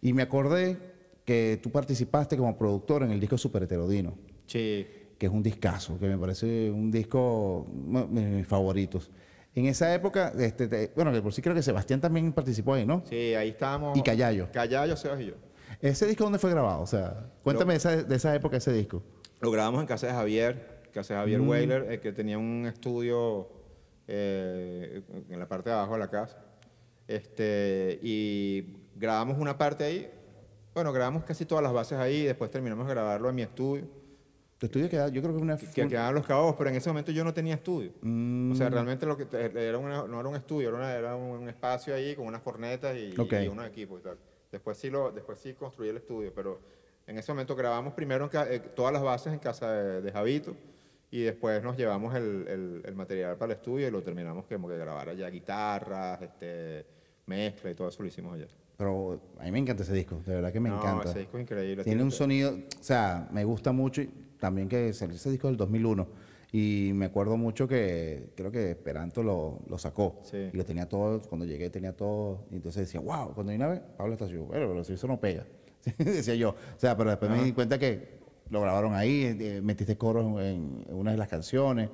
Y 0.00 0.14
me 0.14 0.22
acordé 0.22 0.78
que 1.26 1.60
tú 1.62 1.70
participaste 1.70 2.38
como 2.38 2.56
productor 2.56 3.02
en 3.02 3.10
el 3.10 3.20
disco 3.20 3.36
Super 3.36 3.64
Heterodino 3.64 4.14
Sí. 4.46 4.86
que 5.18 5.26
es 5.26 5.30
un 5.32 5.42
discazo, 5.42 5.98
que 5.98 6.06
me 6.08 6.16
parece 6.16 6.70
un 6.70 6.90
disco 6.90 7.66
de 8.10 8.22
mis 8.22 8.46
favoritos. 8.46 9.10
En 9.54 9.66
esa 9.66 9.92
época, 9.92 10.32
este, 10.38 10.68
te- 10.68 10.90
bueno, 10.96 11.12
que 11.12 11.20
por 11.20 11.34
sí 11.34 11.42
creo 11.42 11.54
que 11.54 11.60
Sebastián 11.62 12.00
también 12.00 12.32
participó 12.32 12.72
ahí, 12.72 12.86
¿no? 12.86 13.02
Sí, 13.10 13.34
ahí 13.34 13.50
estábamos. 13.50 13.98
Y 13.98 14.00
Callayo. 14.02 14.48
Callayo, 14.52 14.96
Sebas 14.96 15.20
y 15.20 15.26
yo. 15.26 15.34
¿Ese 15.80 16.06
disco 16.06 16.24
dónde 16.24 16.38
fue 16.38 16.50
grabado? 16.50 16.82
O 16.82 16.86
sea, 16.86 17.30
cuéntame 17.42 17.74
de 17.74 17.76
esa, 17.78 18.02
de 18.02 18.16
esa 18.16 18.34
época 18.34 18.56
ese 18.56 18.72
disco. 18.72 19.02
Lo 19.40 19.50
grabamos 19.50 19.80
en 19.80 19.86
casa 19.86 20.06
de 20.08 20.12
Javier, 20.12 20.80
casa 20.92 21.14
de 21.14 21.20
Javier 21.20 21.40
Weiler, 21.40 21.92
eh, 21.92 22.00
que 22.00 22.12
tenía 22.12 22.36
un 22.38 22.66
estudio 22.66 23.48
eh, 24.08 25.02
en 25.28 25.38
la 25.38 25.46
parte 25.46 25.70
de 25.70 25.76
abajo 25.76 25.92
de 25.92 25.98
la 26.00 26.10
casa. 26.10 26.44
Este, 27.06 27.98
y 28.02 28.76
grabamos 28.96 29.38
una 29.38 29.56
parte 29.56 29.84
ahí. 29.84 30.10
Bueno, 30.74 30.92
grabamos 30.92 31.24
casi 31.24 31.44
todas 31.46 31.62
las 31.62 31.72
bases 31.72 31.98
ahí 31.98 32.16
y 32.22 32.24
después 32.24 32.50
terminamos 32.50 32.86
de 32.86 32.94
grabarlo 32.94 33.28
en 33.28 33.34
mi 33.34 33.42
estudio, 33.42 33.84
Tu 34.58 34.66
estudio 34.66 34.88
queda, 34.88 35.08
yo 35.08 35.22
creo 35.22 35.32
que 35.32 35.38
es 35.38 35.42
una... 35.42 35.56
que 35.56 35.86
quedaban 35.88 36.14
los 36.14 36.26
cabos, 36.26 36.54
pero 36.58 36.70
en 36.70 36.76
ese 36.76 36.90
momento 36.90 37.12
yo 37.12 37.22
no 37.24 37.32
tenía 37.32 37.54
estudio. 37.54 37.92
Mm. 38.02 38.52
O 38.52 38.54
sea, 38.56 38.68
realmente 38.68 39.06
lo 39.06 39.16
que 39.16 39.26
era 39.32 39.78
una- 39.78 40.06
no 40.06 40.18
era 40.20 40.28
un 40.28 40.34
estudio, 40.36 40.68
era, 40.68 40.78
una- 40.78 40.92
era 40.94 41.16
un, 41.16 41.48
espacio 41.48 41.94
ahí 41.94 42.14
con 42.16 42.26
unas 42.26 42.42
cornetas 42.42 42.96
y, 42.96 43.18
Ok. 43.18 43.34
y 43.44 43.48
unos 43.48 43.66
equipos 43.66 44.00
y 44.00 44.02
tal. 44.04 44.18
Después 44.50 44.78
sí, 44.78 44.90
lo, 44.90 45.10
después 45.12 45.38
sí 45.38 45.54
construí 45.54 45.88
el 45.88 45.96
estudio, 45.98 46.32
pero 46.34 46.58
en 47.06 47.18
ese 47.18 47.32
momento 47.32 47.54
grabamos 47.54 47.92
primero 47.94 48.30
eh, 48.32 48.60
todas 48.74 48.92
las 48.92 49.02
bases 49.02 49.32
en 49.32 49.38
casa 49.38 49.72
de, 49.72 50.00
de 50.02 50.12
Javito 50.12 50.54
y 51.10 51.22
después 51.22 51.62
nos 51.62 51.76
llevamos 51.76 52.14
el, 52.14 52.46
el- 52.48 52.82
el 52.84 52.94
material 52.94 53.36
para 53.36 53.52
el 53.52 53.58
estudio 53.58 53.88
y 53.88 53.90
lo 53.90 54.02
terminamos 54.02 54.46
como 54.46 54.68
que 54.68 54.76
grabar 54.78 55.08
allá 55.10 55.28
guitarras, 55.28 56.20
este, 56.22 56.86
mezcla 57.26 57.70
y 57.70 57.74
todo 57.74 57.88
eso 57.88 58.02
lo 58.02 58.08
hicimos 58.08 58.34
allá. 58.34 58.46
Pero 58.76 59.20
a 59.38 59.44
mí 59.44 59.50
me 59.50 59.58
encanta 59.58 59.82
ese 59.82 59.92
disco, 59.92 60.20
de 60.24 60.34
verdad 60.34 60.52
que 60.52 60.60
me 60.60 60.68
No, 60.70 60.76
encanta. 60.78 61.10
ese 61.10 61.18
disco 61.20 61.36
es 61.36 61.42
increíble. 61.42 61.84
Tiene 61.84 62.02
un 62.02 62.12
sonido, 62.12 62.52
o 62.52 62.82
sea, 62.82 63.28
me 63.32 63.44
gusta 63.44 63.72
mucho 63.72 64.00
y 64.02 64.06
también 64.38 64.68
que 64.68 64.90
ese, 64.90 65.06
ese 65.06 65.30
disco 65.30 65.48
del 65.48 65.56
2001. 65.56 66.06
Y 66.50 66.92
me 66.94 67.06
acuerdo 67.06 67.36
mucho 67.36 67.68
que 67.68 68.30
creo 68.34 68.50
que 68.50 68.70
Esperanto 68.70 69.22
lo, 69.22 69.60
lo 69.68 69.78
sacó. 69.78 70.20
Sí. 70.22 70.48
Y 70.52 70.56
lo 70.56 70.64
tenía 70.64 70.88
todo, 70.88 71.20
cuando 71.22 71.44
llegué 71.44 71.68
tenía 71.70 71.94
todo. 71.94 72.46
Y 72.50 72.56
entonces 72.56 72.86
decía, 72.86 73.00
wow, 73.00 73.34
cuando 73.34 73.52
vine 73.52 73.64
a 73.64 73.68
ver, 73.68 73.82
Pablo 73.96 74.14
Estacio, 74.14 74.44
bueno, 74.44 74.66
pero 74.68 74.84
si 74.84 74.94
eso 74.94 75.06
no 75.06 75.20
pega. 75.20 75.44
decía 75.98 76.34
yo. 76.34 76.50
O 76.50 76.78
sea, 76.78 76.96
pero 76.96 77.10
después 77.10 77.30
me 77.30 77.42
di 77.42 77.52
cuenta 77.52 77.78
que 77.78 78.18
lo 78.50 78.62
grabaron 78.62 78.94
ahí, 78.94 79.36
eh, 79.38 79.60
metiste 79.62 79.98
coros 79.98 80.40
en, 80.40 80.84
en 80.88 80.94
una 80.94 81.10
de 81.10 81.18
las 81.18 81.28
canciones. 81.28 81.90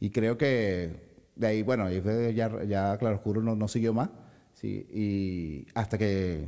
Y 0.00 0.10
creo 0.10 0.36
que 0.36 1.12
de 1.36 1.46
ahí, 1.46 1.62
bueno, 1.62 1.84
ahí 1.84 2.00
fue 2.00 2.34
ya, 2.34 2.64
ya 2.64 2.96
Claroscuro 2.98 3.42
no, 3.42 3.54
no 3.54 3.68
siguió 3.68 3.94
más. 3.94 4.10
Sí, 4.54 4.86
y 4.92 5.66
hasta 5.74 5.96
que 5.96 6.46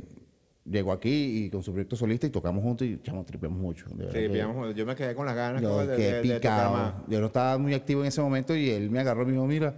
llegó 0.65 0.91
aquí 0.91 1.45
y 1.45 1.49
con 1.49 1.61
su 1.61 1.71
proyecto 1.71 1.95
solista 1.95 2.25
y 2.27 2.31
tocamos 2.31 2.63
juntos 2.63 2.87
y 2.87 2.99
chamo, 3.03 3.23
tripeamos 3.23 3.59
mucho. 3.59 3.85
de 3.91 4.05
Sí, 4.07 4.31
que- 4.31 4.73
yo 4.75 4.85
me 4.85 4.95
quedé 4.95 5.13
con 5.15 5.25
las 5.25 5.35
ganas 5.35 5.61
yo 5.61 5.85
de, 5.85 5.95
de- 5.95 6.03
de 6.13 6.21
tocar 6.21 6.39
picado. 6.39 6.71
más. 6.73 6.93
Yo 7.07 7.19
no 7.21 7.27
estaba 7.27 7.57
muy 7.57 7.73
activo 7.73 8.01
en 8.01 8.07
ese 8.07 8.21
momento 8.21 8.55
y 8.55 8.69
él 8.71 8.89
me 8.89 8.99
agarró 8.99 9.23
y 9.23 9.25
me 9.27 9.31
dijo, 9.33 9.45
mira, 9.45 9.75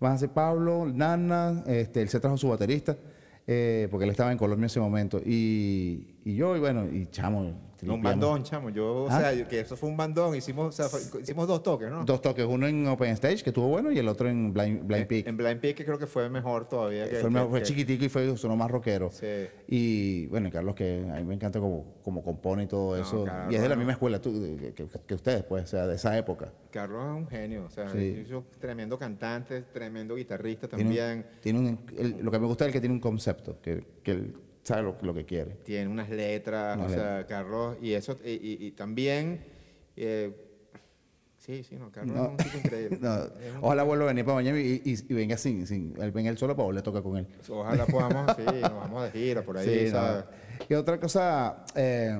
vas 0.00 0.14
a 0.14 0.18
ser 0.18 0.30
Pablo, 0.30 0.86
Nana, 0.92 1.62
este, 1.66 2.02
él 2.02 2.08
se 2.08 2.18
trajo 2.20 2.36
su 2.36 2.48
baterista, 2.48 2.96
eh, 3.46 3.86
porque 3.90 4.04
él 4.04 4.10
estaba 4.10 4.32
en 4.32 4.38
Colombia 4.38 4.64
en 4.64 4.66
ese 4.66 4.80
momento. 4.80 5.20
Y, 5.24 6.16
y 6.24 6.34
yo, 6.34 6.56
y 6.56 6.60
bueno, 6.60 6.86
y 6.92 7.06
chamo. 7.06 7.73
Un 7.92 8.02
bandón, 8.02 8.42
chamo. 8.42 8.70
Yo, 8.70 9.04
o 9.04 9.08
¿Ah? 9.10 9.20
sea, 9.20 9.34
yo- 9.34 9.46
que 9.48 9.60
eso 9.60 9.76
fue 9.76 9.88
un 9.88 9.96
bandón. 9.96 10.34
Hicimos, 10.36 10.80
o 10.80 10.88
sea, 10.88 11.00
hicimos 11.20 11.46
dos 11.48 11.62
toques, 11.62 11.90
¿no? 11.90 12.04
Dos 12.04 12.20
toques, 12.22 12.44
uno 12.46 12.66
en 12.66 12.86
Open 12.86 13.10
Stage, 13.10 13.42
que 13.42 13.50
estuvo 13.50 13.68
bueno, 13.68 13.90
y 13.92 13.98
el 13.98 14.08
otro 14.08 14.28
en 14.28 14.52
Blind, 14.52 14.86
Blind 14.86 15.06
Peak. 15.06 15.26
En 15.26 15.36
Blind 15.36 15.60
Peak 15.60 15.76
que 15.76 15.84
creo 15.84 15.98
que 15.98 16.06
fue 16.06 16.28
mejor 16.28 16.68
todavía. 16.68 17.08
Que, 17.08 17.16
fue, 17.16 17.30
que- 17.32 17.40
fue 17.48 17.58
que- 17.60 17.66
chiquitico 17.66 18.04
y 18.04 18.08
fue 18.08 18.36
sonó 18.36 18.56
más 18.56 18.70
rockero. 18.70 19.10
Sí. 19.10 19.26
Y 19.68 20.26
bueno, 20.26 20.50
Carlos, 20.50 20.74
que 20.74 21.04
a 21.10 21.16
mí 21.16 21.24
me 21.24 21.34
encanta 21.34 21.60
como, 21.60 21.94
como 22.02 22.22
compone 22.22 22.64
y 22.64 22.66
todo 22.66 22.96
No, 22.96 23.02
eso. 23.02 23.24
Carlos, 23.24 23.52
y 23.52 23.56
es 23.56 23.62
de 23.62 23.68
la 23.68 23.76
misma 23.76 23.92
escuela 23.92 24.20
tú, 24.20 24.32
que, 24.74 24.88
que 25.06 25.14
ustedes, 25.14 25.42
pues, 25.44 25.64
o 25.64 25.66
sea, 25.66 25.86
de 25.86 25.96
esa 25.96 26.16
época. 26.16 26.52
Carlos 26.70 27.04
es 27.04 27.10
un 27.22 27.28
genio. 27.28 27.64
O 27.66 27.70
sea, 27.70 27.88
Sí. 27.90 28.22
es 28.24 28.30
un 28.30 28.44
tremendo 28.58 28.98
cantante, 28.98 29.62
tremendo 29.72 30.14
guitarrista 30.16 30.66
Tiene 30.68 30.82
un- 30.90 30.96
también. 30.96 31.26
Tiene 31.40 31.58
un, 31.58 31.78
el- 31.96 32.16
lo 32.24 32.30
que 32.30 32.38
me 32.38 32.46
gusta 32.46 32.64
es 32.64 32.68
el 32.68 32.72
que 32.72 32.80
tiene 32.80 32.94
un 32.94 33.00
concepto, 33.00 33.58
que, 33.62 33.84
sabe 34.64 34.82
lo, 34.82 34.96
lo 35.02 35.14
que 35.14 35.24
quiere. 35.24 35.52
Tiene 35.64 35.88
unas 35.88 36.08
letras, 36.10 36.76
Unas 36.76 36.90
o 36.90 36.94
sea, 36.94 37.26
Carlos. 37.26 37.76
Y 37.80 37.92
eso, 37.92 38.18
y, 38.24 38.30
y- 38.32 38.66
y 38.66 38.70
también. 38.72 39.44
eh, 39.96 40.32
sí, 41.38 41.62
sí, 41.62 41.76
no, 41.76 41.92
Carlos 41.92 42.16
No. 42.16 42.24
es 42.24 42.30
un 42.30 42.36
tipo 42.38 42.58
increíble. 42.58 42.98
No, 43.00 43.14
un- 43.58 43.58
ojalá 43.64 43.82
vuelva 43.84 44.04
a 44.04 44.08
venir 44.08 44.24
para 44.24 44.36
Miami 44.36 44.60
y, 44.60 44.82
y- 44.84 45.06
y 45.08 45.14
venga 45.14 45.36
sin, 45.36 45.66
sin 45.66 45.94
él 46.00 46.10
venga 46.10 46.30
él 46.30 46.38
solo 46.38 46.56
para 46.56 46.64
volver 46.66 46.80
a 46.80 46.82
tocar 46.82 47.02
con 47.02 47.16
él. 47.18 47.26
Ojalá 47.48 47.86
podamos, 47.86 48.34
sí, 48.36 48.42
nos 48.62 48.74
vamos 48.74 49.04
de 49.04 49.10
gira 49.18 49.42
por 49.42 49.58
ahí, 49.58 49.68
Sí, 49.68 49.84
no. 49.86 49.90
¿sabes? 49.92 50.24
Y 50.68 50.74
otra 50.74 50.98
cosa 50.98 51.64
eh, 51.74 52.18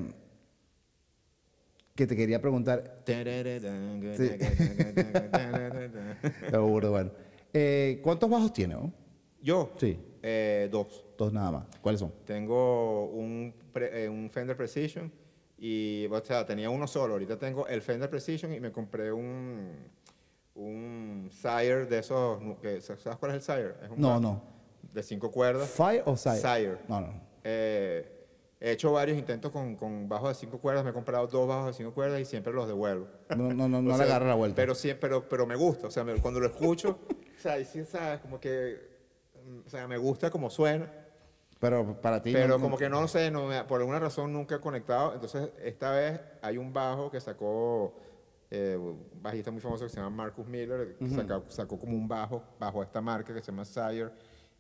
que 1.94 2.07
te 2.07 2.14
quería 2.16 2.40
preguntar, 2.40 3.02
seguro, 6.50 6.90
bueno. 6.90 7.11
Eh, 7.52 8.00
¿Cuántos 8.02 8.28
bajos 8.28 8.52
tiene? 8.52 8.74
oh? 8.74 8.92
Yo, 9.40 9.72
Sí, 9.78 9.96
eh, 10.22 10.68
dos. 10.70 11.04
Dos 11.16 11.33
nada 11.33 11.50
más. 11.50 11.64
¿Cuáles 11.81 12.00
son? 12.00 12.12
Tengo 12.24 13.07
un, 13.07 13.55
pre- 13.72 14.05
eh, 14.05 14.09
un 14.09 14.31
Fender 14.31 14.57
Precision 14.57 15.11
y, 15.59 16.07
o 16.11 16.24
sea, 16.24 16.44
tenía 16.46 16.70
uno 16.70 16.87
solo. 16.87 17.14
Ahorita 17.14 17.38
tengo 17.38 17.66
el 17.66 17.83
Fender 17.83 18.11
Precision 18.11 18.53
y 18.53 18.61
me 18.61 18.72
compré 18.72 19.12
un, 19.12 19.70
un 20.55 21.29
Sire 21.31 21.87
de 21.87 21.98
esos. 21.98 22.38
que- 22.61 22.81
¿Sabes 22.81 23.16
cuál 23.18 23.33
es 23.33 23.37
el 23.37 23.42
Sire? 23.42 23.74
Es 23.85 23.90
un 23.90 24.00
No, 24.00 24.20
no. 24.20 24.42
De 24.92 25.03
cinco 25.03 25.31
cuerdas. 25.31 25.68
¿Fire 25.70 26.03
o 26.07 26.16
Sire? 26.16 26.37
Sire. 26.37 26.79
No, 26.88 27.00
no. 27.00 27.09
Eh, 27.42 28.11
he 28.61 28.70
hecho 28.72 28.92
varios 28.92 29.18
intentos 29.18 29.50
con, 29.50 29.74
con 29.77 30.09
bajos 30.09 30.29
de 30.31 30.35
cinco 30.37 30.59
cuerdas. 30.59 30.85
Me 30.85 30.90
he 30.90 30.92
comprado 30.92 31.27
dos 31.27 31.48
bajos 31.48 31.66
de 31.68 31.72
cinco 31.72 31.92
cuerdas 31.92 32.20
y 32.20 32.24
siempre 32.24 32.53
los 32.53 32.66
devuelvo. 32.68 33.09
No, 33.37 33.53
no, 33.53 33.68
no, 33.68 33.83
no 33.83 33.90
le 33.90 33.96
sea, 33.96 34.05
agarra 34.07 34.29
la 34.29 34.35
vuelta. 34.35 34.57
Pero, 34.57 34.74
sí, 34.74 34.92
pero, 35.00 35.29
pero 35.29 35.46
me 35.46 35.57
gusta. 35.57 35.88
O 35.88 35.90
sea, 35.90 36.05
me- 36.05 36.14
cuando 36.20 36.38
lo 36.40 36.46
escucho, 36.46 36.98
o 37.38 37.40
sea, 37.40 37.59
y 37.59 37.64
sí, 37.64 37.85
¿sabes? 37.85 38.20
Como 38.20 38.38
que. 38.38 38.79
mm, 39.44 39.66
O 39.66 39.70
sea, 39.70 39.88
me 39.88 39.96
gusta 39.96 40.31
como 40.31 40.48
suena. 40.50 40.90
Pero 41.61 42.01
para 42.01 42.23
ti. 42.23 42.33
Pero 42.33 42.49
no- 42.59 42.61
como 42.61 42.77
que 42.77 42.88
no 42.88 43.07
sé, 43.09 43.31
no 43.31 43.47
me- 43.47 43.64
por 43.64 43.81
alguna 43.81 43.99
razón 43.99 44.33
nunca 44.33 44.57
he 44.57 44.61
conectado. 44.61 45.14
Entonces, 45.14 45.51
esta 45.62 45.93
vez 45.93 46.21
hay 46.43 46.59
un 46.59 46.73
bajo 46.73 47.11
que 47.11 47.21
sacó 47.21 47.95
eh, 48.51 48.77
un 48.79 49.03
bajista 49.21 49.51
muy 49.51 49.61
famoso 49.61 49.85
que 49.85 49.90
se 49.90 49.97
llama 49.97 50.11
Marcus 50.11 50.47
Miller, 50.47 50.97
que 50.99 51.09
sacó, 51.09 51.45
sacó 51.49 51.79
como 51.79 51.97
un 51.97 52.07
bajo 52.07 52.43
bajo 52.61 52.83
esta 52.83 53.01
marca 53.01 53.35
que 53.35 53.40
se 53.40 53.47
llama 53.51 53.64
Sire 53.64 54.11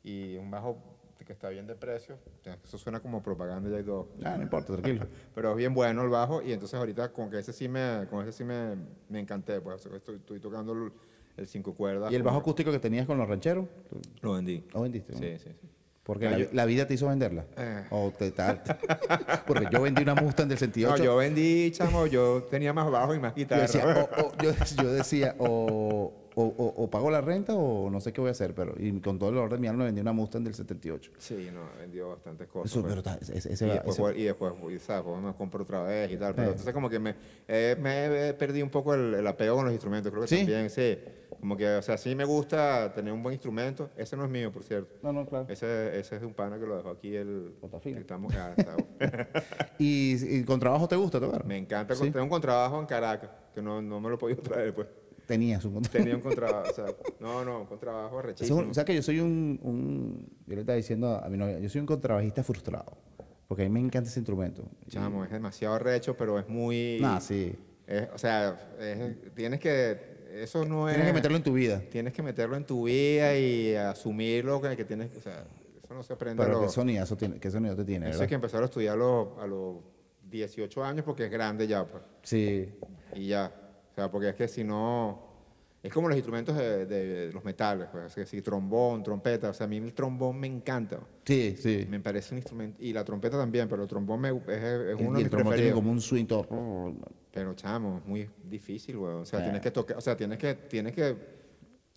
y 0.02 0.36
un 0.36 0.50
bajo 0.50 0.78
que 1.24 1.32
está 1.32 1.48
bien 1.48 1.66
de 1.66 1.74
precio. 1.74 2.18
Eso 2.64 2.76
suena 2.76 3.00
como 3.00 3.22
propaganda 3.22 3.70
ya 3.70 3.78
y 3.80 3.84
todo. 3.84 4.08
Ah, 4.24 4.36
no 4.36 4.42
importa, 4.42 4.72
tranquilo. 4.72 5.06
Pero 5.34 5.50
es 5.52 5.56
bien 5.56 5.72
bueno 5.72 6.02
el 6.02 6.08
bajo 6.10 6.42
y 6.42 6.52
entonces 6.52 6.78
ahorita 6.78 7.12
con 7.12 7.30
que 7.30 7.38
ese 7.38 7.52
sí 7.52 7.66
me, 7.68 8.06
con 8.10 8.22
ese 8.22 8.32
sí 8.32 8.44
me, 8.44 8.76
me 9.08 9.20
encanté. 9.20 9.60
Pues 9.60 9.76
o 9.86 9.88
sea, 9.88 9.96
estoy, 9.96 10.16
estoy 10.16 10.40
tocando 10.40 10.72
el, 10.72 10.92
el 11.36 11.46
cinco 11.46 11.72
cuerdas. 11.74 12.10
¿Y 12.12 12.16
el 12.16 12.22
bajo 12.22 12.38
acústico 12.38 12.70
que 12.72 12.78
tenías 12.78 13.06
con 13.06 13.16
los 13.16 13.26
rancheros? 13.28 13.66
Lo 14.20 14.32
vendí. 14.32 14.64
¿Lo 14.74 14.82
vendiste? 14.82 15.14
Sí, 15.14 15.38
sí, 15.38 15.50
sí. 15.60 15.68
Porque 16.04 16.28
la, 16.30 16.38
yo- 16.38 16.46
la 16.52 16.64
vida 16.66 16.86
te 16.86 16.94
hizo 16.94 17.08
venderla. 17.08 17.44
Eh. 17.56 17.84
O 17.90 18.12
te 18.16 18.30
tal. 18.30 18.62
Porque 19.46 19.66
yo 19.72 19.80
vendí 19.82 20.02
una 20.02 20.14
Mustang 20.14 20.48
del 20.48 20.58
78. 20.58 20.98
No, 20.98 21.04
yo 21.04 21.16
vendí, 21.16 21.70
chamo, 21.72 22.06
yo 22.06 22.46
tenía 22.50 22.72
más 22.72 22.90
bajo 22.90 23.14
y 23.14 23.18
más 23.18 23.32
Yo 23.32 23.36
guitarra. 23.36 23.62
decía, 23.62 23.86
o, 23.86 24.20
o- 24.26 24.32
yo, 24.42 24.52
yo 24.82 24.92
decía, 24.92 25.34
o, 25.38 26.12
o, 26.36 26.42
o- 26.44 26.74
o 26.84 26.90
pago 26.90 27.10
la 27.10 27.20
renta 27.22 27.54
o 27.54 27.88
no 27.90 28.00
sé 28.02 28.12
qué 28.12 28.20
voy 28.20 28.28
a 28.28 28.32
hacer, 28.32 28.54
pero 28.54 28.74
y 28.76 28.92
con 29.00 29.18
todo 29.18 29.30
el 29.30 29.38
orden 29.38 29.56
de 29.56 29.60
mi 29.62 29.68
alma 29.68 29.84
vendí 29.84 30.00
una 30.02 30.12
Mustang 30.12 30.44
del 30.44 30.52
78. 30.54 31.12
Sí, 31.16 31.48
no, 31.54 31.60
vendió 31.80 32.10
bastantes 32.10 32.48
cosas. 32.48 32.70
Eso, 32.70 32.82
pues. 32.82 32.94
pero 33.02 33.16
ese, 33.22 33.38
ese- 33.52 33.64
y, 33.64 33.68
va- 33.68 33.74
después, 33.76 34.12
ese- 34.12 34.20
y 34.20 34.24
después, 34.24 34.52
y, 34.74 34.78
¿sabes? 34.80 35.04
Pues 35.04 35.22
me 35.22 35.32
compro 35.32 35.62
otra 35.62 35.82
vez 35.84 36.10
y 36.12 36.16
tal. 36.18 36.34
Pero 36.34 36.48
Eh. 36.48 36.50
entonces 36.50 36.74
como 36.74 36.90
que 36.90 36.98
me, 36.98 37.14
eh, 37.48 37.76
me 37.80 38.28
he 38.28 38.34
perdido 38.34 38.64
un 38.66 38.70
poco 38.70 38.92
el, 38.94 39.14
el 39.14 39.26
apego 39.26 39.56
con 39.56 39.64
los 39.64 39.72
instrumentos. 39.72 40.10
Creo 40.12 40.22
que 40.24 40.28
¿Sí? 40.28 40.36
también, 40.38 40.68
sí. 40.68 40.98
Como 41.44 41.58
que, 41.58 41.68
o 41.68 41.82
sea, 41.82 41.98
sí 41.98 42.14
me 42.14 42.24
gusta 42.24 42.90
tener 42.94 43.12
un 43.12 43.22
buen 43.22 43.34
instrumento. 43.34 43.90
Ese 43.98 44.16
no 44.16 44.24
es 44.24 44.30
mío, 44.30 44.50
por 44.50 44.64
cierto. 44.64 44.94
No, 45.02 45.12
no, 45.12 45.26
claro. 45.26 45.44
Ese, 45.50 46.00
ese 46.00 46.14
es 46.14 46.20
de 46.22 46.26
un 46.26 46.32
pana 46.32 46.58
que 46.58 46.64
lo 46.64 46.74
dejó 46.74 46.88
aquí 46.88 47.14
el... 47.14 47.52
Está 47.62 47.80
fino. 47.80 47.96
que 47.96 48.00
Estamos, 48.00 48.34
ah, 48.34 48.54
está- 48.56 49.28
¿Y, 49.78 50.38
y 50.38 50.44
con 50.44 50.58
trabajo 50.58 50.88
te 50.88 50.96
gusta 50.96 51.20
tocar? 51.20 51.44
me 51.44 51.58
encanta. 51.58 51.94
Sí. 51.94 52.10
Tengo 52.10 52.22
un 52.22 52.30
contrabajo 52.30 52.80
en 52.80 52.86
Caracas, 52.86 53.28
que 53.54 53.60
no, 53.60 53.82
no 53.82 54.00
me 54.00 54.08
lo 54.08 54.14
he 54.14 54.18
podido 54.18 54.40
traer, 54.40 54.74
pues. 54.74 54.86
Tenías 55.26 55.62
un 55.66 55.74
contrato. 55.74 55.98
Tenía 55.98 56.14
un 56.16 56.22
contrabajo, 56.22 56.70
o 56.70 56.72
sea, 56.74 56.86
no, 57.20 57.44
no, 57.44 57.60
un 57.60 57.66
contrabajo 57.66 58.20
es 58.20 58.24
rechísimo. 58.24 58.60
un- 58.60 58.70
O 58.70 58.74
sea 58.74 58.86
que 58.86 58.94
yo 58.94 59.02
soy 59.02 59.20
un, 59.20 59.60
un- 59.62 60.26
Yo 60.46 60.54
le 60.54 60.60
estaba 60.62 60.76
diciendo 60.76 61.20
a 61.22 61.28
mi 61.28 61.36
novia, 61.36 61.58
yo 61.58 61.68
soy 61.68 61.82
un 61.82 61.86
contrabajista 61.86 62.42
frustrado. 62.42 62.96
Porque 63.48 63.64
a 63.64 63.66
mí 63.66 63.70
me 63.70 63.80
encanta 63.80 64.08
ese 64.08 64.18
instrumento. 64.18 64.64
Chamo, 64.88 65.22
es 65.26 65.30
demasiado 65.30 65.78
recho, 65.78 66.16
pero 66.16 66.38
es 66.38 66.48
muy... 66.48 66.96
Nah, 67.02 67.20
sí. 67.20 67.54
es- 67.86 68.08
o 68.14 68.16
sea, 68.16 68.56
es- 68.80 69.34
tienes 69.34 69.60
que... 69.60 70.13
Eso 70.34 70.64
no 70.64 70.88
es... 70.88 70.94
Tienes 70.94 71.10
que 71.12 71.14
meterlo 71.14 71.36
en 71.36 71.42
tu 71.42 71.52
vida. 71.52 71.80
Tienes 71.90 72.12
que 72.12 72.22
meterlo 72.22 72.56
en 72.56 72.64
tu 72.64 72.84
vida 72.84 73.36
y 73.36 73.74
asumirlo 73.74 74.60
que, 74.60 74.76
que 74.76 74.84
tienes... 74.84 75.10
O 75.16 75.20
sea, 75.20 75.44
eso 75.82 75.94
no 75.94 76.02
se 76.02 76.12
aprende 76.12 76.42
a 76.42 76.46
Pero 76.46 76.58
qué 76.60 76.64
los... 76.66 76.74
sonido, 76.74 77.04
tiene, 77.16 77.38
qué 77.38 77.50
sonido 77.50 77.76
te 77.76 77.84
tiene, 77.84 78.06
Eso 78.06 78.12
¿verdad? 78.12 78.22
hay 78.22 78.28
que 78.28 78.34
empezar 78.34 78.62
a 78.62 78.64
estudiar 78.66 78.94
a 78.94 78.96
los, 78.96 79.28
a 79.38 79.46
los 79.46 79.76
18 80.30 80.84
años 80.84 81.04
porque 81.04 81.26
es 81.26 81.30
grande 81.30 81.66
ya, 81.66 81.86
pues. 81.86 82.02
Sí. 82.22 82.68
Y 83.14 83.28
ya. 83.28 83.52
O 83.92 83.94
sea, 83.94 84.10
porque 84.10 84.30
es 84.30 84.34
que 84.34 84.48
si 84.48 84.64
no... 84.64 85.32
Es 85.82 85.92
como 85.92 86.08
los 86.08 86.16
instrumentos 86.16 86.56
de, 86.56 86.86
de 86.86 87.30
los 87.30 87.44
metales, 87.44 87.88
pues. 87.92 88.06
Es 88.06 88.14
que 88.14 88.24
si 88.26 88.40
trombón, 88.40 89.02
trompeta. 89.02 89.50
O 89.50 89.52
sea, 89.54 89.66
a 89.66 89.68
mí 89.68 89.76
el 89.76 89.92
trombón 89.92 90.40
me 90.40 90.46
encanta. 90.46 90.98
Sí, 91.26 91.56
sí. 91.60 91.86
Me 91.90 92.00
parece 92.00 92.32
un 92.34 92.38
instrumento... 92.38 92.82
Y 92.82 92.92
la 92.94 93.04
trompeta 93.04 93.36
también, 93.36 93.68
pero 93.68 93.82
el 93.82 93.88
trombón 93.88 94.20
me- 94.22 94.30
es, 94.30 94.36
es 94.48 94.62
El- 94.62 94.94
uno 94.96 94.96
y 94.96 94.96
de 94.96 95.06
el 95.06 95.14
mis 95.24 95.30
trombón 95.30 95.54
tiene 95.54 95.72
como 95.72 95.90
un 95.92 96.00
swing 96.00 96.24
todo. 96.24 96.46
Pero, 97.34 97.52
chamo, 97.54 97.98
es 97.98 98.06
muy 98.06 98.30
difícil, 98.44 98.96
weón. 98.96 99.22
O 99.22 99.24
sea, 99.26 99.42
tienes 99.42 99.60
que 99.60 99.70
tocar... 99.70 99.96
O 99.98 100.00
sea, 100.00 100.16
tienes 100.16 100.38
que... 100.38 100.54
Tienes 100.54 100.92
que 100.94 101.34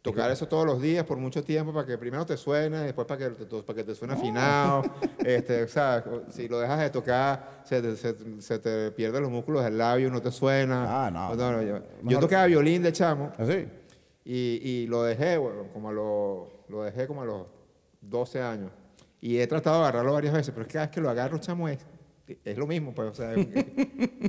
Tocar 0.07 0.31
eso 0.31 0.47
todos 0.47 0.65
los 0.65 0.81
días 0.81 1.03
por 1.03 1.17
mucho 1.17 1.43
tiempo 1.43 1.73
para 1.73 1.85
que 1.85 1.97
primero 1.97 2.25
te 2.25 2.37
suene, 2.37 2.77
después 2.77 3.05
para 3.05 3.17
que 3.17 3.45
te, 3.45 3.61
para 3.61 3.75
que 3.75 3.83
te 3.83 3.93
suene 3.93 4.13
afinado. 4.13 4.83
este, 5.25 5.63
o 5.63 5.67
sea, 5.67 6.01
si 6.29 6.47
lo 6.47 6.59
dejas 6.59 6.79
de 6.79 6.89
tocar, 6.91 7.61
se 7.65 7.81
te, 7.81 7.97
se, 7.97 8.41
se 8.41 8.59
te 8.59 8.91
pierden 8.91 9.23
los 9.23 9.31
músculos 9.31 9.65
del 9.65 9.77
labio, 9.77 10.09
no 10.09 10.21
te 10.21 10.31
suena. 10.31 11.07
Ah, 11.07 11.11
no. 11.11 11.35
yo, 11.35 11.61
yo 11.61 11.81
Mejor- 12.03 12.21
tocaba 12.21 12.45
violín 12.45 12.83
de 12.83 12.93
chamo 12.93 13.33
¿Así? 13.37 13.67
y, 14.23 14.61
y 14.63 14.87
lo 14.87 15.03
dejé, 15.03 15.37
bueno, 15.37 15.65
como 15.73 15.89
a 15.89 15.91
los, 15.91 16.47
lo 16.69 16.83
dejé 16.83 17.05
como 17.05 17.23
a 17.23 17.25
los 17.25 17.47
12 17.99 18.41
años. 18.41 18.71
Y 19.19 19.39
he 19.39 19.47
tratado 19.47 19.77
de 19.81 19.89
agarrarlo 19.89 20.13
varias 20.13 20.33
veces, 20.33 20.51
pero 20.51 20.61
es 20.61 20.67
que 20.67 20.73
cada 20.73 20.85
vez 20.85 20.95
que 20.95 21.01
lo 21.01 21.09
agarro, 21.09 21.37
chamo, 21.39 21.67
es, 21.67 21.79
es 22.45 22.57
lo 22.57 22.67
mismo. 22.67 22.93
Pues, 22.93 23.09
o 23.09 23.13
sea, 23.13 23.33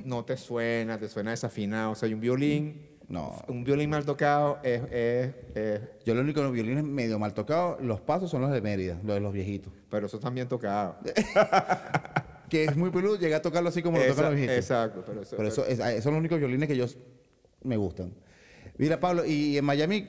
no 0.05 0.25
te 0.25 0.37
suena, 0.37 0.99
te 0.99 1.09
suena 1.09 1.31
desafinado. 1.33 1.93
O 1.93 1.95
sea, 1.95 2.09
y 2.09 2.15
un 2.15 2.21
violín, 2.21 2.87
No. 3.09 3.35
un 3.49 3.65
violín 3.65 3.91
mal 3.91 4.05
tocado 4.05 4.59
es, 4.63 4.83
es, 4.91 5.35
es- 5.55 5.81
Yo 6.05 6.15
lo 6.15 6.21
único 6.21 6.41
que 6.41 6.45
los 6.45 6.53
violines 6.53 6.85
medio 6.85 7.19
mal 7.19 7.35
tocados, 7.35 7.81
los 7.81 8.01
pasos 8.01 8.31
son 8.31 8.43
los 8.43 8.51
de 8.53 8.61
Mérida, 8.61 8.95
los 9.05 9.15
de 9.15 9.21
los 9.21 9.33
viejitos. 9.33 9.73
pero 9.91 10.07
eso 10.07 10.19
también 10.19 10.49
tocado. 10.49 10.97
Que 12.49 12.65
es 12.65 12.77
muy 12.77 12.89
peludo, 12.91 13.17
llegué 13.19 13.35
a 13.35 13.43
tocarlo 13.43 13.69
así 13.69 13.83
como 13.83 13.99
lo 13.99 14.07
tocan 14.07 14.25
los 14.25 14.35
viejitos. 14.35 14.57
exacto, 14.57 15.05
pero 15.07 15.21
eso, 15.21 15.37
Pero 15.37 15.49
eso, 15.51 15.67
es- 15.67 15.79
esos 15.81 16.03
son 16.05 16.15
los 16.15 16.21
únicos 16.21 16.39
violines 16.39 16.67
que 16.67 16.77
yo 16.77 16.85
s- 16.87 16.97
me 17.63 17.77
gustan. 17.77 18.15
Mira, 18.79 18.99
Pablo, 18.99 19.27
y 19.27 19.59
en 19.59 19.65
Miami, 19.67 20.09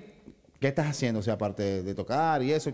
¿qué 0.58 0.70
estás 0.70 0.88
haciendo? 0.88 1.20
O 1.20 1.24
sea, 1.24 1.34
aparte 1.34 1.84
de 1.84 1.94
tocar 1.96 2.42
y 2.42 2.54
eso, 2.54 2.72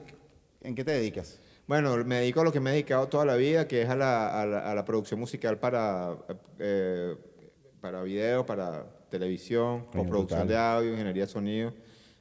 ¿en 0.62 0.76
qué 0.76 0.84
te 0.84 0.92
dedicas? 0.92 1.40
Bueno, 1.68 1.96
me 2.06 2.16
dedico 2.20 2.42
a 2.42 2.44
lo 2.44 2.52
que 2.52 2.60
me 2.60 2.70
he 2.70 2.74
dedicado 2.74 3.08
toda 3.08 3.26
la 3.26 3.36
vida, 3.36 3.68
que 3.68 3.82
es 3.82 3.90
a 3.90 3.96
la, 3.96 4.42
a 4.42 4.46
la- 4.46 4.72
a 4.72 4.76
la 4.76 4.86
producción 4.86 5.20
musical 5.20 5.58
para, 5.58 6.16
eh, 6.60 7.16
para 7.82 8.04
video, 8.04 8.46
para 8.46 8.86
televisión, 9.10 9.86
producción 9.92 10.08
brutal. 10.42 10.48
de 10.48 10.58
audio, 10.58 10.92
ingeniería 10.92 11.24
de 11.24 11.30
sonido, 11.30 11.74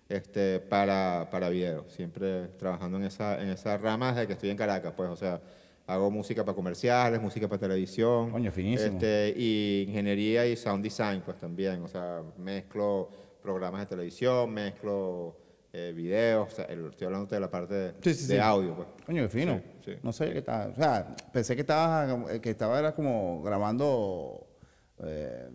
este, 0.09 0.61
para, 0.61 1.29
para 1.31 1.49
video. 1.51 1.85
Siempre 1.89 2.49
trabajando 2.59 2.97
en 2.97 3.05
esa, 3.05 3.41
en 3.43 3.49
esa 3.51 3.77
rama 3.77 4.13
desde 4.13 4.27
que 4.27 4.33
estoy 4.35 4.51
en 4.51 4.57
Caracas, 4.57 4.95
pues, 4.97 5.11
o 5.11 5.17
sea, 5.17 5.41
hago 5.87 6.11
música 6.11 6.43
para 6.45 6.55
comerciales, 6.55 7.21
música 7.21 7.47
para 7.47 7.61
televisión. 7.61 8.31
Coño, 8.31 8.51
finísimo. 8.51 8.93
Este, 8.95 9.35
y 9.37 9.85
ingeniería 9.89 10.47
y 10.47 10.57
sound 10.57 10.83
design, 10.83 11.21
pues 11.23 11.37
también, 11.39 11.83
o 11.83 11.89
sea, 11.89 12.23
mezclo 12.39 13.11
programas 13.43 13.81
de 13.83 13.87
televisión, 13.89 14.51
mezclo 14.55 15.37
eh, 15.77 15.93
videos, 15.93 16.53
o 16.53 16.55
sea, 16.55 16.67
el- 16.67 16.87
estoy 16.87 17.07
hablando 17.07 17.27
de 17.29 17.41
la 17.41 17.51
parte 17.51 17.75
de, 17.75 17.95
Sí, 18.01 18.15
sí, 18.15 18.27
de 18.29 18.35
sí. 18.35 18.39
audio, 18.41 18.77
pues. 18.77 18.89
Coño, 19.07 19.23
qué 19.25 19.29
fino. 19.29 19.61
Sí, 19.85 19.93
sí. 19.93 19.99
No 20.05 20.13
sé 20.13 20.31
qué 20.33 20.39
estaba. 20.39 20.67
O 20.67 20.75
sea, 20.77 21.17
pensé 21.33 21.57
que 21.57 21.63
estaba, 21.63 22.07
que 22.41 22.51
estaba 22.51 22.79
era 22.79 22.95
como 22.95 23.43
grabando 23.43 24.47
eh, 25.03 25.49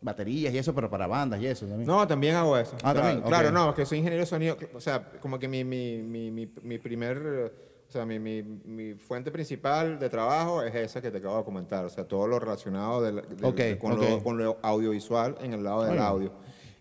baterías 0.00 0.54
y 0.54 0.58
eso, 0.58 0.74
pero 0.74 0.88
para 0.88 1.06
bandas 1.06 1.38
y 1.40 1.46
eso 1.46 1.66
también. 1.66 1.86
No, 1.86 2.06
también 2.06 2.34
hago 2.34 2.56
eso. 2.56 2.76
Ah, 2.76 2.92
claro, 2.92 3.00
también, 3.00 3.22
Claro, 3.28 3.48
ok. 3.48 3.54
no, 3.54 3.68
es 3.70 3.76
que 3.76 3.84
soy 3.86 3.98
ingeniero 3.98 4.22
de 4.22 4.26
sonido. 4.26 4.56
O 4.74 4.80
sea, 4.80 5.10
como 5.20 5.38
que 5.38 5.48
mi, 5.48 5.64
mi, 5.64 5.98
mi, 6.02 6.30
mi, 6.30 6.50
mi 6.62 6.78
primer, 6.78 7.18
eh, 7.22 7.52
o 7.88 7.92
sea, 7.92 8.06
mi, 8.06 8.18
mi, 8.18 8.42
mi 8.42 8.94
fuente 8.94 9.30
principal 9.30 9.98
de 9.98 10.08
trabajo 10.08 10.62
es 10.62 10.74
esa 10.74 11.02
que 11.02 11.10
te 11.10 11.18
acabo 11.18 11.36
de 11.36 11.44
comentar. 11.44 11.84
O 11.84 11.90
sea, 11.90 12.04
todo 12.04 12.26
lo 12.26 12.38
relacionado 12.40 13.02
del- 13.02 13.16
del- 13.16 13.44
Ok, 13.44 13.78
con, 13.78 13.92
ok. 13.92 14.00
Lo, 14.00 14.22
con 14.22 14.38
lo 14.38 14.56
audiovisual 14.62 15.36
en 15.42 15.52
el 15.52 15.62
lado 15.62 15.84
del 15.84 15.98
audio. 15.98 16.32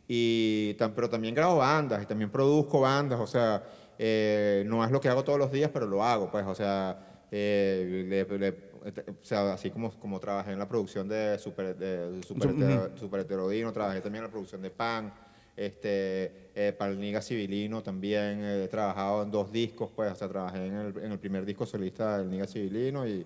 Y, 0.07 0.73
pero 0.95 1.09
también 1.09 1.33
grabo 1.35 1.57
bandas 1.57 2.03
y 2.03 2.05
también 2.05 2.29
produzco 2.29 2.81
bandas. 2.81 3.19
O 3.19 3.27
sea, 3.27 3.63
eh, 3.97 4.63
no 4.67 4.83
es 4.83 4.91
lo 4.91 4.99
que 4.99 5.09
hago 5.09 5.23
todos 5.23 5.39
los 5.39 5.51
días, 5.51 5.69
pero 5.73 5.85
lo 5.87 6.03
hago, 6.03 6.29
pues. 6.29 6.45
O 6.45 6.55
sea, 6.55 7.25
eh, 7.31 8.05
le- 8.07 8.37
le- 8.39 8.71
o 8.81 9.23
sea, 9.23 9.53
así 9.53 9.69
como, 9.69 9.91
como 9.99 10.19
trabajé 10.19 10.51
en 10.51 10.59
la 10.59 10.67
producción 10.67 11.07
de 11.07 11.37
Super, 11.37 11.75
de 11.77 12.21
Super. 12.23 12.49
Hetero- 12.49 12.97
Super 12.97 13.19
Heterodino, 13.21 13.71
trabajé 13.71 14.01
también 14.01 14.23
en 14.23 14.27
la 14.27 14.31
producción 14.31 14.61
de 14.61 14.71
Pan, 14.71 15.13
este, 15.55 16.49
eh, 16.55 16.73
para 16.77 16.91
el 16.91 16.99
Niga 16.99 17.21
Civilino 17.21 17.83
también 17.83 18.39
eh, 18.43 18.63
he 18.63 18.67
trabajado 18.67 19.21
en 19.23 19.29
dos 19.29 19.51
discos, 19.51 19.91
pues, 19.95 20.11
o 20.11 20.15
sea, 20.15 20.27
trabajé 20.27 20.65
en 20.65 20.73
el, 20.73 20.97
en 20.97 21.11
el 21.11 21.19
primer 21.19 21.45
disco 21.45 21.65
solista 21.65 22.17
del 22.17 22.29
Niga 22.31 22.47
Civilino 22.47 23.07
y, 23.07 23.25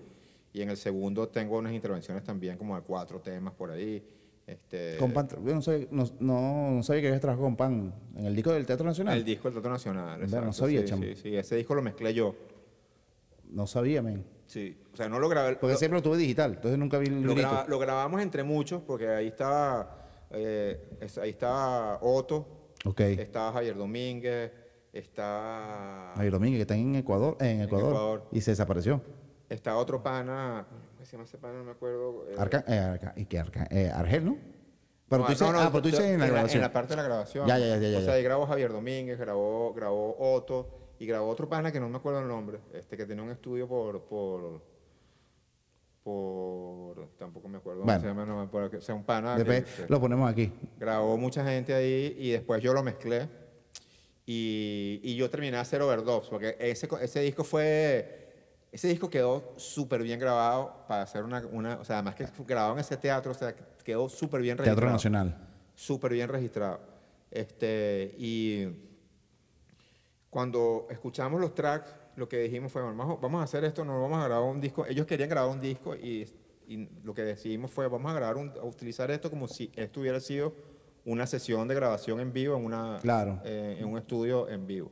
y 0.52 0.60
en 0.62 0.68
el 0.70 0.76
segundo 0.76 1.28
tengo 1.28 1.56
unas 1.56 1.72
intervenciones 1.72 2.22
también 2.24 2.58
como 2.58 2.76
de 2.76 2.82
cuatro 2.82 3.20
temas 3.20 3.54
por 3.54 3.70
ahí. 3.70 4.02
Este, 4.46 4.96
Con 4.98 5.12
Pan, 5.12 5.28
yo 5.44 5.54
no, 5.54 5.60
sabía, 5.62 5.88
no, 5.90 6.04
no, 6.20 6.70
no 6.70 6.82
sabía 6.84 7.02
que 7.02 7.08
habías 7.08 7.20
trabajado 7.20 7.46
con 7.46 7.56
Pan 7.56 7.92
en 8.16 8.26
el 8.26 8.34
disco 8.36 8.52
del 8.52 8.64
Teatro 8.64 8.86
Nacional. 8.86 9.16
el 9.18 9.24
disco 9.24 9.44
del 9.48 9.54
Teatro 9.54 9.72
Nacional. 9.72 10.20
No 10.30 10.52
sabía, 10.52 10.82
sí, 10.82 10.86
chamo. 10.86 11.02
sí, 11.02 11.16
sí, 11.16 11.36
ese 11.36 11.56
disco 11.56 11.74
lo 11.74 11.82
mezclé 11.82 12.14
yo. 12.14 12.34
No 13.50 13.66
sabía, 13.66 14.02
men. 14.02 14.24
Sí, 14.46 14.78
o 14.92 14.96
sea, 14.96 15.08
no 15.08 15.18
lo 15.18 15.28
grabé. 15.28 15.56
Porque 15.56 15.72
lo- 15.72 15.78
siempre 15.78 15.98
lo 15.98 16.02
tuve 16.02 16.16
digital, 16.18 16.54
entonces 16.54 16.78
nunca 16.78 16.98
vi 16.98 17.08
el 17.08 17.22
Lo, 17.22 17.34
graba- 17.34 17.66
lo 17.68 17.78
grabamos 17.80 18.20
entre 18.22 18.44
muchos 18.44 18.82
porque 18.82 19.08
ahí 19.08 19.26
estaba, 19.28 20.06
eh, 20.30 20.80
ahí 21.20 21.30
estaba 21.30 21.98
Otto, 22.00 22.46
Ok. 22.84 23.00
estaba 23.00 23.52
Javier 23.52 23.76
Domínguez, 23.76 24.52
estaba, 24.92 26.12
Javier 26.14 26.32
Domínguez, 26.32 26.58
que 26.58 26.62
está 26.62 26.76
en 26.76 26.94
Ecuador, 26.94 27.36
en 27.40 27.62
Ecuador, 27.62 27.88
Ecuador. 27.90 28.26
y 28.30 28.40
se 28.40 28.52
desapareció. 28.52 29.02
estaba 29.48 29.78
otro 29.78 30.00
pana, 30.02 30.66
¿cómo 31.16 31.26
se 31.26 31.36
llama 31.36 31.38
ese 31.38 31.38
pana? 31.38 31.58
No 31.58 31.64
me 31.64 31.70
acuerdo. 31.72 32.26
eh, 32.28 32.34
Arca, 32.38 32.64
eh, 32.68 32.78
Arca- 32.78 33.12
¿y 33.16 33.24
qué 33.24 33.38
Arca- 33.38 33.68
eh, 33.70 33.90
Argel, 33.92 34.24
¿no? 34.24 34.36
Pero 35.08 35.20
no, 35.22 35.26
tú 35.26 35.32
dices, 35.32 35.46
no, 35.46 35.52
no, 35.52 35.60
ah, 35.60 35.68
pero 35.70 35.82
tú 35.82 35.88
dices 35.88 36.04
en 36.04 36.20
la 36.20 36.26
grabación. 36.26 36.56
En 36.56 36.62
la 36.62 36.72
parte 36.72 36.90
de 36.90 36.96
la 36.96 37.02
grabación. 37.04 37.46
Ya, 37.46 37.58
ya, 37.58 37.78
ya, 37.78 37.88
ya, 37.88 37.98
O 37.98 38.02
sea, 38.02 38.14
ahí 38.14 38.22
grabó 38.22 38.46
Javier 38.46 38.72
Domínguez, 38.72 39.18
grabó, 39.18 39.72
grabó 39.72 40.16
Otto 40.18 40.68
y 40.98 41.06
grabó 41.06 41.28
otro 41.28 41.48
pana 41.48 41.70
que 41.70 41.78
no 41.80 41.88
me 41.88 41.96
acuerdo 41.98 42.20
el 42.20 42.28
nombre, 42.28 42.58
este 42.74 42.96
que 42.96 43.06
tenía 43.06 43.22
un 43.22 43.30
estudio 43.30 43.68
por, 43.68 44.02
por, 44.04 44.62
por, 46.02 47.08
tampoco 47.18 47.48
me 47.48 47.58
acuerdo 47.58 47.82
Bueno. 47.84 48.00
se 48.00 48.06
llama, 48.06 48.24
no 48.26 48.70
que- 48.70 48.76
o 48.78 48.80
sea, 48.80 48.94
un 48.94 49.04
pana 49.04 49.36
que- 49.36 49.44
Después 49.44 49.74
que- 49.86 49.86
lo 49.92 50.00
ponemos 50.00 50.30
aquí. 50.30 50.52
grabó 50.78 51.16
mucha 51.16 51.44
gente 51.44 51.74
ahí 51.74 52.16
y 52.18 52.30
después 52.30 52.62
yo 52.62 52.72
lo 52.72 52.82
mezclé 52.82 53.28
y, 54.24 55.00
y 55.04 55.14
yo 55.16 55.30
terminé 55.30 55.56
a 55.56 55.60
hacer 55.60 55.82
overdubs 55.82 56.28
porque 56.28 56.56
ese, 56.58 56.88
ese 57.00 57.20
disco 57.20 57.44
fue 57.44 58.25
ese 58.76 58.88
disco 58.88 59.08
quedó 59.10 59.54
súper 59.56 60.02
bien 60.02 60.20
grabado 60.20 60.84
para 60.86 61.02
hacer 61.02 61.24
una, 61.24 61.44
una 61.50 61.76
o 61.80 61.84
sea 61.84 61.96
además 61.96 62.14
que 62.14 62.26
grabado 62.46 62.74
en 62.74 62.80
ese 62.80 62.96
teatro 62.96 63.32
o 63.32 63.34
sea 63.34 63.54
quedó 63.82 64.08
súper 64.08 64.40
bien 64.42 64.58
registrado 64.58 64.76
Teatro 64.80 64.92
Nacional. 64.92 65.36
súper 65.74 66.12
bien 66.12 66.28
registrado 66.28 66.80
este 67.30 68.14
y 68.18 68.66
cuando 70.30 70.86
escuchamos 70.90 71.40
los 71.40 71.54
tracks, 71.54 71.94
lo 72.16 72.28
que 72.28 72.38
dijimos 72.40 72.70
fue, 72.70 72.82
vamos, 72.82 73.16
a- 73.16 73.20
vamos 73.20 73.40
a 73.40 73.44
hacer 73.44 73.64
esto, 73.64 73.84
no 73.84 74.02
vamos 74.02 74.18
a 74.22 74.26
grabar 74.28 74.48
un 74.50 74.60
disco. 74.60 74.84
Ellos 74.86 75.06
querían 75.06 75.30
grabar 75.30 75.50
un 75.50 75.60
disco 75.60 75.94
y, 75.96 76.28
y 76.68 76.88
lo 77.04 77.14
que 77.14 77.22
decidimos 77.22 77.70
fue, 77.70 77.88
vamos 77.88 78.10
a 78.10 78.14
grabar 78.14 78.36
un- 78.36 78.50
a 78.60 78.64
utilizar 78.64 79.10
esto 79.10 79.30
como 79.30 79.48
si 79.48 79.70
esto 79.76 80.00
hubiera 80.00 80.20
sido 80.20 80.52
una 81.06 81.26
sesión 81.26 81.66
de 81.68 81.74
grabación 81.74 82.20
en 82.20 82.32
vivo 82.32 82.56
en, 82.56 82.64
una, 82.66 82.98
Claro. 83.00 83.40
eh, 83.44 83.76
en 83.80 83.86
un 83.86 83.96
estudio 83.96 84.48
en 84.48 84.66
vivo. 84.66 84.90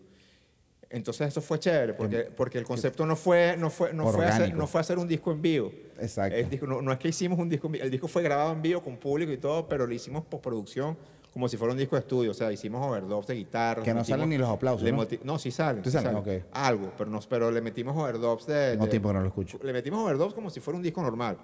Entonces 0.90 1.28
eso 1.28 1.40
fue 1.40 1.58
chévere, 1.58 1.94
porque, 1.94 2.24
porque 2.36 2.58
el 2.58 2.64
concepto 2.64 3.04
no 3.06 3.16
fue, 3.16 3.56
no 3.58 3.70
fue, 3.70 3.92
no 3.92 4.06
fue, 4.08 4.26
hacer, 4.26 4.54
no 4.54 4.66
fue 4.66 4.80
hacer 4.80 4.98
un 4.98 5.08
disco 5.08 5.32
en 5.32 5.42
vivo. 5.42 5.72
Exacto. 5.98 6.36
El 6.36 6.48
disco- 6.50 6.66
no, 6.66 6.80
no 6.82 6.92
es 6.92 6.98
que 6.98 7.08
hicimos 7.08 7.38
un 7.38 7.48
disco 7.48 7.66
en 7.68 7.72
vivo, 7.72 7.84
el 7.84 7.90
disco 7.90 8.08
fue 8.08 8.22
grabado 8.22 8.52
en 8.52 8.62
vivo 8.62 8.82
con 8.82 8.96
público 8.96 9.32
y 9.32 9.38
todo, 9.38 9.66
pero 9.68 9.86
lo 9.86 9.94
hicimos 9.94 10.24
postproducción 10.24 10.96
como 11.32 11.48
si 11.48 11.56
fuera 11.56 11.72
un 11.72 11.78
disco 11.78 11.96
de 11.96 12.00
estudio. 12.00 12.30
O 12.30 12.34
sea, 12.34 12.52
hicimos 12.52 12.86
overdubs 12.86 13.26
de 13.26 13.34
guitarra. 13.34 13.82
Que 13.82 13.92
no 13.92 14.04
salen 14.04 14.28
ni 14.28 14.38
los 14.38 14.48
aplausos, 14.48 14.88
¿no? 14.88 15.04
No, 15.24 15.38
sí 15.38 15.50
salen. 15.50 15.82
¿Sí 15.82 15.90
sí 15.90 15.96
salen? 15.96 16.12
salen. 16.22 16.38
Ok. 16.42 16.44
Algo, 16.52 16.92
pero, 16.96 17.10
no, 17.10 17.18
pero 17.28 17.50
le 17.50 17.60
metimos 17.60 17.96
overdubs 17.96 18.46
de... 18.46 18.76
De- 18.76 18.86
tiempo 18.86 19.08
que 19.08 19.14
no 19.14 19.20
lo 19.20 19.26
escucho. 19.28 19.58
le 19.62 19.72
metimos 19.72 20.00
overdubs 20.04 20.32
como 20.34 20.48
si 20.50 20.60
fuera 20.60 20.76
un 20.76 20.82
disco 20.84 21.02
normal. 21.02 21.36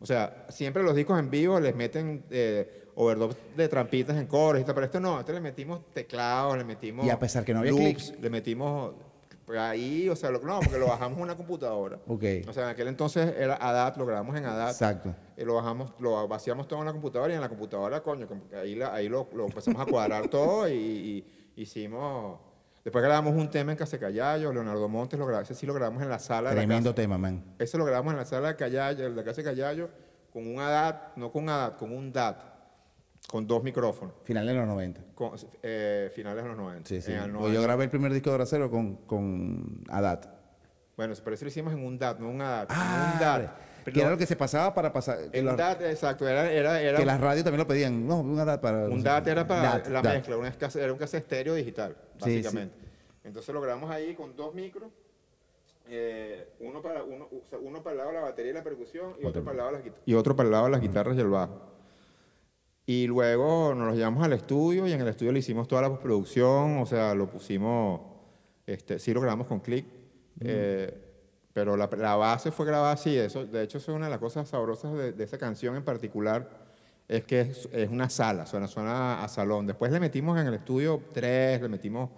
O 0.00 0.06
sea, 0.06 0.46
siempre 0.48 0.82
los 0.82 0.94
discos 0.96 1.18
en 1.18 1.30
vivo 1.30 1.60
les 1.60 1.74
meten 1.76 2.24
eh, 2.30 2.83
overdubs 2.96 3.36
de 3.56 3.68
trampitas 3.68 4.16
en 4.16 4.26
coros 4.26 4.60
y 4.60 4.64
tal, 4.64 4.74
pero 4.74 4.86
esto 4.86 5.00
no, 5.00 5.18
este 5.20 5.32
le 5.32 5.40
metimos 5.40 5.80
teclados, 5.92 6.56
le 6.56 6.64
metimos 6.64 7.04
Y 7.06 7.10
a 7.10 7.18
pesar 7.18 7.44
que 7.44 7.52
no 7.52 7.60
había 7.60 7.72
loops, 7.72 7.82
clics. 7.82 8.20
le 8.20 8.30
metimos 8.30 8.92
ahí, 9.58 10.08
o 10.08 10.16
sea, 10.16 10.30
lo- 10.30 10.40
no, 10.40 10.60
porque 10.60 10.78
lo 10.78 10.86
bajamos 10.86 11.18
en 11.18 11.24
una 11.24 11.36
computadora. 11.36 11.98
Ok. 12.06 12.22
O 12.48 12.52
sea, 12.52 12.64
en 12.64 12.68
aquel 12.70 12.88
entonces 12.88 13.34
era 13.36 13.56
ADAT, 13.56 13.96
lo 13.98 14.06
grabamos 14.06 14.36
en 14.36 14.46
ADAT. 14.46 14.70
Exacto. 14.70 15.14
Y 15.36 15.44
lo 15.44 15.54
bajamos, 15.54 15.92
lo 15.98 16.26
vaciamos 16.28 16.66
todo 16.66 16.78
en 16.80 16.86
la 16.86 16.92
computadora 16.92 17.32
y 17.32 17.36
en 17.36 17.42
la 17.42 17.48
computadora, 17.48 18.02
coño, 18.02 18.26
ahí, 18.60 18.74
la- 18.74 18.94
ahí 18.94 19.08
lo, 19.08 19.28
lo 19.34 19.44
empezamos 19.46 19.82
a 19.82 19.86
cuadrar 19.86 20.28
todo 20.28 20.68
y, 20.68 20.72
y 20.74 21.62
hicimos... 21.62 22.38
Después 22.84 23.02
grabamos 23.02 23.34
un 23.34 23.48
tema 23.50 23.72
en 23.72 23.78
Casecallayo, 23.78 24.52
Leonardo 24.52 24.88
Montes, 24.90 25.18
lo 25.18 25.24
grabamos, 25.26 25.50
ese 25.50 25.58
sí 25.58 25.64
lo 25.66 25.72
grabamos 25.72 26.02
en 26.02 26.10
la 26.10 26.18
sala 26.18 26.50
de 26.50 26.56
la 26.56 26.60
Tremendo 26.60 26.94
tema, 26.94 27.16
man. 27.16 27.42
Ese 27.58 27.78
lo 27.78 27.84
grabamos 27.86 28.12
en 28.12 28.18
la 28.18 28.26
sala 28.26 28.48
de 28.48 28.56
Callayo, 28.56 29.10
de 29.10 29.88
con 30.30 30.46
un 30.46 30.58
ADAT, 30.60 31.16
no 31.16 31.30
con 31.32 31.44
un 31.44 31.48
ADAT, 31.48 31.78
con 31.78 31.92
un 31.96 32.12
DAT, 32.12 32.53
con 33.28 33.46
dos 33.46 33.62
micrófonos, 33.62 34.14
Final 34.22 34.46
de 34.46 34.54
los 34.54 34.66
90. 34.66 35.00
con, 35.14 35.32
eh, 35.62 36.10
finales 36.14 36.42
de 36.44 36.48
los 36.48 36.56
90. 36.58 36.88
Sí, 36.88 37.00
sí. 37.00 37.10
En 37.10 37.16
el 37.16 37.22
Pues 37.24 37.32
90. 37.34 37.54
yo 37.54 37.62
grabé 37.62 37.84
el 37.84 37.90
primer 37.90 38.12
disco 38.12 38.30
de 38.30 38.36
Bracero 38.36 38.70
con, 38.70 38.96
con 39.06 39.82
Adat. 39.88 40.26
Bueno, 40.96 41.12
pero 41.24 41.34
eso 41.34 41.44
lo 41.44 41.48
hicimos 41.48 41.72
en 41.72 41.84
un 41.84 41.98
DAT, 41.98 42.20
no 42.20 42.30
un 42.30 42.40
ADAT, 42.40 42.68
Ah, 42.70 43.10
un 43.14 43.20
DAT. 43.20 43.50
que 43.92 44.00
era 44.00 44.10
lo 44.10 44.16
que 44.16 44.26
se 44.26 44.36
pasaba 44.36 44.72
para 44.72 44.92
pasar. 44.92 45.18
Un 45.36 45.44
los- 45.44 45.56
DAT, 45.56 45.82
exacto, 45.82 46.28
era, 46.28 46.48
era, 46.52 46.80
era 46.80 46.98
que 46.98 47.04
las 47.04 47.20
radios 47.20 47.42
también 47.42 47.58
lo 47.58 47.66
pedían. 47.66 48.06
No, 48.06 48.20
un 48.20 48.38
Adat 48.38 48.60
para. 48.60 48.84
Un 48.88 49.02
DAT 49.02 49.26
era 49.26 49.44
para 49.46 49.62
DAT, 49.62 49.86
la 49.88 50.00
DAT. 50.02 50.14
mezcla, 50.14 50.36
una 50.36 50.48
escase- 50.48 50.80
era 50.80 50.92
un 50.92 50.98
cassette 50.98 51.24
estéreo 51.24 51.54
digital, 51.54 51.96
Sí, 52.22 52.36
sí. 52.36 52.42
básicamente. 52.42 52.76
Entonces 53.24 53.52
lo 53.52 53.60
grabamos 53.60 53.90
ahí 53.90 54.14
con 54.14 54.36
dos 54.36 54.54
micros, 54.54 54.92
eh, 55.88 56.50
uno, 56.60 56.80
para, 56.80 57.02
uno, 57.02 57.28
uno 57.60 57.82
para 57.82 57.92
el 57.92 57.98
lado 57.98 58.10
de 58.10 58.16
la 58.16 58.22
batería 58.22 58.52
y 58.52 58.54
la 58.54 58.62
percusión 58.62 59.14
y 59.20 59.24
otro, 59.26 59.42
para 59.42 59.52
el 59.52 59.56
lado 59.58 59.70
de 59.70 59.76
las 59.78 59.84
guitarras. 59.84 60.02
Y 60.06 60.14
otro 60.14 60.36
para 60.36 60.46
el 60.46 60.52
lado 60.52 60.64
de 60.66 60.70
las 60.70 60.80
guitarras 60.80 61.16
y 61.16 61.20
el 61.20 61.28
bajo. 61.28 61.73
Y 62.86 63.06
luego 63.06 63.74
nos 63.74 63.88
lo 63.88 63.94
llevamos 63.94 64.22
al 64.22 64.34
estudio 64.34 64.86
y 64.86 64.92
en 64.92 65.00
el 65.00 65.08
estudio 65.08 65.32
le 65.32 65.38
hicimos 65.38 65.66
toda 65.66 65.82
la 65.82 65.88
postproducción, 65.88 66.78
o 66.78 66.86
sea, 66.86 67.14
lo 67.14 67.30
pusimos, 67.30 68.00
este, 68.66 68.98
sí 68.98 69.14
lo 69.14 69.20
grabamos 69.22 69.46
con 69.46 69.60
click, 69.60 69.86
eh, 70.40 71.00
pero 71.54 71.76
la, 71.76 71.88
la 71.96 72.16
base 72.16 72.50
fue 72.50 72.66
grabada 72.66 72.92
así, 72.92 73.16
eso, 73.16 73.46
de 73.46 73.62
hecho 73.62 73.78
eso 73.78 73.92
es 73.92 73.96
una 73.96 74.06
de 74.06 74.10
las 74.10 74.18
cosas 74.20 74.48
sabrosas 74.48 74.92
de, 74.92 75.12
de 75.12 75.24
esa 75.24 75.38
canción 75.38 75.76
en 75.76 75.84
particular, 75.84 76.62
es 77.08 77.24
que 77.24 77.40
es, 77.42 77.68
es 77.72 77.88
una 77.90 78.10
sala, 78.10 78.44
suena, 78.44 78.66
suena 78.66 79.22
a 79.22 79.28
salón. 79.28 79.66
Después 79.66 79.90
le 79.92 80.00
metimos 80.00 80.38
en 80.38 80.46
el 80.46 80.54
estudio 80.54 81.00
tres, 81.12 81.62
le 81.62 81.68
metimos, 81.68 82.10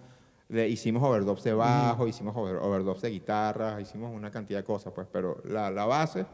le 0.49 0.69
hicimos 0.69 1.03
overdubs 1.03 1.45
de 1.45 1.53
bajo, 1.55 2.07
hicimos 2.09 2.35
over- 2.37 2.59
overdubs 2.61 3.03
de 3.03 3.11
guitarra, 3.11 3.81
hicimos 3.81 4.13
una 4.15 4.31
cantidad 4.31 4.61
de 4.61 4.65
cosas, 4.65 4.93
pues, 4.93 5.07
pero 5.13 5.43
la, 5.45 5.71
la 5.71 5.87
base, 5.87 6.25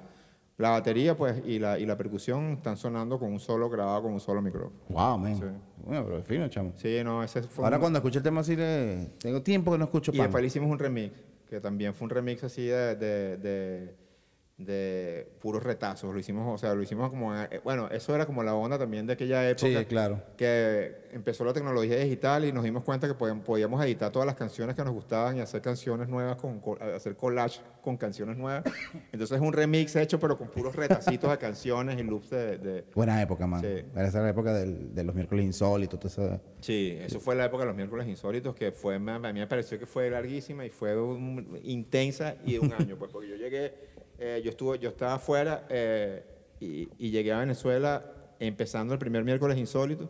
la 0.62 0.70
batería, 0.70 1.16
pues, 1.16 1.42
y 1.44 1.58
la, 1.58 1.78
y 1.78 1.84
la 1.84 1.96
percusión 1.96 2.52
están 2.52 2.76
sonando 2.76 3.18
con 3.18 3.32
un 3.32 3.40
solo 3.40 3.68
grabado 3.68 4.02
con 4.02 4.12
un 4.12 4.20
solo 4.20 4.40
micrófono. 4.40 4.72
Wow, 4.88 5.18
man. 5.18 5.36
Sí. 5.36 5.42
Bueno, 5.84 6.04
pero 6.06 6.18
es 6.18 6.26
fino, 6.26 6.48
chamo. 6.48 6.72
Sí, 6.76 7.00
no, 7.04 7.22
ese 7.22 7.42
fue 7.42 7.64
Ahora 7.64 7.76
un- 7.76 7.80
cuando 7.82 7.98
escucho 7.98 8.18
el 8.18 8.22
tema 8.24 8.40
así, 8.40 8.54
le... 8.56 9.10
tengo 9.18 9.42
tiempo 9.42 9.72
que 9.72 9.78
no 9.78 9.84
escucho 9.84 10.12
Y 10.14 10.16
pan. 10.18 10.26
después 10.26 10.40
le 10.42 10.46
hicimos 10.46 10.70
un 10.70 10.78
remix, 10.78 11.12
que 11.50 11.60
también 11.60 11.92
fue 11.94 12.04
un 12.06 12.10
remix 12.10 12.44
así 12.44 12.64
de, 12.64 12.94
de, 12.96 13.36
de, 13.38 13.94
de 14.58 15.28
puros 15.40 15.62
retazos. 15.62 16.12
Lo 16.12 16.18
hicimos, 16.20 16.54
o 16.54 16.58
sea, 16.58 16.74
lo 16.74 16.82
hicimos 16.82 17.10
como, 17.10 17.34
eh, 17.36 17.60
bueno, 17.64 17.88
eso 17.90 18.14
era 18.14 18.26
como 18.26 18.42
la 18.42 18.54
onda 18.54 18.78
también 18.78 19.06
de 19.06 19.14
aquella 19.14 19.48
época. 19.48 19.66
Sí, 19.80 19.84
claro. 19.86 20.22
Que 20.36 21.02
empezó 21.12 21.44
la 21.44 21.52
tecnología 21.52 21.96
digital 21.98 22.44
y 22.44 22.52
nos 22.52 22.62
dimos 22.64 22.84
cuenta 22.84 23.08
que 23.08 23.14
podíamos, 23.14 23.44
podíamos 23.44 23.84
editar 23.84 24.10
todas 24.12 24.26
las 24.26 24.36
canciones 24.36 24.76
que 24.76 24.84
nos 24.84 24.92
gustaban 24.92 25.36
y 25.36 25.40
hacer 25.40 25.60
canciones 25.62 26.08
nuevas, 26.08 26.36
con, 26.36 26.60
hacer 26.94 27.16
collage 27.16 27.60
con 27.82 27.96
canciones 27.96 28.36
nuevas. 28.36 28.62
Entonces 29.12 29.36
es 29.36 29.42
un 29.42 29.52
remix 29.52 29.96
hecho, 29.96 30.20
pero 30.20 30.38
con 30.38 30.48
puros 30.48 30.76
retacitos 30.76 31.30
de 31.30 31.38
canciones 31.38 31.98
y 31.98 32.02
loops 32.02 32.30
de... 32.30 32.58
de- 32.58 32.84
Buena 32.94 33.20
época, 33.20 33.46
man. 33.46 33.60
Sí. 33.60 33.66
Era 33.94 34.06
esa 34.06 34.20
la 34.20 34.30
época 34.30 34.54
del- 34.54 34.94
de 34.94 35.04
los 35.04 35.14
miércoles 35.14 35.44
insólitos. 35.44 36.18
Sí, 36.60 36.96
eso 37.00 37.18
fue 37.20 37.34
la 37.34 37.46
época 37.46 37.62
de 37.62 37.66
los 37.68 37.76
miércoles 37.76 38.06
insólitos, 38.06 38.54
que 38.54 38.70
fue, 38.70 38.94
a 38.96 38.98
mí 38.98 39.40
me 39.40 39.46
pareció 39.46 39.78
que 39.78 39.86
fue 39.86 40.08
larguísima 40.10 40.64
y 40.64 40.70
fue 40.70 41.00
un- 41.00 41.58
intensa 41.64 42.36
y 42.44 42.52
de 42.54 42.60
un 42.60 42.72
año, 42.72 42.96
pues, 42.96 43.10
porque 43.10 43.28
yo 43.28 43.36
llegué, 43.36 43.74
eh, 44.24 44.40
yo, 44.44 44.50
estuve, 44.50 44.78
yo 44.78 44.90
estaba 44.90 45.14
afuera 45.14 45.66
eh, 45.68 46.22
y, 46.60 46.88
y 46.98 47.10
llegué 47.10 47.32
a 47.32 47.40
Venezuela 47.40 48.04
empezando 48.38 48.92
el 48.94 48.98
primer 49.00 49.24
miércoles 49.24 49.58
insólito, 49.58 50.08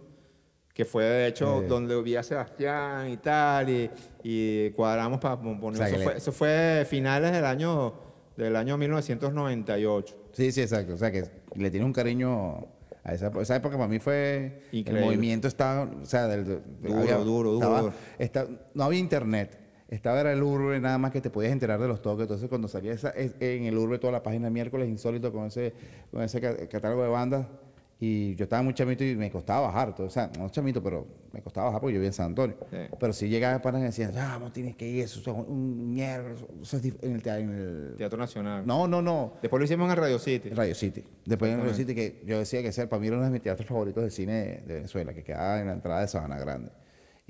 que 0.74 0.84
fue 0.84 1.04
de 1.04 1.26
hecho 1.28 1.62
Eh. 1.62 1.66
donde 1.66 2.00
vi 2.02 2.16
a 2.16 2.22
Sebastián 2.22 3.08
y 3.10 3.16
tal, 3.16 3.70
y, 3.70 3.90
y 4.22 4.70
cuadramos 4.72 5.18
para 5.18 5.40
poner, 5.40 5.82
eso, 5.82 5.98
fue, 6.02 6.16
eso 6.18 6.32
fue 6.32 6.86
finales 6.88 7.32
del 7.32 7.44
año, 7.46 7.94
del 8.36 8.54
año 8.56 8.76
1998. 8.78 10.16
Sí, 10.32 10.52
sí, 10.52 10.60
exacto. 10.62 10.94
O 10.94 10.96
sea, 10.96 11.10
que 11.10 11.24
le 11.56 11.70
tiene 11.70 11.84
un 11.86 11.92
cariño 11.92 12.66
a 13.04 13.12
esa, 13.14 13.30
esa 13.40 13.56
época. 13.56 13.76
Para 13.76 13.88
mí 13.88 13.98
fue... 13.98 14.62
Increíble. 14.72 15.00
El 15.00 15.06
movimiento 15.06 15.48
estaba... 15.48 15.90
O 16.02 16.06
sea, 16.06 16.26
del, 16.28 16.44
Duro, 16.80 17.24
duro, 17.24 17.54
estaba- 17.54 17.80
duro. 17.80 17.94
está- 18.18 18.46
no 18.74 18.84
había 18.84 18.98
internet. 19.00 19.58
Estaba 19.92 20.20
era 20.20 20.32
el 20.32 20.42
urbe 20.42 20.80
nada 20.80 20.96
más 20.98 21.10
que 21.12 21.20
te 21.20 21.28
podías 21.30 21.52
enterar 21.52 21.78
de 21.78 21.86
los 21.86 22.00
toques. 22.00 22.22
Entonces, 22.22 22.48
cuando 22.48 22.66
salía 22.66 22.92
esa, 22.92 23.10
es- 23.10 23.34
en 23.40 23.64
el 23.64 23.76
urbe 23.76 23.98
toda 23.98 24.12
la 24.12 24.22
página 24.22 24.48
miércoles 24.48 24.88
insólito 24.88 25.30
con 25.32 25.46
ese, 25.46 25.74
con 26.10 26.22
ese 26.22 26.40
ca- 26.40 26.56
catálogo 26.68 27.02
de 27.02 27.08
bandas, 27.10 27.46
y 28.00 28.34
yo 28.34 28.44
estaba 28.44 28.62
muy 28.62 28.74
chamito 28.74 29.04
y 29.04 29.14
me 29.14 29.30
costaba 29.30 29.68
bajar. 29.68 29.94
O 29.98 30.10
sea, 30.10 30.28
no 30.36 30.48
chamito, 30.48 30.82
pero 30.82 31.06
me 31.32 31.40
costaba 31.40 31.66
bajar 31.66 31.80
porque 31.82 31.92
yo 31.94 31.98
vivía 32.00 32.08
en 32.08 32.12
San 32.14 32.26
Antonio. 32.26 32.56
Sí. 32.70 32.76
Pero 32.98 33.12
si 33.12 33.28
llegaba 33.28 33.60
para 33.62 33.78
y 33.78 33.82
decían, 33.82 34.10
ya, 34.12 34.38
no 34.40 34.50
tienes 34.50 34.74
que 34.74 34.88
ir, 34.88 35.04
eso 35.04 35.20
es 35.20 35.26
un 35.28 35.90
mierda, 35.92 36.32
eso 36.62 36.76
es 36.78 36.82
dif- 36.82 36.96
en 37.02 37.12
el, 37.12 37.22
tea- 37.22 37.38
en 37.38 37.50
el- 37.50 37.94
Teatro 37.96 38.18
Nacional. 38.18 38.66
No, 38.66 38.88
no, 38.88 39.02
no. 39.02 39.34
Después 39.40 39.60
lo 39.60 39.64
hicimos 39.66 39.88
en 39.88 39.96
Radio 39.96 40.18
City. 40.18 40.48
Radio 40.48 40.74
City. 40.74 41.04
Después 41.26 41.52
en 41.52 41.60
Radio 41.60 41.74
City, 41.74 41.94
que 41.94 42.22
yo 42.26 42.38
decía 42.40 42.60
que 42.62 42.68
ese 42.68 42.88
para 42.88 42.98
mí 42.98 43.06
era 43.06 43.16
uno 43.16 43.26
de 43.26 43.30
mis 43.30 43.42
teatros 43.42 43.68
favoritos 43.68 44.02
del 44.02 44.10
cine 44.10 44.32
de, 44.32 44.60
de 44.66 44.74
Venezuela, 44.74 45.12
que 45.14 45.22
quedaba 45.22 45.60
en 45.60 45.66
la 45.68 45.74
entrada 45.74 46.00
de 46.00 46.08
Sabana 46.08 46.38
Grande. 46.40 46.70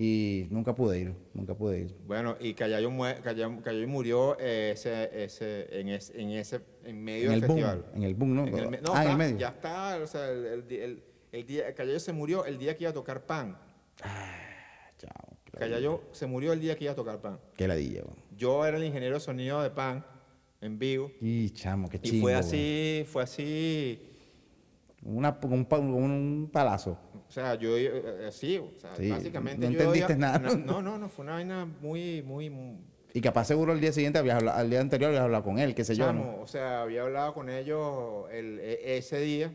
Y 0.02 0.48
nunca 0.50 0.74
pude 0.74 0.98
ir, 0.98 1.14
nunca 1.32 1.54
pude 1.54 1.78
ir. 1.82 1.94
Bueno, 2.08 2.36
y 2.40 2.54
Callayo, 2.54 2.90
Callayo- 3.22 3.86
murió 3.86 4.36
eh, 4.40 4.72
ese, 4.74 5.08
ese, 5.24 5.68
en, 5.78 5.90
ese, 5.90 6.20
en 6.20 6.30
ese 6.30 6.60
en 6.84 7.04
medio 7.04 7.26
En 7.28 7.34
el 7.34 7.40
del 7.40 7.48
boom, 7.48 7.58
festival. 7.60 7.86
en 7.94 8.02
el 8.02 8.14
boom, 8.16 8.34
¿no? 8.34 8.46
En 8.48 8.58
el 8.58 8.68
me- 8.68 8.78
ah, 8.88 8.94
en 8.94 9.00
el 9.02 9.06
está- 9.06 9.16
medio. 9.16 9.38
Ya 9.38 9.48
está, 9.50 9.98
o 10.02 10.06
sea, 10.08 10.28
el, 10.28 10.44
el 10.68 10.72
el- 10.72 11.02
el 11.30 11.46
día, 11.46 11.72
Callayo 11.72 12.00
se 12.00 12.12
murió 12.12 12.44
el 12.44 12.58
día 12.58 12.76
que 12.76 12.82
iba 12.82 12.90
a 12.90 12.94
tocar 12.94 13.24
pan. 13.24 13.56
Chao. 14.98 15.36
qué 15.44 15.52
ladilla. 15.60 15.76
Callayo 15.76 16.02
se 16.12 16.26
murió 16.26 16.52
el 16.52 16.60
día 16.60 16.76
que 16.76 16.84
iba 16.84 16.92
a 16.92 16.96
tocar 16.96 17.20
pan. 17.20 17.38
Qué 17.56 17.68
ladilla, 17.68 18.02
weón. 18.02 18.16
Yo 18.36 18.66
era 18.66 18.76
el 18.78 18.84
ingeniero 18.84 19.14
de 19.14 19.20
sonido 19.20 19.62
de 19.62 19.70
pan 19.70 20.04
en 20.60 20.78
vivo. 20.78 21.12
Y 21.20 21.50
chamo, 21.50 21.88
qué 21.88 21.98
Y 21.98 22.00
chingo. 22.10 22.22
fue 22.22 22.32
weón. 22.32 22.40
así, 22.44 23.04
fue 23.06 23.22
así, 23.22 24.11
Una, 25.04 25.36
un, 25.42 25.64
pa- 25.64 25.78
un 25.78 26.48
palazo. 26.52 26.96
o 27.28 27.30
sea, 27.30 27.54
yo, 27.56 27.76
eh, 27.76 27.90
eh, 28.28 28.28
sí, 28.30 28.58
o 28.58 28.78
sea, 28.78 28.94
Sí, 28.94 29.10
básicamente 29.10 29.66
no 29.66 29.72
yo 29.72 29.78
entendiste 29.80 30.12
iba- 30.12 30.20
nada. 30.20 30.38
na- 30.38 30.54
No, 30.54 30.80
no, 30.80 30.98
no, 30.98 31.08
fue 31.08 31.24
una 31.24 31.32
vaina 31.34 31.64
muy, 31.80 32.22
muy, 32.22 32.50
muy 32.50 32.76
Y 33.14 33.20
capaz 33.20 33.46
seguro 33.46 33.72
el 33.72 33.80
día 33.80 33.92
siguiente, 33.92 34.18
habías 34.20 34.36
hablado- 34.36 34.58
al 34.58 34.70
día 34.70 34.80
anterior 34.80 35.08
habías 35.08 35.24
hablado 35.24 35.42
con 35.44 35.58
él, 35.58 35.74
qué 35.74 35.82
sé 35.84 35.96
yo. 35.96 36.12
¿no? 36.12 36.20
Chamo, 36.20 36.40
o 36.40 36.46
sea, 36.46 36.82
había 36.82 37.02
hablado 37.02 37.34
con 37.34 37.48
ellos 37.48 38.26
el- 38.30 38.60
e- 38.60 38.96
ese 38.98 39.18
día. 39.20 39.52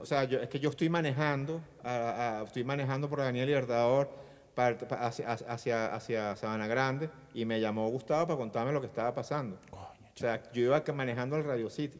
O 0.00 0.06
sea, 0.06 0.22
yo- 0.24 0.38
es 0.40 0.48
que 0.48 0.60
yo 0.60 0.70
estoy 0.70 0.88
manejando, 0.88 1.60
a- 1.82 2.38
a- 2.40 2.44
estoy 2.44 2.62
manejando 2.62 3.10
por 3.10 3.20
Avenida 3.20 3.44
Libertador 3.46 4.08
para- 4.54 4.76
hacia, 5.06 5.32
hacia, 5.32 5.94
hacia 5.94 6.36
Sabana 6.36 6.68
Grande 6.68 7.10
y 7.34 7.44
me 7.44 7.60
llamó 7.60 7.88
Gustavo 7.88 8.28
para 8.28 8.38
contarme 8.38 8.72
lo 8.72 8.80
que 8.80 8.86
estaba 8.86 9.12
pasando. 9.14 9.58
o 9.72 10.16
sea, 10.22 10.42
yo 10.52 10.62
iba 10.62 10.82
manejando 10.94 11.34
al 11.34 11.44
Radio 11.44 11.68
City 11.70 11.98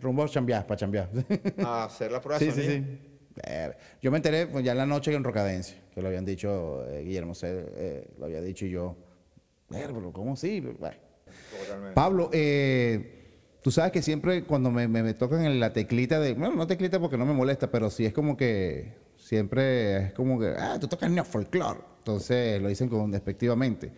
Rumbo 0.00 0.22
a 0.24 0.28
chambear, 0.28 0.66
para 0.66 0.78
chambear. 0.78 1.10
a 1.58 1.84
hacer 1.84 2.10
la 2.12 2.20
prueba 2.20 2.38
Sí, 2.38 2.46
de 2.46 2.52
sí, 2.52 2.62
sonido. 2.64 2.84
sí. 2.86 3.12
Yo 4.02 4.10
me 4.10 4.16
enteré 4.16 4.46
pues, 4.46 4.64
ya 4.64 4.72
en 4.72 4.78
la 4.78 4.86
noche 4.86 5.12
en 5.14 5.22
Rocadencia, 5.24 5.76
que 5.94 6.00
lo 6.00 6.08
habían 6.08 6.24
dicho 6.24 6.86
eh, 6.88 7.02
Guillermo, 7.04 7.34
C, 7.34 7.48
eh, 7.76 8.08
lo 8.18 8.26
había 8.26 8.40
dicho 8.40 8.64
y 8.64 8.70
yo. 8.70 8.96
Pero 9.68 10.12
¿cómo 10.12 10.36
sí? 10.36 10.60
Bueno. 10.60 10.96
Pablo, 11.94 12.30
eh, 12.32 13.58
tú 13.62 13.70
sabes 13.70 13.92
que 13.92 14.00
siempre 14.02 14.44
cuando 14.44 14.70
me, 14.70 14.88
me- 14.88 15.02
me 15.02 15.14
tocan 15.14 15.44
en 15.44 15.58
la 15.60 15.72
teclita 15.72 16.20
de. 16.20 16.34
Bueno, 16.34 16.54
no 16.54 16.66
teclita 16.66 16.98
porque 17.00 17.16
no 17.18 17.26
me 17.26 17.32
molesta, 17.34 17.70
pero 17.70 17.90
sí 17.90 18.06
es 18.06 18.12
como 18.12 18.36
que. 18.36 18.94
Siempre 19.16 19.96
es 20.06 20.12
como 20.12 20.38
que. 20.38 20.54
Ah, 20.56 20.78
tú 20.80 20.86
tocas 20.88 21.10
neofolclore. 21.10 21.80
Entonces 21.98 22.62
lo 22.62 22.68
dicen 22.68 22.88
con 22.88 23.10
despectivamente. 23.10 23.92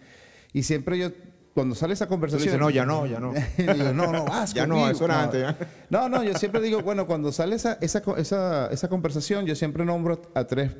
Y 0.53 0.63
siempre 0.63 0.99
yo, 0.99 1.11
cuando 1.55 1.75
sale 1.75 1.95
esa 1.95 2.07
conversación... 2.07 2.45
dices, 2.47 2.61
no, 2.61 2.71
ya 2.71 2.85
no, 2.87 3.07
ya 3.07 3.19
no. 3.21 3.33
digo, 3.57 3.93
no, 3.93 4.13
no, 4.13 4.25
vas 4.25 4.55
Ya 4.55 4.67
no, 4.67 4.75
conmigo". 4.75 4.91
eso 4.91 5.05
era 5.07 5.23
antes, 5.25 5.41
ya. 5.41 5.57
No, 5.91 6.09
no, 6.09 6.23
yo 6.23 6.35
siempre 6.35 6.61
digo, 6.61 6.83
bueno, 6.83 7.07
cuando 7.07 7.33
sale 7.33 7.57
esa, 7.57 7.79
esa, 7.81 8.03
esa, 8.17 8.67
esa 8.71 8.89
conversación, 8.89 9.47
yo 9.47 9.55
siempre 9.55 9.85
nombro 9.85 10.21
a 10.35 10.45
tres 10.47 10.71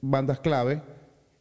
bandas 0.00 0.38
clave, 0.40 0.82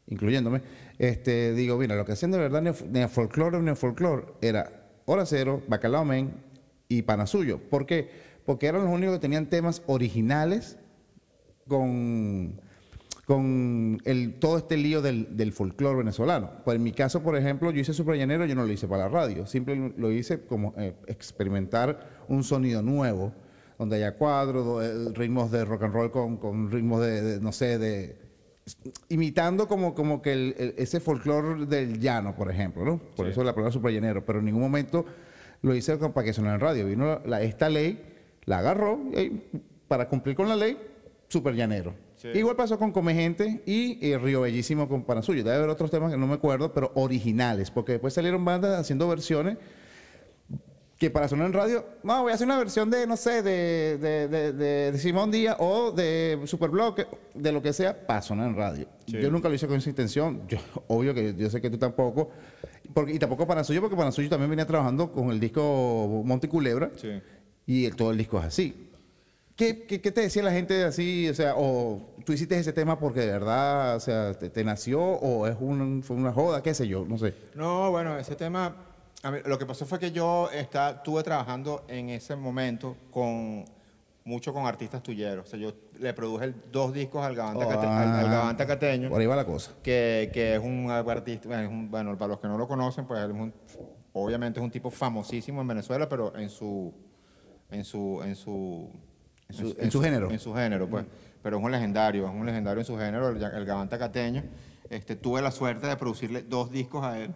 incluyéndome. 0.07 0.61
Este, 0.97 1.53
digo, 1.53 1.77
mira, 1.77 1.95
lo 1.95 2.05
que 2.05 2.13
hacían 2.13 2.31
de 2.31 2.39
verdad 2.39 2.61
neo- 2.61 2.85
neofolclore, 2.89 3.59
neofolclore, 3.59 4.25
era 4.41 4.71
Hora 5.05 5.25
Cero, 5.25 5.61
Bacalao 5.67 6.03
Men 6.05 6.33
y 6.87 7.03
Pana 7.03 7.27
Suyo. 7.27 7.59
¿Por 7.69 7.85
qué? 7.85 8.09
Porque 8.45 8.65
eran 8.67 8.83
los 8.85 8.91
únicos 8.91 9.15
que 9.15 9.19
tenían 9.21 9.45
temas 9.47 9.83
originales 9.87 10.77
con, 11.67 12.61
con 13.27 13.99
el, 14.05 14.35
todo 14.39 14.57
este 14.57 14.77
lío 14.77 15.01
del, 15.01 15.35
del 15.35 15.51
folclore 15.51 15.97
venezolano. 15.97 16.49
Pues 16.63 16.77
en 16.77 16.83
mi 16.83 16.93
caso, 16.93 17.21
por 17.21 17.35
ejemplo, 17.35 17.71
yo 17.71 17.81
hice 17.81 17.91
Super 17.93 18.15
Llanero, 18.15 18.45
yo 18.45 18.55
no 18.55 18.65
lo 18.65 18.71
hice 18.71 18.87
para 18.87 19.03
la 19.03 19.09
radio, 19.09 19.45
siempre 19.45 19.75
lo 19.97 20.13
hice 20.13 20.45
como 20.45 20.73
eh, 20.77 20.93
experimentar 21.07 22.23
un 22.29 22.45
sonido 22.45 22.81
nuevo, 22.81 23.33
donde 23.77 23.97
haya 23.97 24.15
cuadros, 24.15 24.81
eh, 24.81 25.09
ritmos 25.13 25.51
de 25.51 25.65
rock 25.65 25.83
and 25.83 25.93
roll 25.93 26.09
con, 26.09 26.37
con 26.37 26.71
ritmos 26.71 27.01
de, 27.01 27.21
de, 27.21 27.41
no 27.41 27.51
sé, 27.51 27.77
de 27.77 28.17
imitando 29.09 29.67
como, 29.67 29.93
como 29.93 30.21
que 30.21 30.31
el- 30.31 30.55
el- 30.57 30.73
ese 30.77 31.01
folclore 31.01 31.65
del 31.65 31.99
llano, 31.99 32.33
por 32.33 32.49
ejemplo, 32.49 32.85
¿no? 32.85 32.97
Por 33.13 33.27
eso 33.27 33.43
la 33.43 33.53
palabra 33.53 33.73
super 33.73 33.91
llanero, 33.91 34.25
pero 34.25 34.39
en 34.39 34.45
ningún 34.45 34.61
momento 34.61 35.05
lo 35.63 35.75
hice 35.75 35.97
para 35.97 36.23
que 36.23 36.31
sonara 36.31 36.55
en 36.55 36.61
radio. 36.61 36.85
Vino 36.87 37.05
la- 37.07 37.21
la- 37.25 37.41
esta 37.41 37.67
ley, 37.69 38.01
la 38.45 38.59
agarró 38.59 38.97
y 39.13 39.41
para 39.89 40.07
cumplir 40.07 40.35
con 40.37 40.47
la 40.47 40.55
ley, 40.55 40.77
super 41.27 41.53
llanero. 41.53 41.93
Sí. 42.17 42.29
Igual 42.33 42.55
pasó 42.55 42.77
con 42.77 42.91
Come 42.91 43.13
Gente 43.13 43.61
y 43.65 43.99
eh, 44.05 44.17
Río 44.17 44.41
Bellísimo 44.41 44.89
con 44.89 45.03
Pana 45.03 45.21
Suyo. 45.21 45.43
Debe 45.43 45.55
haber 45.57 45.69
otros 45.69 45.89
temas 45.91 46.11
que 46.11 46.17
no 46.17 46.27
me 46.27 46.33
acuerdo, 46.33 46.73
pero 46.73 46.91
originales, 46.95 47.71
porque 47.71 47.93
después 47.93 48.13
salieron 48.13 48.43
bandas 48.43 48.79
haciendo 48.79 49.07
versiones 49.07 49.57
que 50.97 51.11
para 51.11 51.27
sonar 51.27 51.45
en 51.45 51.53
radio, 51.53 51.85
no, 52.01 52.23
voy 52.23 52.31
a 52.31 52.35
hacer 52.35 52.47
una 52.47 52.57
versión 52.57 52.89
de, 52.89 53.05
no 53.05 53.15
sé, 53.17 53.43
de, 53.43 53.99
de, 53.99 54.51
de, 54.91 54.97
Simón 54.97 55.29
Díaz 55.29 55.55
o 55.59 55.91
de 55.91 56.39
Superblock, 56.45 57.01
de 57.35 57.51
lo 57.51 57.61
que 57.61 57.71
sea, 57.71 58.07
para 58.07 58.21
sonar 58.23 58.47
en 58.49 58.55
radio. 58.55 58.87
Sí. 59.05 59.19
Yo 59.21 59.29
nunca 59.29 59.47
lo 59.47 59.53
hice 59.53 59.67
con 59.67 59.77
esa 59.77 59.89
intención. 59.89 60.41
Yo, 60.47 60.57
obvio 60.87 61.13
que 61.13 61.35
yo 61.35 61.49
sé 61.51 61.61
que 61.61 61.69
tú 61.69 61.77
tampoco. 61.77 62.31
Porque, 62.95 63.13
y 63.13 63.19
tampoco 63.19 63.45
para 63.45 63.63
suyo, 63.63 63.79
porque 63.79 63.95
para 63.95 64.11
suyo 64.11 64.27
también 64.27 64.49
venía 64.49 64.65
trabajando 64.65 65.11
con 65.11 65.29
el 65.29 65.39
disco 65.39 66.23
Monte 66.25 66.49
Culebra. 66.49 66.89
Sí. 66.95 67.09
Y 67.67 67.85
el- 67.85 67.95
todo 67.95 68.09
el 68.09 68.17
disco 68.17 68.39
es 68.39 68.45
así. 68.45 68.86
¿Qué, 69.57 69.85
qué, 69.85 69.99
qué 70.01 70.11
te 70.11 70.21
decía 70.21 70.43
la 70.43 70.51
gente 70.51 70.83
así? 70.83 71.27
O 71.29 71.33
sea, 71.33 71.55
o 71.57 71.99
tú 72.23 72.31
hiciste 72.33 72.57
ese 72.59 72.73
tema 72.73 72.99
porque 72.99 73.21
de 73.21 73.31
verdad, 73.31 73.95
o 73.95 73.99
sea, 73.99 74.33
te, 74.35 74.49
te 74.51 74.63
nació 74.63 75.01
o 75.01 75.47
es 75.47 75.57
un, 75.59 76.03
fue 76.03 76.15
una 76.15 76.31
joda, 76.31 76.61
qué 76.61 76.75
sé 76.75 76.87
yo, 76.87 77.05
no 77.05 77.17
sé. 77.17 77.33
No, 77.55 77.89
bueno, 77.89 78.17
ese 78.19 78.35
tema, 78.35 78.75
a 79.23 79.31
mí, 79.31 79.39
lo 79.45 79.57
que 79.57 79.65
pasó 79.65 79.87
fue 79.87 79.97
que 79.97 80.11
yo 80.11 80.47
está, 80.51 80.91
estuve 80.91 81.23
trabajando 81.23 81.83
en 81.87 82.09
ese 82.09 82.35
momento 82.35 82.95
con 83.09 83.65
mucho 84.25 84.53
con 84.53 84.67
artistas 84.67 85.01
tuyeros. 85.01 85.47
O 85.47 85.49
sea, 85.49 85.57
yo 85.57 85.73
le 85.97 86.13
produje 86.13 86.45
el- 86.45 86.55
dos 86.71 86.93
discos 86.93 87.25
al 87.25 87.35
Gavanta, 87.35 87.65
Cate- 87.67 87.87
al, 87.87 88.13
al 88.13 88.25
Ah, 88.27 88.29
Gavanta 88.31 88.67
Cateño, 88.67 89.09
Por 89.09 89.19
ahí 89.19 89.25
va 89.25 89.35
la 89.37 89.45
cosa. 89.45 89.71
que, 89.81 90.29
que 90.31 90.53
es 90.53 90.59
un 90.61 90.91
artista, 90.91 91.47
bueno, 91.47 91.63
es 91.63 91.69
un- 91.69 91.89
bueno, 91.89 92.15
para 92.15 92.27
los 92.27 92.39
que 92.39 92.47
no 92.47 92.59
lo 92.59 92.67
conocen, 92.67 93.07
pues 93.07 93.21
él 93.23 93.31
es 93.31 93.37
un- 93.37 93.53
obviamente 94.13 94.59
es 94.59 94.63
un 94.63 94.69
tipo 94.69 94.91
famosísimo 94.91 95.61
en 95.61 95.67
Venezuela, 95.67 96.07
pero 96.07 96.35
en 96.37 96.49
su, 96.51 96.93
en 97.71 97.83
su, 97.83 98.21
en 98.23 98.35
su, 98.35 98.89
En 99.49 99.55
su- 99.55 99.75
en 99.79 99.91
su 99.91 100.01
género. 100.01 100.29
en 100.31 100.39
su 100.39 100.53
género, 100.53 100.87
pues. 100.89 101.05
Pero 101.41 101.57
es 101.57 101.63
un 101.63 101.71
legendario, 101.71 102.25
es 102.27 102.33
un 102.33 102.45
legendario 102.45 102.79
en 102.81 102.85
su 102.85 102.97
género, 102.97 103.29
el, 103.29 103.41
el 103.41 103.65
Gavanta 103.65 103.97
Cateño. 103.97 104.43
Este, 104.89 105.15
tuve 105.15 105.41
la 105.41 105.51
suerte 105.51 105.87
de 105.87 105.95
producirle 105.97 106.41
dos 106.43 106.71
discos 106.71 107.03
a 107.05 107.19
él 107.19 107.33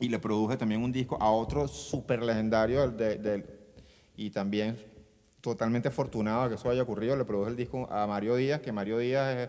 y 0.00 0.08
le 0.08 0.18
produje 0.18 0.56
también 0.56 0.82
un 0.82 0.92
disco 0.92 1.16
a 1.20 1.30
otro 1.30 1.68
súper 1.68 2.22
legendario 2.22 2.88
de, 2.90 3.16
de- 3.16 3.46
y 4.16 4.30
también 4.30 4.76
totalmente 5.40 5.88
afortunado 5.88 6.44
de 6.44 6.48
que 6.50 6.54
eso 6.56 6.70
haya 6.70 6.82
ocurrido. 6.82 7.16
Le 7.16 7.24
produje 7.24 7.50
el 7.50 7.56
disco 7.56 7.88
a 7.90 8.06
Mario 8.06 8.36
Díaz, 8.36 8.60
que 8.60 8.72
Mario 8.72 8.98
Díaz 8.98 9.36
es, 9.36 9.48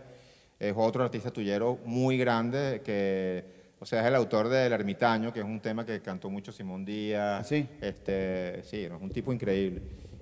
es 0.60 0.74
otro 0.76 1.04
artista 1.04 1.32
tuyero 1.32 1.80
muy 1.86 2.18
grande, 2.18 2.82
que, 2.84 3.46
o 3.80 3.86
sea, 3.86 4.02
es 4.02 4.08
el 4.08 4.16
autor 4.16 4.50
de 4.50 4.66
El 4.68 4.74
Ermitaño, 4.74 5.32
que 5.34 5.40
es 5.40 5.46
un 5.46 5.60
tema 5.60 5.86
que 5.86 6.02
cantó 6.02 6.30
mucho 6.30 6.52
Simón 6.52 6.84
Díaz. 6.86 7.42
¿Ah, 7.42 7.44
sí? 7.44 7.68
Este, 7.82 8.62
sí, 8.64 8.84
es 8.84 8.92
un 9.00 9.10
tipo 9.12 9.32
increíble. 9.34 9.82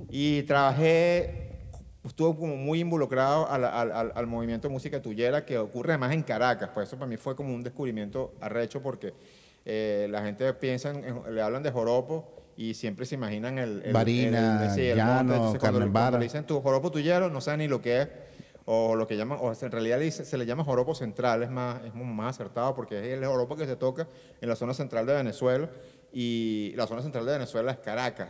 Y 0.09 0.43
trabajé, 0.43 1.51
estuve 2.05 2.37
como 2.37 2.55
muy 2.55 2.79
involucrado 2.79 3.49
al, 3.49 3.63
al- 3.65 4.11
al- 4.13 4.27
movimiento 4.27 4.67
de 4.67 4.73
música 4.73 5.01
tuyera 5.01 5.45
que 5.45 5.57
ocurre 5.57 5.93
además 5.93 6.13
en 6.13 6.23
Caracas. 6.23 6.69
Pues 6.73 6.87
eso 6.87 6.97
para 6.97 7.07
mí 7.09 7.17
fue 7.17 7.35
como 7.35 7.53
un 7.53 7.63
descubrimiento 7.63 8.33
arrecho 8.41 8.81
porque 8.81 9.13
eh, 9.65 10.07
la 10.09 10.23
gente 10.23 10.53
piensa, 10.53 10.91
en- 10.91 11.33
le 11.33 11.41
hablan 11.41 11.63
de 11.63 11.71
joropo 11.71 12.31
y 12.57 12.73
siempre 12.73 13.05
se 13.05 13.15
imaginan 13.15 13.57
el... 13.57 13.81
el 13.83 13.93
Barina, 13.93 14.73
sí, 14.73 14.81
el 14.81 14.97
llano, 14.97 15.13
monte. 15.15 15.33
Entonces, 15.35 15.59
cuando, 15.59 15.79
cuando 15.79 16.17
le 16.19 16.23
dicen 16.25 16.45
tu 16.45 16.61
joropo 16.61 16.91
tuyero, 16.91 17.29
no 17.29 17.41
saben 17.41 17.59
ni 17.59 17.67
lo 17.67 17.81
que 17.81 18.01
es. 18.01 18.07
O 18.67 18.95
lo 18.95 19.05
que 19.05 19.15
llaman, 19.15 19.37
o 19.41 19.53
en 19.53 19.71
realidad 19.71 19.99
se 20.09 20.37
le 20.39 20.45
llama 20.47 20.63
joropo 20.63 20.95
central, 20.95 21.43
es 21.43 21.51
más, 21.51 21.83
es 21.85 21.93
más 21.93 22.31
acertado 22.35 22.73
porque 22.73 22.97
es 22.99 23.19
el 23.19 23.23
joropo 23.23 23.55
que 23.55 23.67
se 23.67 23.75
toca 23.75 24.07
en 24.41 24.49
la 24.49 24.55
zona 24.55 24.73
central 24.73 25.05
de 25.05 25.13
Venezuela 25.13 25.69
y 26.11 26.73
la 26.75 26.87
zona 26.87 27.03
central 27.03 27.27
de 27.27 27.33
Venezuela 27.33 27.71
es 27.71 27.77
Caracas. 27.77 28.29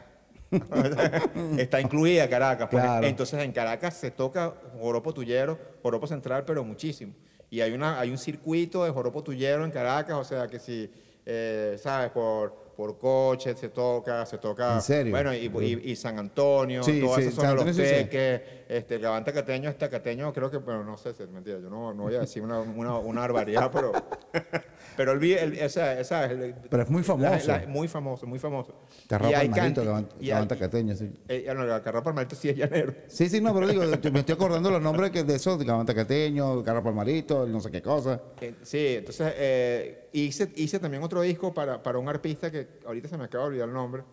Está 1.58 1.82
incluida 1.82 2.30
Caracas. 2.30 2.68
pues. 2.72 2.84
Claro. 2.84 3.06
Entonces 3.08 3.42
en 3.44 3.52
Caracas 3.52 3.96
se 3.96 4.12
toca 4.12 4.54
joropo 4.80 5.14
tuyero, 5.14 5.58
joropo 5.82 6.08
central, 6.08 6.44
pero 6.46 6.64
muchísimo. 6.64 7.14
Y 7.50 7.62
hay, 7.62 7.72
una, 7.74 8.00
hay 8.00 8.10
un 8.12 8.18
circuito 8.18 8.84
de 8.84 8.92
joropo 8.92 9.24
tuyero 9.24 9.64
en 9.66 9.72
Caracas, 9.72 10.16
o 10.18 10.24
sea 10.24 10.48
que 10.48 10.60
si, 10.60 10.90
eh, 11.26 11.78
¿sabes? 11.82 12.10
Por, 12.12 12.54
por 12.76 12.98
coche 12.98 13.54
se 13.56 13.70
toca, 13.70 14.26
se 14.26 14.38
toca. 14.38 14.76
¿En 14.76 14.82
serio? 14.82 15.12
Bueno, 15.12 15.34
y, 15.34 15.46
y- 15.62 15.92
y 15.92 15.96
San 15.96 16.20
Antonio, 16.20 16.84
Sí, 16.84 17.00
todas 17.00 17.18
sí, 17.18 17.22
esas 17.30 17.36
San 17.36 17.58
zonas, 17.58 17.66
los 17.78 17.78
teques, 17.78 18.42
este, 18.68 18.96
el 18.96 19.02
Gavanta 19.02 19.32
Cateño, 19.34 19.70
este 19.70 19.90
Cateño, 19.90 20.34
creo 20.34 20.50
que, 20.50 20.58
bueno, 20.58 20.84
no 20.84 20.98
sé 20.98 21.14
si 21.14 21.24
es 21.24 21.30
mentira, 21.30 21.60
yo 21.60 21.70
no, 21.70 21.94
no 21.94 22.04
voy 22.04 22.16
a 22.16 22.20
decir 22.22 22.42
una, 22.44 22.60
una, 22.60 22.98
una 22.98 23.22
barbaridad, 23.22 23.70
pero, 23.72 23.92
pero 24.98 25.20
vi- 25.20 25.34
el, 25.34 25.54
esa, 25.54 26.00
esa, 26.00 26.26
el- 26.26 26.56
Pero 26.70 26.84
es 26.84 26.90
muy 26.90 27.04
famoso. 27.04 27.48
la- 27.48 27.60
la- 27.60 27.68
muy 27.68 27.88
famoso, 27.88 28.26
muy 28.26 28.40
famoso. 28.40 28.74
Hay 29.10 29.50
Palmarito, 29.50 29.82
hay- 29.96 30.28
Gavanta 30.30 30.56
Cateño, 30.58 30.96
sí. 30.96 31.12
eh, 31.28 31.52
no, 31.56 32.04
Palmarito 32.04 32.36
sí 32.36 32.50
es 32.50 32.58
llanero. 32.58 32.94
Sí, 33.08 33.30
sí, 33.30 33.40
no, 33.42 33.54
pero 33.54 33.68
digo, 33.68 33.84
me 34.12 34.20
estoy 34.20 34.34
acordando 34.36 34.72
los 34.72 34.82
nombres 34.82 35.12
que 35.12 35.24
de 35.24 35.36
esos, 35.36 35.60
de 35.60 35.66
Gavanta 35.66 35.94
Cateño, 35.94 36.64
Carra 36.64 36.82
Palmarito, 36.84 37.46
no 37.48 37.60
sé 37.60 37.70
qué 37.72 37.82
cosa. 37.82 38.22
Eh, 38.42 38.56
sí, 38.64 38.96
entonces 38.98 39.34
eh, 39.38 40.10
hice, 40.14 40.52
hice 40.56 40.80
también 40.80 41.04
otro 41.04 41.22
disco 41.22 41.54
para, 41.54 41.82
para 41.84 41.98
un 42.00 42.10
artista 42.10 42.52
que 42.52 42.68
ahorita 42.86 43.08
se 43.10 43.18
me 43.18 43.26
acaba 43.26 43.44
de 43.46 43.50
olvidar 43.50 43.68
el 43.68 43.74
nombre. 43.74 44.04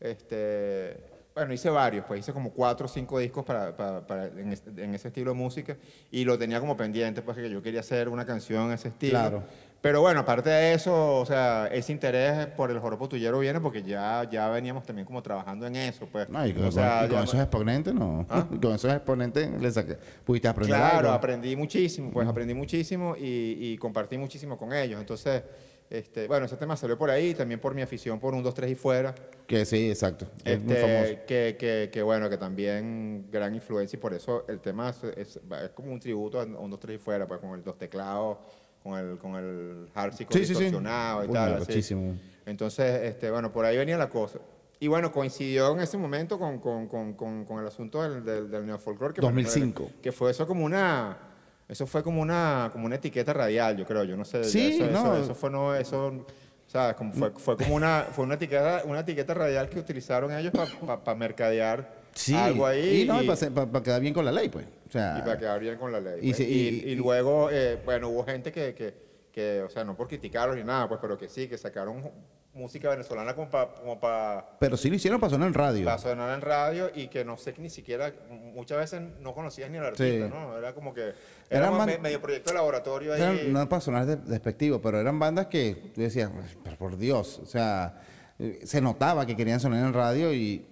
Este, 0.00 0.96
bueno, 1.34 1.52
hice 1.54 1.70
varios, 1.70 2.04
pues 2.06 2.20
hice 2.20 2.32
como 2.32 2.50
cuatro 2.50 2.86
o 2.86 2.88
cinco 2.88 3.18
discos 3.18 3.44
para, 3.44 3.76
para- 3.76 4.06
para- 4.06 4.26
en, 4.26 4.52
es- 4.52 4.62
en 4.76 4.94
ese 4.94 5.08
estilo 5.08 5.30
de 5.32 5.36
música 5.36 5.76
y 6.10 6.24
lo 6.24 6.38
tenía 6.38 6.60
como 6.60 6.76
pendiente, 6.76 7.22
pues 7.22 7.36
que 7.36 7.48
yo 7.50 7.62
quería 7.62 7.80
hacer 7.80 8.08
una 8.08 8.24
canción 8.26 8.66
en 8.66 8.72
ese 8.72 8.88
estilo. 8.88 9.12
Claro. 9.18 9.42
Pero 9.80 10.00
bueno, 10.00 10.20
aparte 10.20 10.48
de 10.48 10.74
eso, 10.74 11.18
o 11.18 11.26
sea, 11.26 11.66
ese 11.66 11.90
interés 11.90 12.46
por 12.48 12.70
el 12.70 12.78
joropo 12.78 13.08
tuyero 13.08 13.40
viene 13.40 13.60
porque 13.60 13.82
ya, 13.82 14.28
ya 14.30 14.48
veníamos 14.48 14.84
también 14.84 15.04
como 15.04 15.20
trabajando 15.24 15.66
en 15.66 15.74
eso, 15.74 16.06
pues. 16.12 16.28
No, 16.28 16.46
y 16.46 16.52
con, 16.52 16.66
O 16.66 16.70
sea, 16.70 17.04
y 17.04 17.08
con 17.08 17.18
ya- 17.18 17.24
esos 17.24 17.40
exponentes, 17.40 17.92
no. 17.92 18.24
¿Ah? 18.28 18.46
Con 18.62 18.74
esos 18.74 18.92
exponentes 18.92 19.50
le 19.60 19.70
saqué. 19.72 19.96
Pudiste 20.24 20.46
aprender 20.46 20.76
Claro, 20.76 20.98
algo. 20.98 21.10
aprendí 21.12 21.56
muchísimo, 21.56 22.12
pues 22.12 22.28
aprendí 22.28 22.54
muchísimo 22.54 23.16
y, 23.18 23.56
y 23.72 23.76
compartí 23.78 24.16
muchísimo 24.18 24.56
con 24.56 24.72
ellos. 24.72 25.00
Entonces, 25.00 25.42
este, 25.98 26.26
bueno, 26.26 26.46
ese 26.46 26.56
tema 26.56 26.74
salió 26.76 26.96
por 26.96 27.10
ahí, 27.10 27.34
también 27.34 27.60
por 27.60 27.74
mi 27.74 27.82
afición 27.82 28.18
por 28.18 28.32
un 28.34 28.42
2, 28.42 28.54
3 28.54 28.70
y 28.70 28.74
fuera. 28.74 29.14
Que 29.46 29.64
sí, 29.66 29.90
exacto. 29.90 30.26
Es 30.44 30.62
muy 30.62 30.72
Este, 30.74 30.86
famoso. 30.86 31.26
que, 31.26 31.56
que, 31.58 31.90
que 31.92 32.02
bueno, 32.02 32.30
que 32.30 32.38
también 32.38 33.26
gran 33.30 33.54
influencia 33.54 33.96
y 33.96 34.00
por 34.00 34.14
eso 34.14 34.44
el 34.48 34.60
tema 34.60 34.88
es, 34.90 35.04
es- 35.16 35.36
es 35.62 35.70
como 35.74 35.92
un 35.92 36.00
tributo 36.00 36.40
a 36.40 36.44
un 36.44 36.70
2, 36.70 36.80
3 36.80 36.96
y 36.96 36.98
fuera, 36.98 37.26
pues 37.28 37.40
con 37.40 37.50
el 37.50 37.62
dos 37.62 37.76
teclados, 37.76 38.38
con 38.82 38.98
el, 38.98 39.18
con 39.18 39.34
el 39.36 39.88
harpsichord 39.94 40.34
Sí, 40.38 40.46
sí, 40.46 40.54
sí. 40.54 40.64
y 40.64 40.74
Uy, 40.74 40.82
tal. 41.32 41.58
muchísimo. 41.58 42.14
Entonces, 42.46 43.02
este, 43.02 43.30
bueno, 43.30 43.52
por 43.52 43.64
ahí 43.66 43.76
venía 43.76 43.98
la 43.98 44.08
cosa. 44.08 44.38
Y 44.80 44.88
bueno, 44.88 45.12
coincidió 45.12 45.72
en 45.74 45.80
ese 45.80 45.96
momento 45.98 46.38
con, 46.38 46.58
con, 46.58 46.88
con, 46.88 47.44
con, 47.44 47.60
el 47.60 47.66
asunto 47.68 48.02
del, 48.02 48.24
del, 48.24 48.50
del 48.50 48.78
fue- 48.78 48.96
2005. 49.16 49.90
Que 50.02 50.10
fue 50.10 50.30
eso 50.30 50.46
como 50.46 50.64
una... 50.64 51.18
Eso 51.72 51.86
fue 51.86 52.02
como 52.02 52.20
una, 52.20 52.68
como 52.70 52.84
una 52.84 52.96
etiqueta 52.96 53.32
radial, 53.32 53.78
yo 53.78 53.86
creo. 53.86 54.04
Yo 54.04 54.14
no 54.14 54.26
sé. 54.26 54.44
Sí, 54.44 54.74
eso, 54.78 54.86
no. 54.90 55.14
Eso, 55.14 55.24
eso 55.24 55.34
fue 55.34 55.48
no, 55.50 55.74
eso, 55.74 56.26
¿sabes? 56.66 56.94
Como 56.96 57.12
fue, 57.14 57.30
fue 57.30 57.56
como 57.56 57.74
una, 57.74 58.06
fue 58.12 58.24
una 58.26 58.34
etiqueta, 58.34 58.82
una 58.84 59.00
etiqueta 59.00 59.32
radial 59.32 59.70
que 59.70 59.78
utilizaron 59.78 60.30
ellos 60.36 60.52
para 61.02 61.14
mercadear 61.16 62.02
Sí. 62.14 62.34
algo 62.34 62.66
ahí. 62.66 63.00
Y 63.02 63.04
no, 63.06 63.22
y- 63.22 63.26
para 63.26 63.82
quedar 63.82 64.02
bien 64.02 64.12
con 64.12 64.24
la 64.26 64.32
ley, 64.32 64.50
pues. 64.50 64.66
O 64.86 64.92
sea, 64.92 65.16
y 65.18 65.22
para 65.22 65.38
quedar 65.38 65.58
bien 65.60 65.78
con 65.78 65.90
la 65.90 65.98
ley. 65.98 66.18
Y 66.20 66.34
pues. 66.34 66.40
y 66.40 66.82
y- 66.90 66.94
luego, 66.94 67.48
eh, 67.50 67.78
bueno, 67.86 68.10
hubo 68.10 68.22
gente 68.26 68.52
que, 68.52 68.74
que, 68.74 68.92
que, 69.32 69.62
o 69.62 69.68
sea, 69.70 69.82
no 69.84 69.96
por 69.96 70.08
criticarlos 70.08 70.56
ni 70.56 70.62
nada, 70.64 70.88
pues, 70.88 71.00
pero 71.00 71.16
que 71.18 71.28
sí, 71.28 71.48
que 71.48 71.56
sacaron 71.58 72.10
música 72.54 72.90
venezolana 72.90 73.34
como 73.34 73.48
para 73.48 73.72
como 73.72 73.98
pa, 73.98 74.56
Pero 74.60 74.76
sí 74.76 74.90
lo 74.90 74.96
hicieron 74.96 75.18
para 75.18 75.30
sonar 75.30 75.48
en 75.48 75.54
radio. 75.54 75.86
pa 75.86 75.96
sonar 75.96 76.34
en 76.34 76.42
radio 76.42 76.90
y 76.94 77.08
que 77.08 77.24
no 77.24 77.38
sé 77.38 77.54
que 77.54 77.62
ni 77.62 77.70
siquiera, 77.70 78.12
muchas 78.30 78.76
veces 78.76 79.00
no 79.20 79.32
conocías 79.32 79.70
ni 79.70 79.78
al 79.78 79.86
artista, 79.86 80.26
Sí. 80.26 80.30
¿no? 80.32 80.58
Era 80.58 80.74
como 80.74 80.92
que, 80.92 81.14
era 81.48 81.70
me- 81.70 81.96
medio 81.98 82.20
proyecto 82.20 82.50
de 82.50 82.56
laboratorio 82.56 83.14
ahí. 83.14 83.22
Eran- 83.22 83.52
no 83.54 83.66
para 83.70 83.80
sonar 83.80 84.04
de- 84.04 84.16
despectivo, 84.16 84.82
pero 84.82 85.00
eran 85.00 85.18
bandas 85.18 85.46
que 85.46 85.92
tú 85.94 86.02
decías, 86.02 86.30
pero 86.62 86.76
por 86.76 86.98
Dios, 86.98 87.38
o 87.42 87.46
sea, 87.46 87.98
eh, 88.38 88.60
se 88.64 88.82
notaba 88.82 89.24
que 89.24 89.34
querían 89.34 89.58
sonar 89.58 89.82
en 89.86 89.94
radio 89.94 90.34
y 90.34 90.66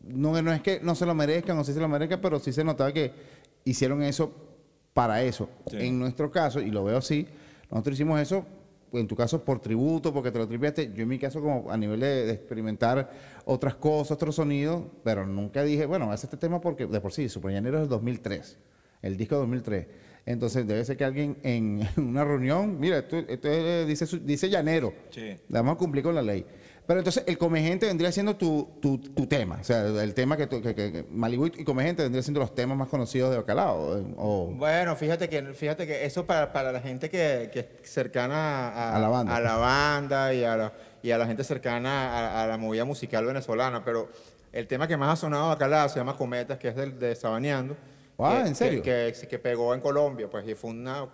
no, 0.00 0.42
no 0.42 0.52
es 0.52 0.60
que 0.60 0.80
no 0.82 0.94
se 0.94 1.06
lo 1.06 1.14
merezcan 1.14 1.56
o 1.58 1.64
sí 1.64 1.72
se 1.72 1.80
lo 1.80 1.88
merezcan, 1.88 2.20
pero 2.20 2.38
sí 2.38 2.52
se 2.52 2.62
notaba 2.64 2.92
que 2.92 3.12
hicieron 3.64 4.02
eso 4.02 4.30
para 4.92 5.22
eso. 5.22 5.48
Sí. 5.70 5.78
En 5.80 5.98
nuestro 5.98 6.30
caso, 6.30 6.60
y 6.60 6.70
lo 6.70 6.84
veo 6.84 6.98
así, 6.98 7.26
nosotros 7.74 7.94
hicimos 7.94 8.20
eso, 8.20 8.46
en 8.92 9.06
tu 9.08 9.16
caso 9.16 9.44
por 9.44 9.58
tributo, 9.60 10.12
porque 10.14 10.30
te 10.30 10.38
lo 10.38 10.46
tripiaste, 10.46 10.92
yo 10.94 11.02
en 11.02 11.08
mi 11.08 11.18
caso 11.18 11.40
como 11.42 11.70
a 11.70 11.76
nivel 11.76 12.00
de, 12.00 12.26
de 12.26 12.32
experimentar 12.32 13.10
otras 13.44 13.74
cosas, 13.74 14.12
otros 14.12 14.36
sonidos, 14.36 14.84
pero 15.02 15.26
nunca 15.26 15.62
dije, 15.64 15.84
bueno, 15.84 16.10
hace 16.12 16.26
este 16.26 16.36
tema 16.36 16.60
porque 16.60 16.86
de 16.86 17.00
por 17.00 17.12
sí, 17.12 17.28
Super 17.28 17.50
Llanero 17.52 17.76
es 17.78 17.82
del 17.82 17.88
2003, 17.90 18.58
el 19.02 19.16
disco 19.16 19.36
2003. 19.36 19.86
Entonces 20.26 20.66
debe 20.66 20.82
ser 20.84 20.96
que 20.96 21.04
alguien 21.04 21.36
en 21.42 21.86
una 21.98 22.24
reunión, 22.24 22.78
mira, 22.80 22.98
esto, 22.98 23.18
esto 23.18 23.48
es, 23.48 23.86
dice, 23.86 24.06
dice 24.20 24.48
llanero, 24.48 24.94
Sí. 25.10 25.36
vamos 25.48 25.74
a 25.74 25.78
cumplir 25.78 26.02
con 26.04 26.14
la 26.14 26.22
ley. 26.22 26.46
Pero 26.86 27.00
entonces 27.00 27.24
el 27.26 27.38
Comegente 27.38 27.86
vendría 27.86 28.12
siendo 28.12 28.36
tu, 28.36 28.68
tu, 28.82 28.98
tu 28.98 29.26
tema, 29.26 29.56
o 29.60 29.64
sea, 29.64 29.86
el 29.86 30.12
tema 30.12 30.36
que, 30.36 30.46
tú- 30.46 30.60
que, 30.60 30.74
que- 30.74 31.06
Malibu 31.10 31.46
y 31.46 31.64
Comegente 31.64 32.02
vendría 32.02 32.22
siendo 32.22 32.40
los 32.40 32.54
temas 32.54 32.76
más 32.76 32.88
conocidos 32.88 33.30
de 33.30 33.38
Bacalao. 33.38 33.96
eh, 33.98 34.04
O, 34.18 34.48
Bueno, 34.54 34.94
fíjate 34.94 35.28
que, 35.30 35.42
fíjate 35.54 35.86
que 35.86 36.04
eso 36.04 36.26
para, 36.26 36.52
para 36.52 36.72
la 36.72 36.80
gente 36.80 37.08
que, 37.08 37.48
que 37.52 37.60
es 37.60 37.90
cercana 37.90 38.68
a, 38.68 38.96
A 38.96 38.98
la 38.98 39.08
banda. 39.08 39.34
a 39.36 39.40
la 39.40 39.56
banda 39.56 40.34
y 40.34 40.44
a 40.44 40.56
la, 40.58 40.72
y 41.02 41.10
a 41.10 41.16
la 41.16 41.26
gente 41.26 41.42
cercana 41.42 42.18
a, 42.40 42.42
a 42.44 42.46
la 42.46 42.58
movida 42.58 42.84
musical 42.84 43.24
venezolana, 43.24 43.82
pero 43.82 44.10
el 44.52 44.66
tema 44.66 44.86
que 44.86 44.96
más 44.98 45.14
ha 45.14 45.16
sonado 45.16 45.50
acá 45.52 45.88
se 45.88 45.98
llama 45.98 46.16
Cometas, 46.18 46.58
que 46.58 46.68
es 46.68 46.76
del, 46.76 46.98
de 46.98 47.16
Sabaneando. 47.16 47.76
Ah, 48.18 48.40
que- 48.42 48.48
¿en 48.48 48.54
serio? 48.54 48.82
Que, 48.82 49.12
que, 49.18 49.26
que 49.26 49.38
pegó 49.38 49.74
en 49.74 49.80
Colombia, 49.80 50.28
pues, 50.30 50.46
y 50.46 50.54
fue 50.54 50.70
una 50.70 51.06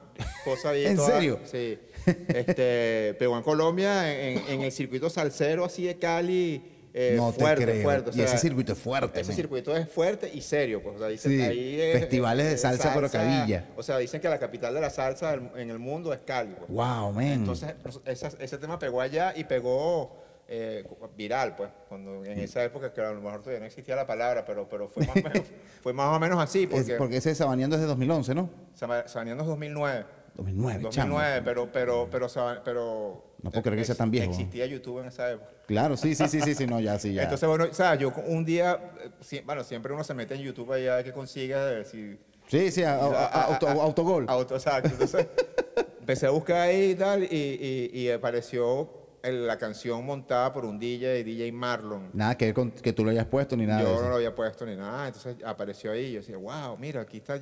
cosa 0.45 0.71
ahí. 0.71 0.85
¿En 0.87 0.97
toda- 0.97 1.09
serio? 1.13 1.39
Sí. 1.45 1.79
Este, 2.07 3.15
pegó 3.19 3.37
en 3.37 3.43
Colombia, 3.43 4.13
en, 4.13 4.39
en 4.49 4.61
el 4.63 4.73
circuito 4.73 5.11
salsero 5.11 5.65
así 5.65 5.85
de 5.85 5.99
Cali, 5.99 6.77
eh, 6.93 7.15
No 7.17 7.33
te 7.33 7.41
fuerte, 7.41 7.65
creo. 7.65 7.83
fuerte. 7.83 8.11
o 8.11 8.17
Y 8.17 8.21
ese 8.23 8.39
circuito 8.39 8.73
es 8.73 8.79
fuerte, 8.79 9.21
Ese 9.21 9.33
circuito 9.33 9.77
es 9.77 9.89
fuerte 9.89 10.31
y 10.33 10.41
serio, 10.41 10.83
pues. 10.83 10.97
O 10.97 10.99
sea, 10.99 11.09
dicen 11.09 11.31
Sí, 11.33 11.41
ahí 11.41 11.81
es- 11.81 12.01
festivales 12.01 12.47
de 12.47 12.55
es 12.55 12.61
salsa, 12.61 12.93
pero 12.95 13.09
cabilla. 13.11 13.67
O 13.77 13.83
sea, 13.83 13.99
dicen 13.99 14.21
que 14.21 14.29
la 14.29 14.39
capital 14.39 14.75
de 14.75 14.81
la 14.81 14.91
salsa 14.91 15.35
en 15.35 15.71
el 15.71 15.79
mundo 15.79 16.13
es 16.13 16.21
Cali. 16.27 16.55
pues. 16.59 16.69
wow, 16.71 17.13
man. 17.13 17.25
Entonces, 17.27 17.75
esa- 18.07 18.33
ese 18.41 18.59
tema 18.59 18.79
pegó 18.79 19.01
allá 19.01 19.33
y 19.37 19.45
pegó 19.45 20.19
eh, 20.53 20.85
viral, 21.17 21.55
pues. 21.55 21.71
Cuando, 21.89 22.25
en 22.25 22.41
esa 22.41 22.65
época, 22.65 22.93
que 22.93 23.01
a 23.01 23.13
lo 23.13 23.21
mejor 23.21 23.39
todavía 23.39 23.61
no 23.61 23.67
existía 23.67 23.95
la 23.95 24.05
palabra, 24.05 24.45
pero, 24.45 24.69
pero 24.69 24.89
fue, 24.89 25.07
más 25.07 25.15
o 25.17 25.23
menos, 25.23 25.43
fue 25.83 25.93
más 25.93 26.17
o 26.17 26.19
menos 26.19 26.43
así, 26.43 26.65
Es 26.65 26.69
porque, 26.69 26.95
porque 26.97 27.17
ese 27.19 27.37
Sabaneando 27.37 27.77
es 27.77 27.83
de 27.83 27.87
2011, 27.87 28.35
¿no? 28.35 28.51
Saba- 28.75 29.07
Sabaneando 29.07 29.45
es 29.45 29.49
2009. 29.49 30.07
2009, 30.45 30.83
2009, 30.83 30.91
chamo. 30.91 31.45
pero, 31.45 31.71
pero, 31.71 32.09
pero, 32.11 32.29
pero... 32.65 33.25
No 33.43 33.51
puedo 33.51 33.63
creer 33.63 33.79
que 33.79 33.85
sea 33.85 33.95
tan 33.95 34.11
viejo. 34.11 34.31
Existía 34.31 34.67
YouTube 34.67 35.01
en 35.01 35.07
esa 35.07 35.31
época. 35.31 35.51
Claro, 35.67 35.97
sí, 35.97 36.15
sí, 36.15 36.29
sí, 36.29 36.41
sí, 36.41 36.55
sí, 36.55 36.67
no, 36.67 36.81
ya, 36.81 36.99
sí, 36.99 37.13
ya. 37.15 37.23
Entonces, 37.23 37.49
bueno, 37.49 37.67
o 37.71 37.75
sea, 37.75 37.95
yo 37.95 38.13
un 38.27 38.45
día, 38.45 38.93
eh, 39.31 39.43
bueno, 39.45 39.65
siempre 39.65 39.93
uno 39.93 40.05
se 40.05 40.15
mete 40.15 40.35
en 40.35 40.43
YouTube 40.43 40.73
ahí 40.73 40.87
a 40.87 40.97
ver 40.97 41.05
qué 41.05 41.13
consigue, 41.13 41.55
a 41.55 41.65
ver 41.65 41.87
si... 41.87 42.19
sí, 42.49 42.71
sí, 42.71 42.83
autogol. 42.85 44.27
Auto, 44.29 44.55
exacto. 44.55 44.89
Entonces, 44.91 45.27
empecé 46.01 46.27
a 46.27 46.31
buscar 46.31 46.57
ahí 46.57 46.91
y 46.91 46.95
tal, 46.95 47.23
y, 47.23 47.91
y, 47.93 48.01
y 48.01 48.11
apareció 48.11 49.01
la 49.23 49.59
canción 49.59 50.05
montada 50.05 50.53
por 50.53 50.65
un 50.65 50.79
DJ, 50.79 51.25
DJ 51.25 51.53
Marlon. 51.53 52.11
Nada 52.13 52.37
que 52.37 52.47
ver 52.47 52.55
con 52.55 52.71
que 52.71 52.93
tú 52.93 53.05
lo 53.05 53.11
hayas 53.11 53.27
puesto 53.27 53.57
ni 53.57 53.67
nada. 53.67 53.83
Yo 53.83 54.01
no 54.01 54.09
lo 54.09 54.15
había 54.17 54.35
puesto 54.35 54.65
ni 54.65 54.77
nada, 54.77 55.07
entonces 55.07 55.37
apareció 55.45 55.93
ahí 55.93 56.07
y 56.07 56.13
yo 56.13 56.21
decía, 56.21 56.37
wow, 56.37 56.77
mira, 56.79 57.03
aquí 57.03 57.19
está. 57.19 57.39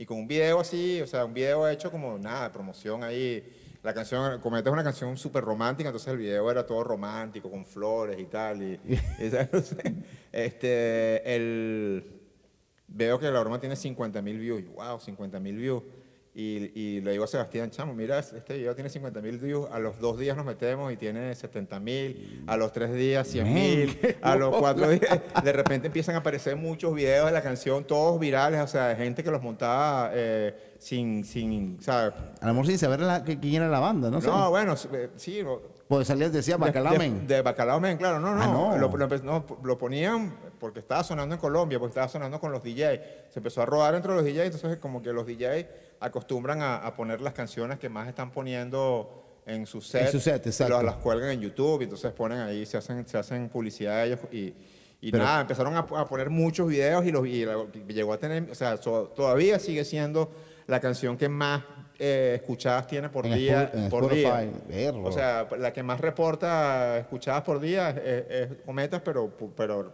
Y 0.00 0.06
con 0.06 0.16
un 0.16 0.26
video 0.26 0.60
así, 0.60 0.98
o 1.02 1.06
sea, 1.06 1.26
un 1.26 1.34
video 1.34 1.68
hecho 1.68 1.90
como 1.90 2.16
nada, 2.16 2.50
promoción 2.50 3.04
ahí. 3.04 3.44
La 3.82 3.92
canción, 3.92 4.40
Cometa 4.40 4.70
es 4.70 4.72
una 4.72 4.82
canción 4.82 5.14
súper 5.18 5.44
romántica, 5.44 5.90
entonces 5.90 6.10
el 6.10 6.16
video 6.16 6.50
era 6.50 6.64
todo 6.64 6.82
romántico, 6.82 7.50
con 7.50 7.66
flores 7.66 8.18
y 8.18 8.24
tal. 8.24 8.62
Y, 8.62 8.80
este, 10.32 11.36
el, 11.36 12.18
veo 12.88 13.18
que 13.18 13.30
la 13.30 13.40
broma 13.40 13.60
tiene 13.60 13.76
50 13.76 14.22
mil 14.22 14.38
views. 14.38 14.64
Wow, 14.72 15.00
50 15.00 15.38
mil 15.38 15.56
views. 15.56 15.82
Y, 16.32 16.70
y 16.80 17.00
le 17.00 17.10
digo 17.10 17.24
a 17.24 17.26
Sebastián, 17.26 17.70
chamo, 17.72 17.92
mira, 17.92 18.20
este 18.20 18.54
video 18.56 18.72
tiene 18.76 18.88
50 18.88 19.20
mil 19.20 19.36
views, 19.38 19.66
a 19.72 19.80
los 19.80 19.98
dos 19.98 20.16
días 20.16 20.36
nos 20.36 20.46
metemos 20.46 20.92
y 20.92 20.96
tiene 20.96 21.34
70 21.34 21.80
mil, 21.80 22.44
a 22.46 22.56
los 22.56 22.70
tres 22.72 22.92
días 22.92 23.26
100 23.26 23.52
mil, 23.52 23.98
a 24.22 24.36
los 24.36 24.54
cuatro 24.60 24.88
días, 24.90 25.20
de 25.42 25.52
repente 25.52 25.88
empiezan 25.88 26.14
a 26.14 26.18
aparecer 26.18 26.54
muchos 26.54 26.94
videos 26.94 27.26
de 27.26 27.32
la 27.32 27.42
canción, 27.42 27.82
todos 27.82 28.20
virales, 28.20 28.60
o 28.60 28.68
sea, 28.68 28.86
de 28.88 28.94
gente 28.96 29.24
que 29.24 29.30
los 29.32 29.42
montaba 29.42 30.12
eh, 30.14 30.54
sin, 30.78 31.24
sin, 31.24 31.82
¿sabes? 31.82 32.14
A 32.40 32.46
lo 32.46 32.52
mejor 32.54 32.66
sin 32.68 32.78
saber 32.78 33.00
la- 33.00 33.24
quién 33.24 33.54
era 33.54 33.68
la 33.68 33.80
banda, 33.80 34.08
no, 34.08 34.20
No, 34.20 34.50
bueno, 34.50 34.76
eh, 34.92 35.10
sí, 35.16 35.42
Pues 35.88 36.06
salía, 36.06 36.28
decía 36.30 36.56
Bacalao 36.56 36.92
de, 36.92 36.98
Men. 37.00 37.26
de, 37.26 37.34
de 37.34 37.42
Bacalao 37.42 37.80
Men, 37.80 37.98
claro, 37.98 38.20
no, 38.20 38.36
no. 38.36 38.42
Ah, 38.42 38.46
no. 38.46 38.78
Lo, 38.78 38.96
lo 38.96 39.08
empe- 39.08 39.22
no, 39.24 39.44
lo 39.64 39.76
ponían 39.76 40.32
porque 40.60 40.78
estaba 40.78 41.02
sonando 41.02 41.34
en 41.34 41.40
Colombia, 41.40 41.80
porque 41.80 41.90
estaba 41.90 42.06
sonando 42.08 42.38
con 42.38 42.52
los 42.52 42.62
DJs. 42.62 43.00
Se 43.30 43.40
empezó 43.40 43.62
a 43.62 43.66
rodar 43.66 43.96
entre 43.96 44.14
los 44.14 44.22
DJs, 44.24 44.54
entonces 44.54 44.76
como 44.78 45.02
que 45.02 45.12
los 45.12 45.26
DJs 45.26 45.66
acostumbran 46.00 46.62
a, 46.62 46.76
a 46.76 46.94
poner 46.94 47.20
las 47.20 47.32
canciones 47.34 47.78
que 47.78 47.88
más 47.88 48.08
están 48.08 48.30
poniendo 48.32 49.24
en 49.46 49.66
su 49.66 49.80
set. 49.80 50.06
En 50.06 50.12
su 50.12 50.20
set, 50.20 50.46
exacto. 50.46 50.74
Las, 50.74 50.84
las 50.84 50.94
cuelgan 50.96 51.30
en 51.30 51.40
YouTube, 51.40 51.80
y 51.80 51.84
entonces 51.84 52.10
ponen 52.12 52.38
ahí, 52.38 52.64
se 52.66 52.76
hacen, 52.78 53.06
se 53.06 53.18
hacen 53.18 53.48
publicidad 53.48 53.96
de 53.98 54.06
ellos 54.06 54.20
y... 54.32 54.54
Y 55.02 55.10
Pero- 55.12 55.24
nada, 55.24 55.40
empezaron 55.40 55.74
a, 55.76 55.78
a 55.78 56.04
poner 56.06 56.28
muchos 56.28 56.68
videos 56.68 57.06
y, 57.06 57.10
los, 57.10 57.26
y 57.26 57.46
la- 57.46 57.64
llegó 57.88 58.12
a 58.12 58.18
tener, 58.18 58.50
o 58.50 58.54
sea, 58.54 58.76
so- 58.76 59.04
todavía 59.16 59.58
sigue 59.58 59.82
siendo 59.86 60.30
la 60.66 60.78
canción 60.78 61.16
que 61.16 61.26
más 61.26 61.62
eh, 61.98 62.32
escuchadas 62.36 62.86
tiene 62.86 63.08
por 63.08 63.24
En 63.24 63.32
día. 63.34 63.70
En 63.72 63.88
por 63.88 64.12
día. 64.12 64.42
Spotify, 64.42 64.62
verlo. 64.68 65.04
O 65.04 65.10
sea, 65.12 65.48
la 65.58 65.72
que 65.72 65.82
más 65.82 66.00
reporta 66.02 66.98
escuchadas 66.98 67.40
por 67.44 67.60
día 67.60 67.88
es, 67.90 68.24
es 68.28 68.48
Cometas, 68.66 69.00
pero, 69.02 69.34
pero, 69.56 69.90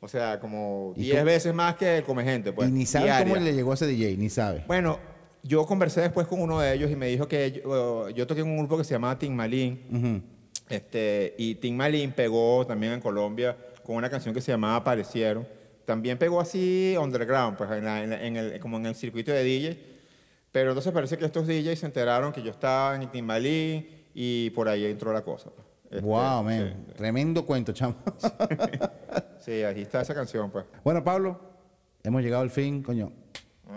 o 0.00 0.08
sea, 0.08 0.40
como 0.40 0.94
¿Y 0.96 1.02
10 1.02 1.18
tú- 1.18 1.24
veces 1.26 1.52
más 1.54 1.76
que 1.76 2.02
Come 2.06 2.24
Gente, 2.24 2.50
pues. 2.54 2.66
y 2.70 2.72
ni 2.72 2.86
sabe 2.86 3.04
diaria. 3.04 3.34
cómo 3.34 3.44
le 3.44 3.52
llegó 3.52 3.72
a 3.72 3.74
ese 3.74 3.86
DJ, 3.86 4.16
ni 4.16 4.30
sabe. 4.30 4.64
Bueno, 4.66 4.98
yo 5.42 5.64
conversé 5.66 6.00
después 6.02 6.26
con 6.26 6.40
uno 6.40 6.60
de 6.60 6.74
ellos 6.74 6.90
y 6.90 6.96
me 6.96 7.06
dijo 7.06 7.26
que 7.28 7.52
yo, 7.64 8.08
yo 8.10 8.26
toqué 8.26 8.40
en 8.42 8.48
un 8.48 8.58
grupo 8.58 8.76
que 8.78 8.84
se 8.84 8.94
llamaba 8.94 9.18
Tim 9.18 9.32
Malin. 9.34 9.80
Ujú. 9.90 10.22
Este, 10.68 11.34
y 11.38 11.54
Tim 11.56 11.76
Malin 11.76 12.12
pegó 12.12 12.64
también 12.66 12.92
en 12.92 13.00
Colombia 13.00 13.56
con 13.82 13.96
una 13.96 14.08
canción 14.10 14.34
que 14.34 14.40
se 14.40 14.52
llamaba 14.52 14.76
Aparecieron. 14.76 15.46
También 15.84 16.18
pegó 16.18 16.40
así 16.40 16.94
underground, 17.00 17.56
pues 17.56 17.70
en 17.72 17.84
la- 17.84 18.04
en 18.04 18.10
la- 18.10 18.22
en 18.24 18.36
el- 18.36 18.60
como 18.60 18.76
en 18.76 18.86
el 18.86 18.94
circuito 18.94 19.32
de 19.32 19.42
DJ. 19.42 19.78
Pero 20.52 20.70
entonces 20.70 20.92
parece 20.92 21.16
que 21.18 21.24
estos 21.24 21.46
DJs 21.46 21.78
se 21.80 21.86
enteraron 21.86 22.32
que 22.32 22.42
yo 22.42 22.50
estaba 22.50 22.94
en 22.96 23.10
Tim 23.10 23.24
Malin 23.24 23.86
y 24.14 24.50
por 24.50 24.68
ahí 24.68 24.84
entró 24.86 25.12
la 25.12 25.22
cosa. 25.22 25.50
pues. 25.50 25.66
Este, 25.90 26.06
wow, 26.06 26.44
man. 26.44 26.74
sí. 26.88 26.92
Tremendo 26.94 27.44
cuento, 27.44 27.72
chamo. 27.72 27.96
Sí, 29.40 29.62
ahí 29.64 29.82
está 29.82 30.02
esa 30.02 30.14
canción, 30.14 30.50
pues. 30.50 30.66
bueno, 30.84 31.02
Pablo, 31.02 31.40
hemos 32.02 32.22
llegado 32.22 32.42
al 32.42 32.50
fin, 32.50 32.82
coño. 32.82 33.10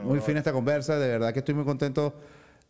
Muy 0.04 0.20
fina 0.20 0.40
esta 0.40 0.52
conversa, 0.52 0.98
de 0.98 1.08
verdad 1.08 1.34
que 1.34 1.40
estoy 1.40 1.54
muy 1.54 1.66
contento 1.66 2.14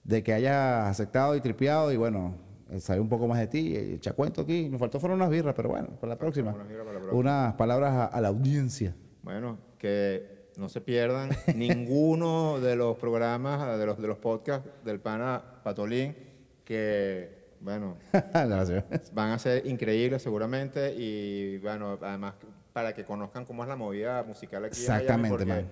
de 0.04 0.22
que 0.24 0.34
hayas 0.34 0.88
aceptado 0.90 1.36
y 1.36 1.42
tripeado 1.42 1.92
y 1.92 1.98
bueno, 1.98 2.36
eh, 2.70 2.80
saber 2.80 3.02
un 3.02 3.10
poco 3.10 3.28
más 3.28 3.40
de 3.40 3.48
ti, 3.48 3.76
eh, 3.76 3.96
echa 3.96 4.14
cuento 4.14 4.42
aquí. 4.42 4.70
Nos 4.70 4.80
faltó 4.80 5.00
fueron 5.00 5.18
unas 5.20 5.30
birras, 5.30 5.54
pero 5.56 5.70
bueno, 5.70 5.90
para 6.00 6.14
la 6.14 6.18
próxima. 6.18 6.52
para 6.52 6.64
la 6.66 6.84
próxima. 6.92 7.14
Unas 7.14 7.54
palabras 7.54 7.94
a, 7.94 8.06
a 8.06 8.22
la 8.22 8.28
audiencia. 8.28 8.96
Bueno, 9.22 9.58
que 9.78 10.50
no 10.58 10.70
se 10.70 10.82
pierdan 10.82 11.30
ninguno 11.56 12.60
de 12.60 12.76
los 12.76 12.98
programas, 12.98 13.78
de 13.78 13.86
los, 13.86 14.02
de 14.02 14.08
los 14.08 14.18
podcasts 14.18 14.70
del 14.84 15.00
pana 15.00 15.42
Patolín, 15.64 16.16
que, 16.64 17.56
bueno, 17.60 17.98
van 19.14 19.32
a 19.32 19.40
ser 19.40 19.66
increíbles 19.66 20.22
seguramente 20.22 20.94
y, 20.94 21.58
bueno, 21.60 21.98
además 22.02 22.36
para 22.72 22.94
que 22.94 23.06
conozcan 23.06 23.46
cómo 23.46 23.64
es 23.64 23.70
la 23.70 23.76
movida 23.76 24.24
musical 24.24 24.66
aquí 24.66 24.82
en 24.82 24.88
Miami, 24.88 25.02
Exactamente, 25.04 25.38
porque, 25.38 25.46
man. 25.46 25.68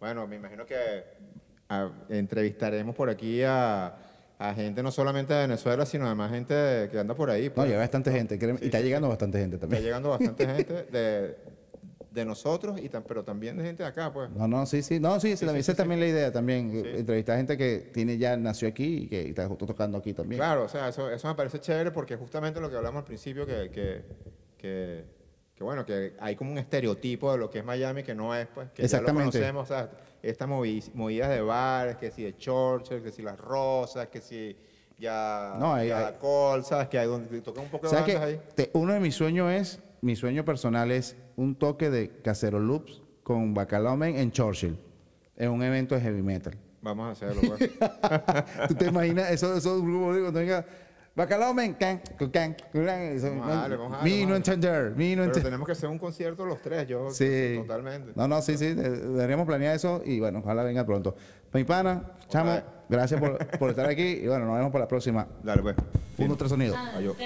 Bueno, 0.00 0.26
me 0.26 0.36
imagino 0.36 0.66
que 0.66 1.04
ah, 1.68 1.90
entrevistaremos 2.08 2.94
por 2.94 3.08
aquí 3.10 3.42
a, 3.42 3.96
a 4.38 4.54
gente 4.54 4.82
no 4.82 4.90
solamente 4.90 5.32
de 5.34 5.40
Venezuela, 5.42 5.86
sino 5.86 6.06
además 6.06 6.30
gente 6.30 6.88
que 6.90 6.98
anda 6.98 7.14
por 7.14 7.30
ahí. 7.30 7.48
No, 7.48 7.54
pues. 7.54 7.68
llega 7.68 7.80
bastante 7.80 8.10
gente, 8.12 8.38
créeme, 8.38 8.58
y 8.62 8.66
está 8.66 8.80
llegando 8.80 9.08
bastante 9.08 9.38
gente 9.38 9.56
Está 9.56 9.66
también. 9.66 9.82
llegando 9.82 10.10
bastante 10.10 10.46
gente 10.46 10.82
de, 10.90 11.36
de 12.10 12.24
nosotros, 12.24 12.78
y 12.80 12.88
tam- 12.88 13.04
pero 13.06 13.24
también 13.24 13.56
de 13.56 13.64
gente 13.64 13.82
de 13.82 13.88
acá, 13.88 14.12
pues. 14.12 14.30
No, 14.30 14.46
no, 14.48 14.64
sí, 14.66 14.82
sí, 14.82 15.00
no, 15.00 15.18
sí, 15.20 15.36
sí, 15.36 15.44
esa 15.46 15.72
es 15.72 15.76
también 15.76 16.00
la 16.00 16.06
idea 16.06 16.32
también, 16.32 16.70
entrevistar 16.94 17.36
gente 17.38 17.56
que 17.56 17.90
tiene 17.92 18.16
ya, 18.18 18.36
nació 18.36 18.68
aquí 18.68 19.04
y 19.04 19.08
que 19.08 19.28
está 19.30 19.46
justo 19.48 19.66
tocando 19.66 19.98
aquí 19.98 20.12
también. 20.14 20.38
Claro, 20.38 20.64
o 20.64 20.68
sea, 20.68 20.88
eso, 20.88 21.10
eso 21.10 21.28
me 21.28 21.34
parece 21.34 21.58
chévere 21.60 21.90
porque 21.90 22.16
justamente 22.16 22.60
lo 22.60 22.70
que 22.70 22.76
hablamos 22.76 23.00
al 23.00 23.04
principio, 23.06 23.44
que, 23.46 23.70
que, 23.70 24.02
que, 24.58 25.04
que, 25.56 25.64
bueno, 25.64 25.84
que 25.86 26.14
hay 26.20 26.36
como 26.36 26.52
un 26.52 26.58
estereotipo 26.58 27.32
de 27.32 27.38
lo 27.38 27.48
que 27.50 27.60
es 27.60 27.64
Miami 27.64 28.02
que 28.02 28.14
no 28.14 28.34
es, 28.34 28.46
pues, 28.48 28.70
que 28.72 28.82
Exactamente. 28.84 29.38
ya 29.40 29.52
lo 29.52 29.54
conocemos, 29.54 29.64
o 29.64 29.66
sea, 29.66 29.90
estas 30.22 30.48
movi- 30.48 30.90
movidas 30.94 31.30
de 31.30 31.40
bares, 31.40 31.96
que 31.96 32.10
si 32.10 32.22
de 32.24 32.36
Churchill, 32.36 33.02
que 33.02 33.10
si 33.10 33.22
las 33.22 33.38
rosas, 33.38 34.08
que 34.08 34.20
si 34.20 34.56
ya, 34.98 35.56
No, 35.58 35.74
hay- 35.74 35.88
ya 35.88 36.08
hay- 36.08 36.14
Col, 36.20 36.64
¿sabes? 36.64 36.88
Que 36.88 36.98
hay 36.98 37.06
donde 37.06 37.40
tocan 37.40 37.64
un 37.64 37.70
poco 37.70 37.88
de 37.88 37.96
¿Sabes 37.96 38.14
bandas 38.14 38.30
ahí. 38.30 38.40
Te- 38.54 38.70
uno 38.74 38.92
de 38.92 39.00
mis 39.00 39.14
sueños 39.14 39.50
es, 39.52 39.80
mi 40.02 40.14
sueño 40.16 40.44
personal 40.44 40.90
es 40.90 41.16
un 41.36 41.54
toque 41.54 41.90
de 41.90 42.10
Casero 42.22 42.58
Loops 42.60 43.02
con 43.22 43.54
Bacalao 43.54 43.96
Man 43.96 44.14
en 44.16 44.30
Churchill, 44.32 44.78
en 45.36 45.50
un 45.50 45.62
evento 45.62 45.94
de 45.94 46.00
heavy 46.02 46.22
metal. 46.22 46.54
Vamos 46.82 47.08
a 47.08 47.10
hacerlo, 47.12 47.40
pues. 47.58 47.70
¿Tú 48.68 48.74
te 48.74 48.86
imaginas 48.86 49.30
eso, 49.30 49.54
grupos 49.82 50.18
cuando 50.18 50.32
venga 50.40 50.64
Bacalao 51.16 51.54
Man, 51.54 51.74
can, 51.74 51.98
can, 52.18 52.30
can, 52.30 52.54
can, 52.72 53.00
eso, 53.16 53.30
Vamos 53.34 53.98
a 53.98 54.02
me 54.04 54.26
no 54.26 54.36
entender, 54.36 54.90
me 54.94 55.16
no 55.16 55.22
Pero 55.22 55.24
entender. 55.24 55.42
tenemos 55.44 55.64
que 55.66 55.72
hacer 55.72 55.88
un 55.88 55.98
concierto 55.98 56.44
los 56.44 56.60
tres, 56.60 56.86
yo 56.86 57.10
Sí. 57.10 57.54
totalmente. 57.58 58.12
No, 58.14 58.28
no, 58.28 58.42
sí, 58.42 58.58
sí, 58.58 58.74
de- 58.74 58.90
deberíamos 58.98 59.46
planear 59.46 59.74
eso 59.74 60.02
y 60.04 60.20
bueno, 60.20 60.40
ojalá 60.40 60.62
venga 60.62 60.84
pronto. 60.84 61.16
Mi 61.54 61.64
pana, 61.64 62.02
chamo, 62.28 62.60
gracias 62.90 63.18
por, 63.18 63.38
por 63.58 63.70
estar 63.70 63.86
aquí 63.86 64.02
y 64.02 64.26
bueno, 64.26 64.44
nos 64.44 64.56
vemos 64.56 64.70
para 64.70 64.84
la 64.84 64.88
próxima. 64.88 65.26
Dale, 65.42 65.62
pues. 65.62 65.74
Uno, 66.18 66.36
tres 66.36 66.50
sonidos. 66.50 66.76
Adiós. 66.76 67.16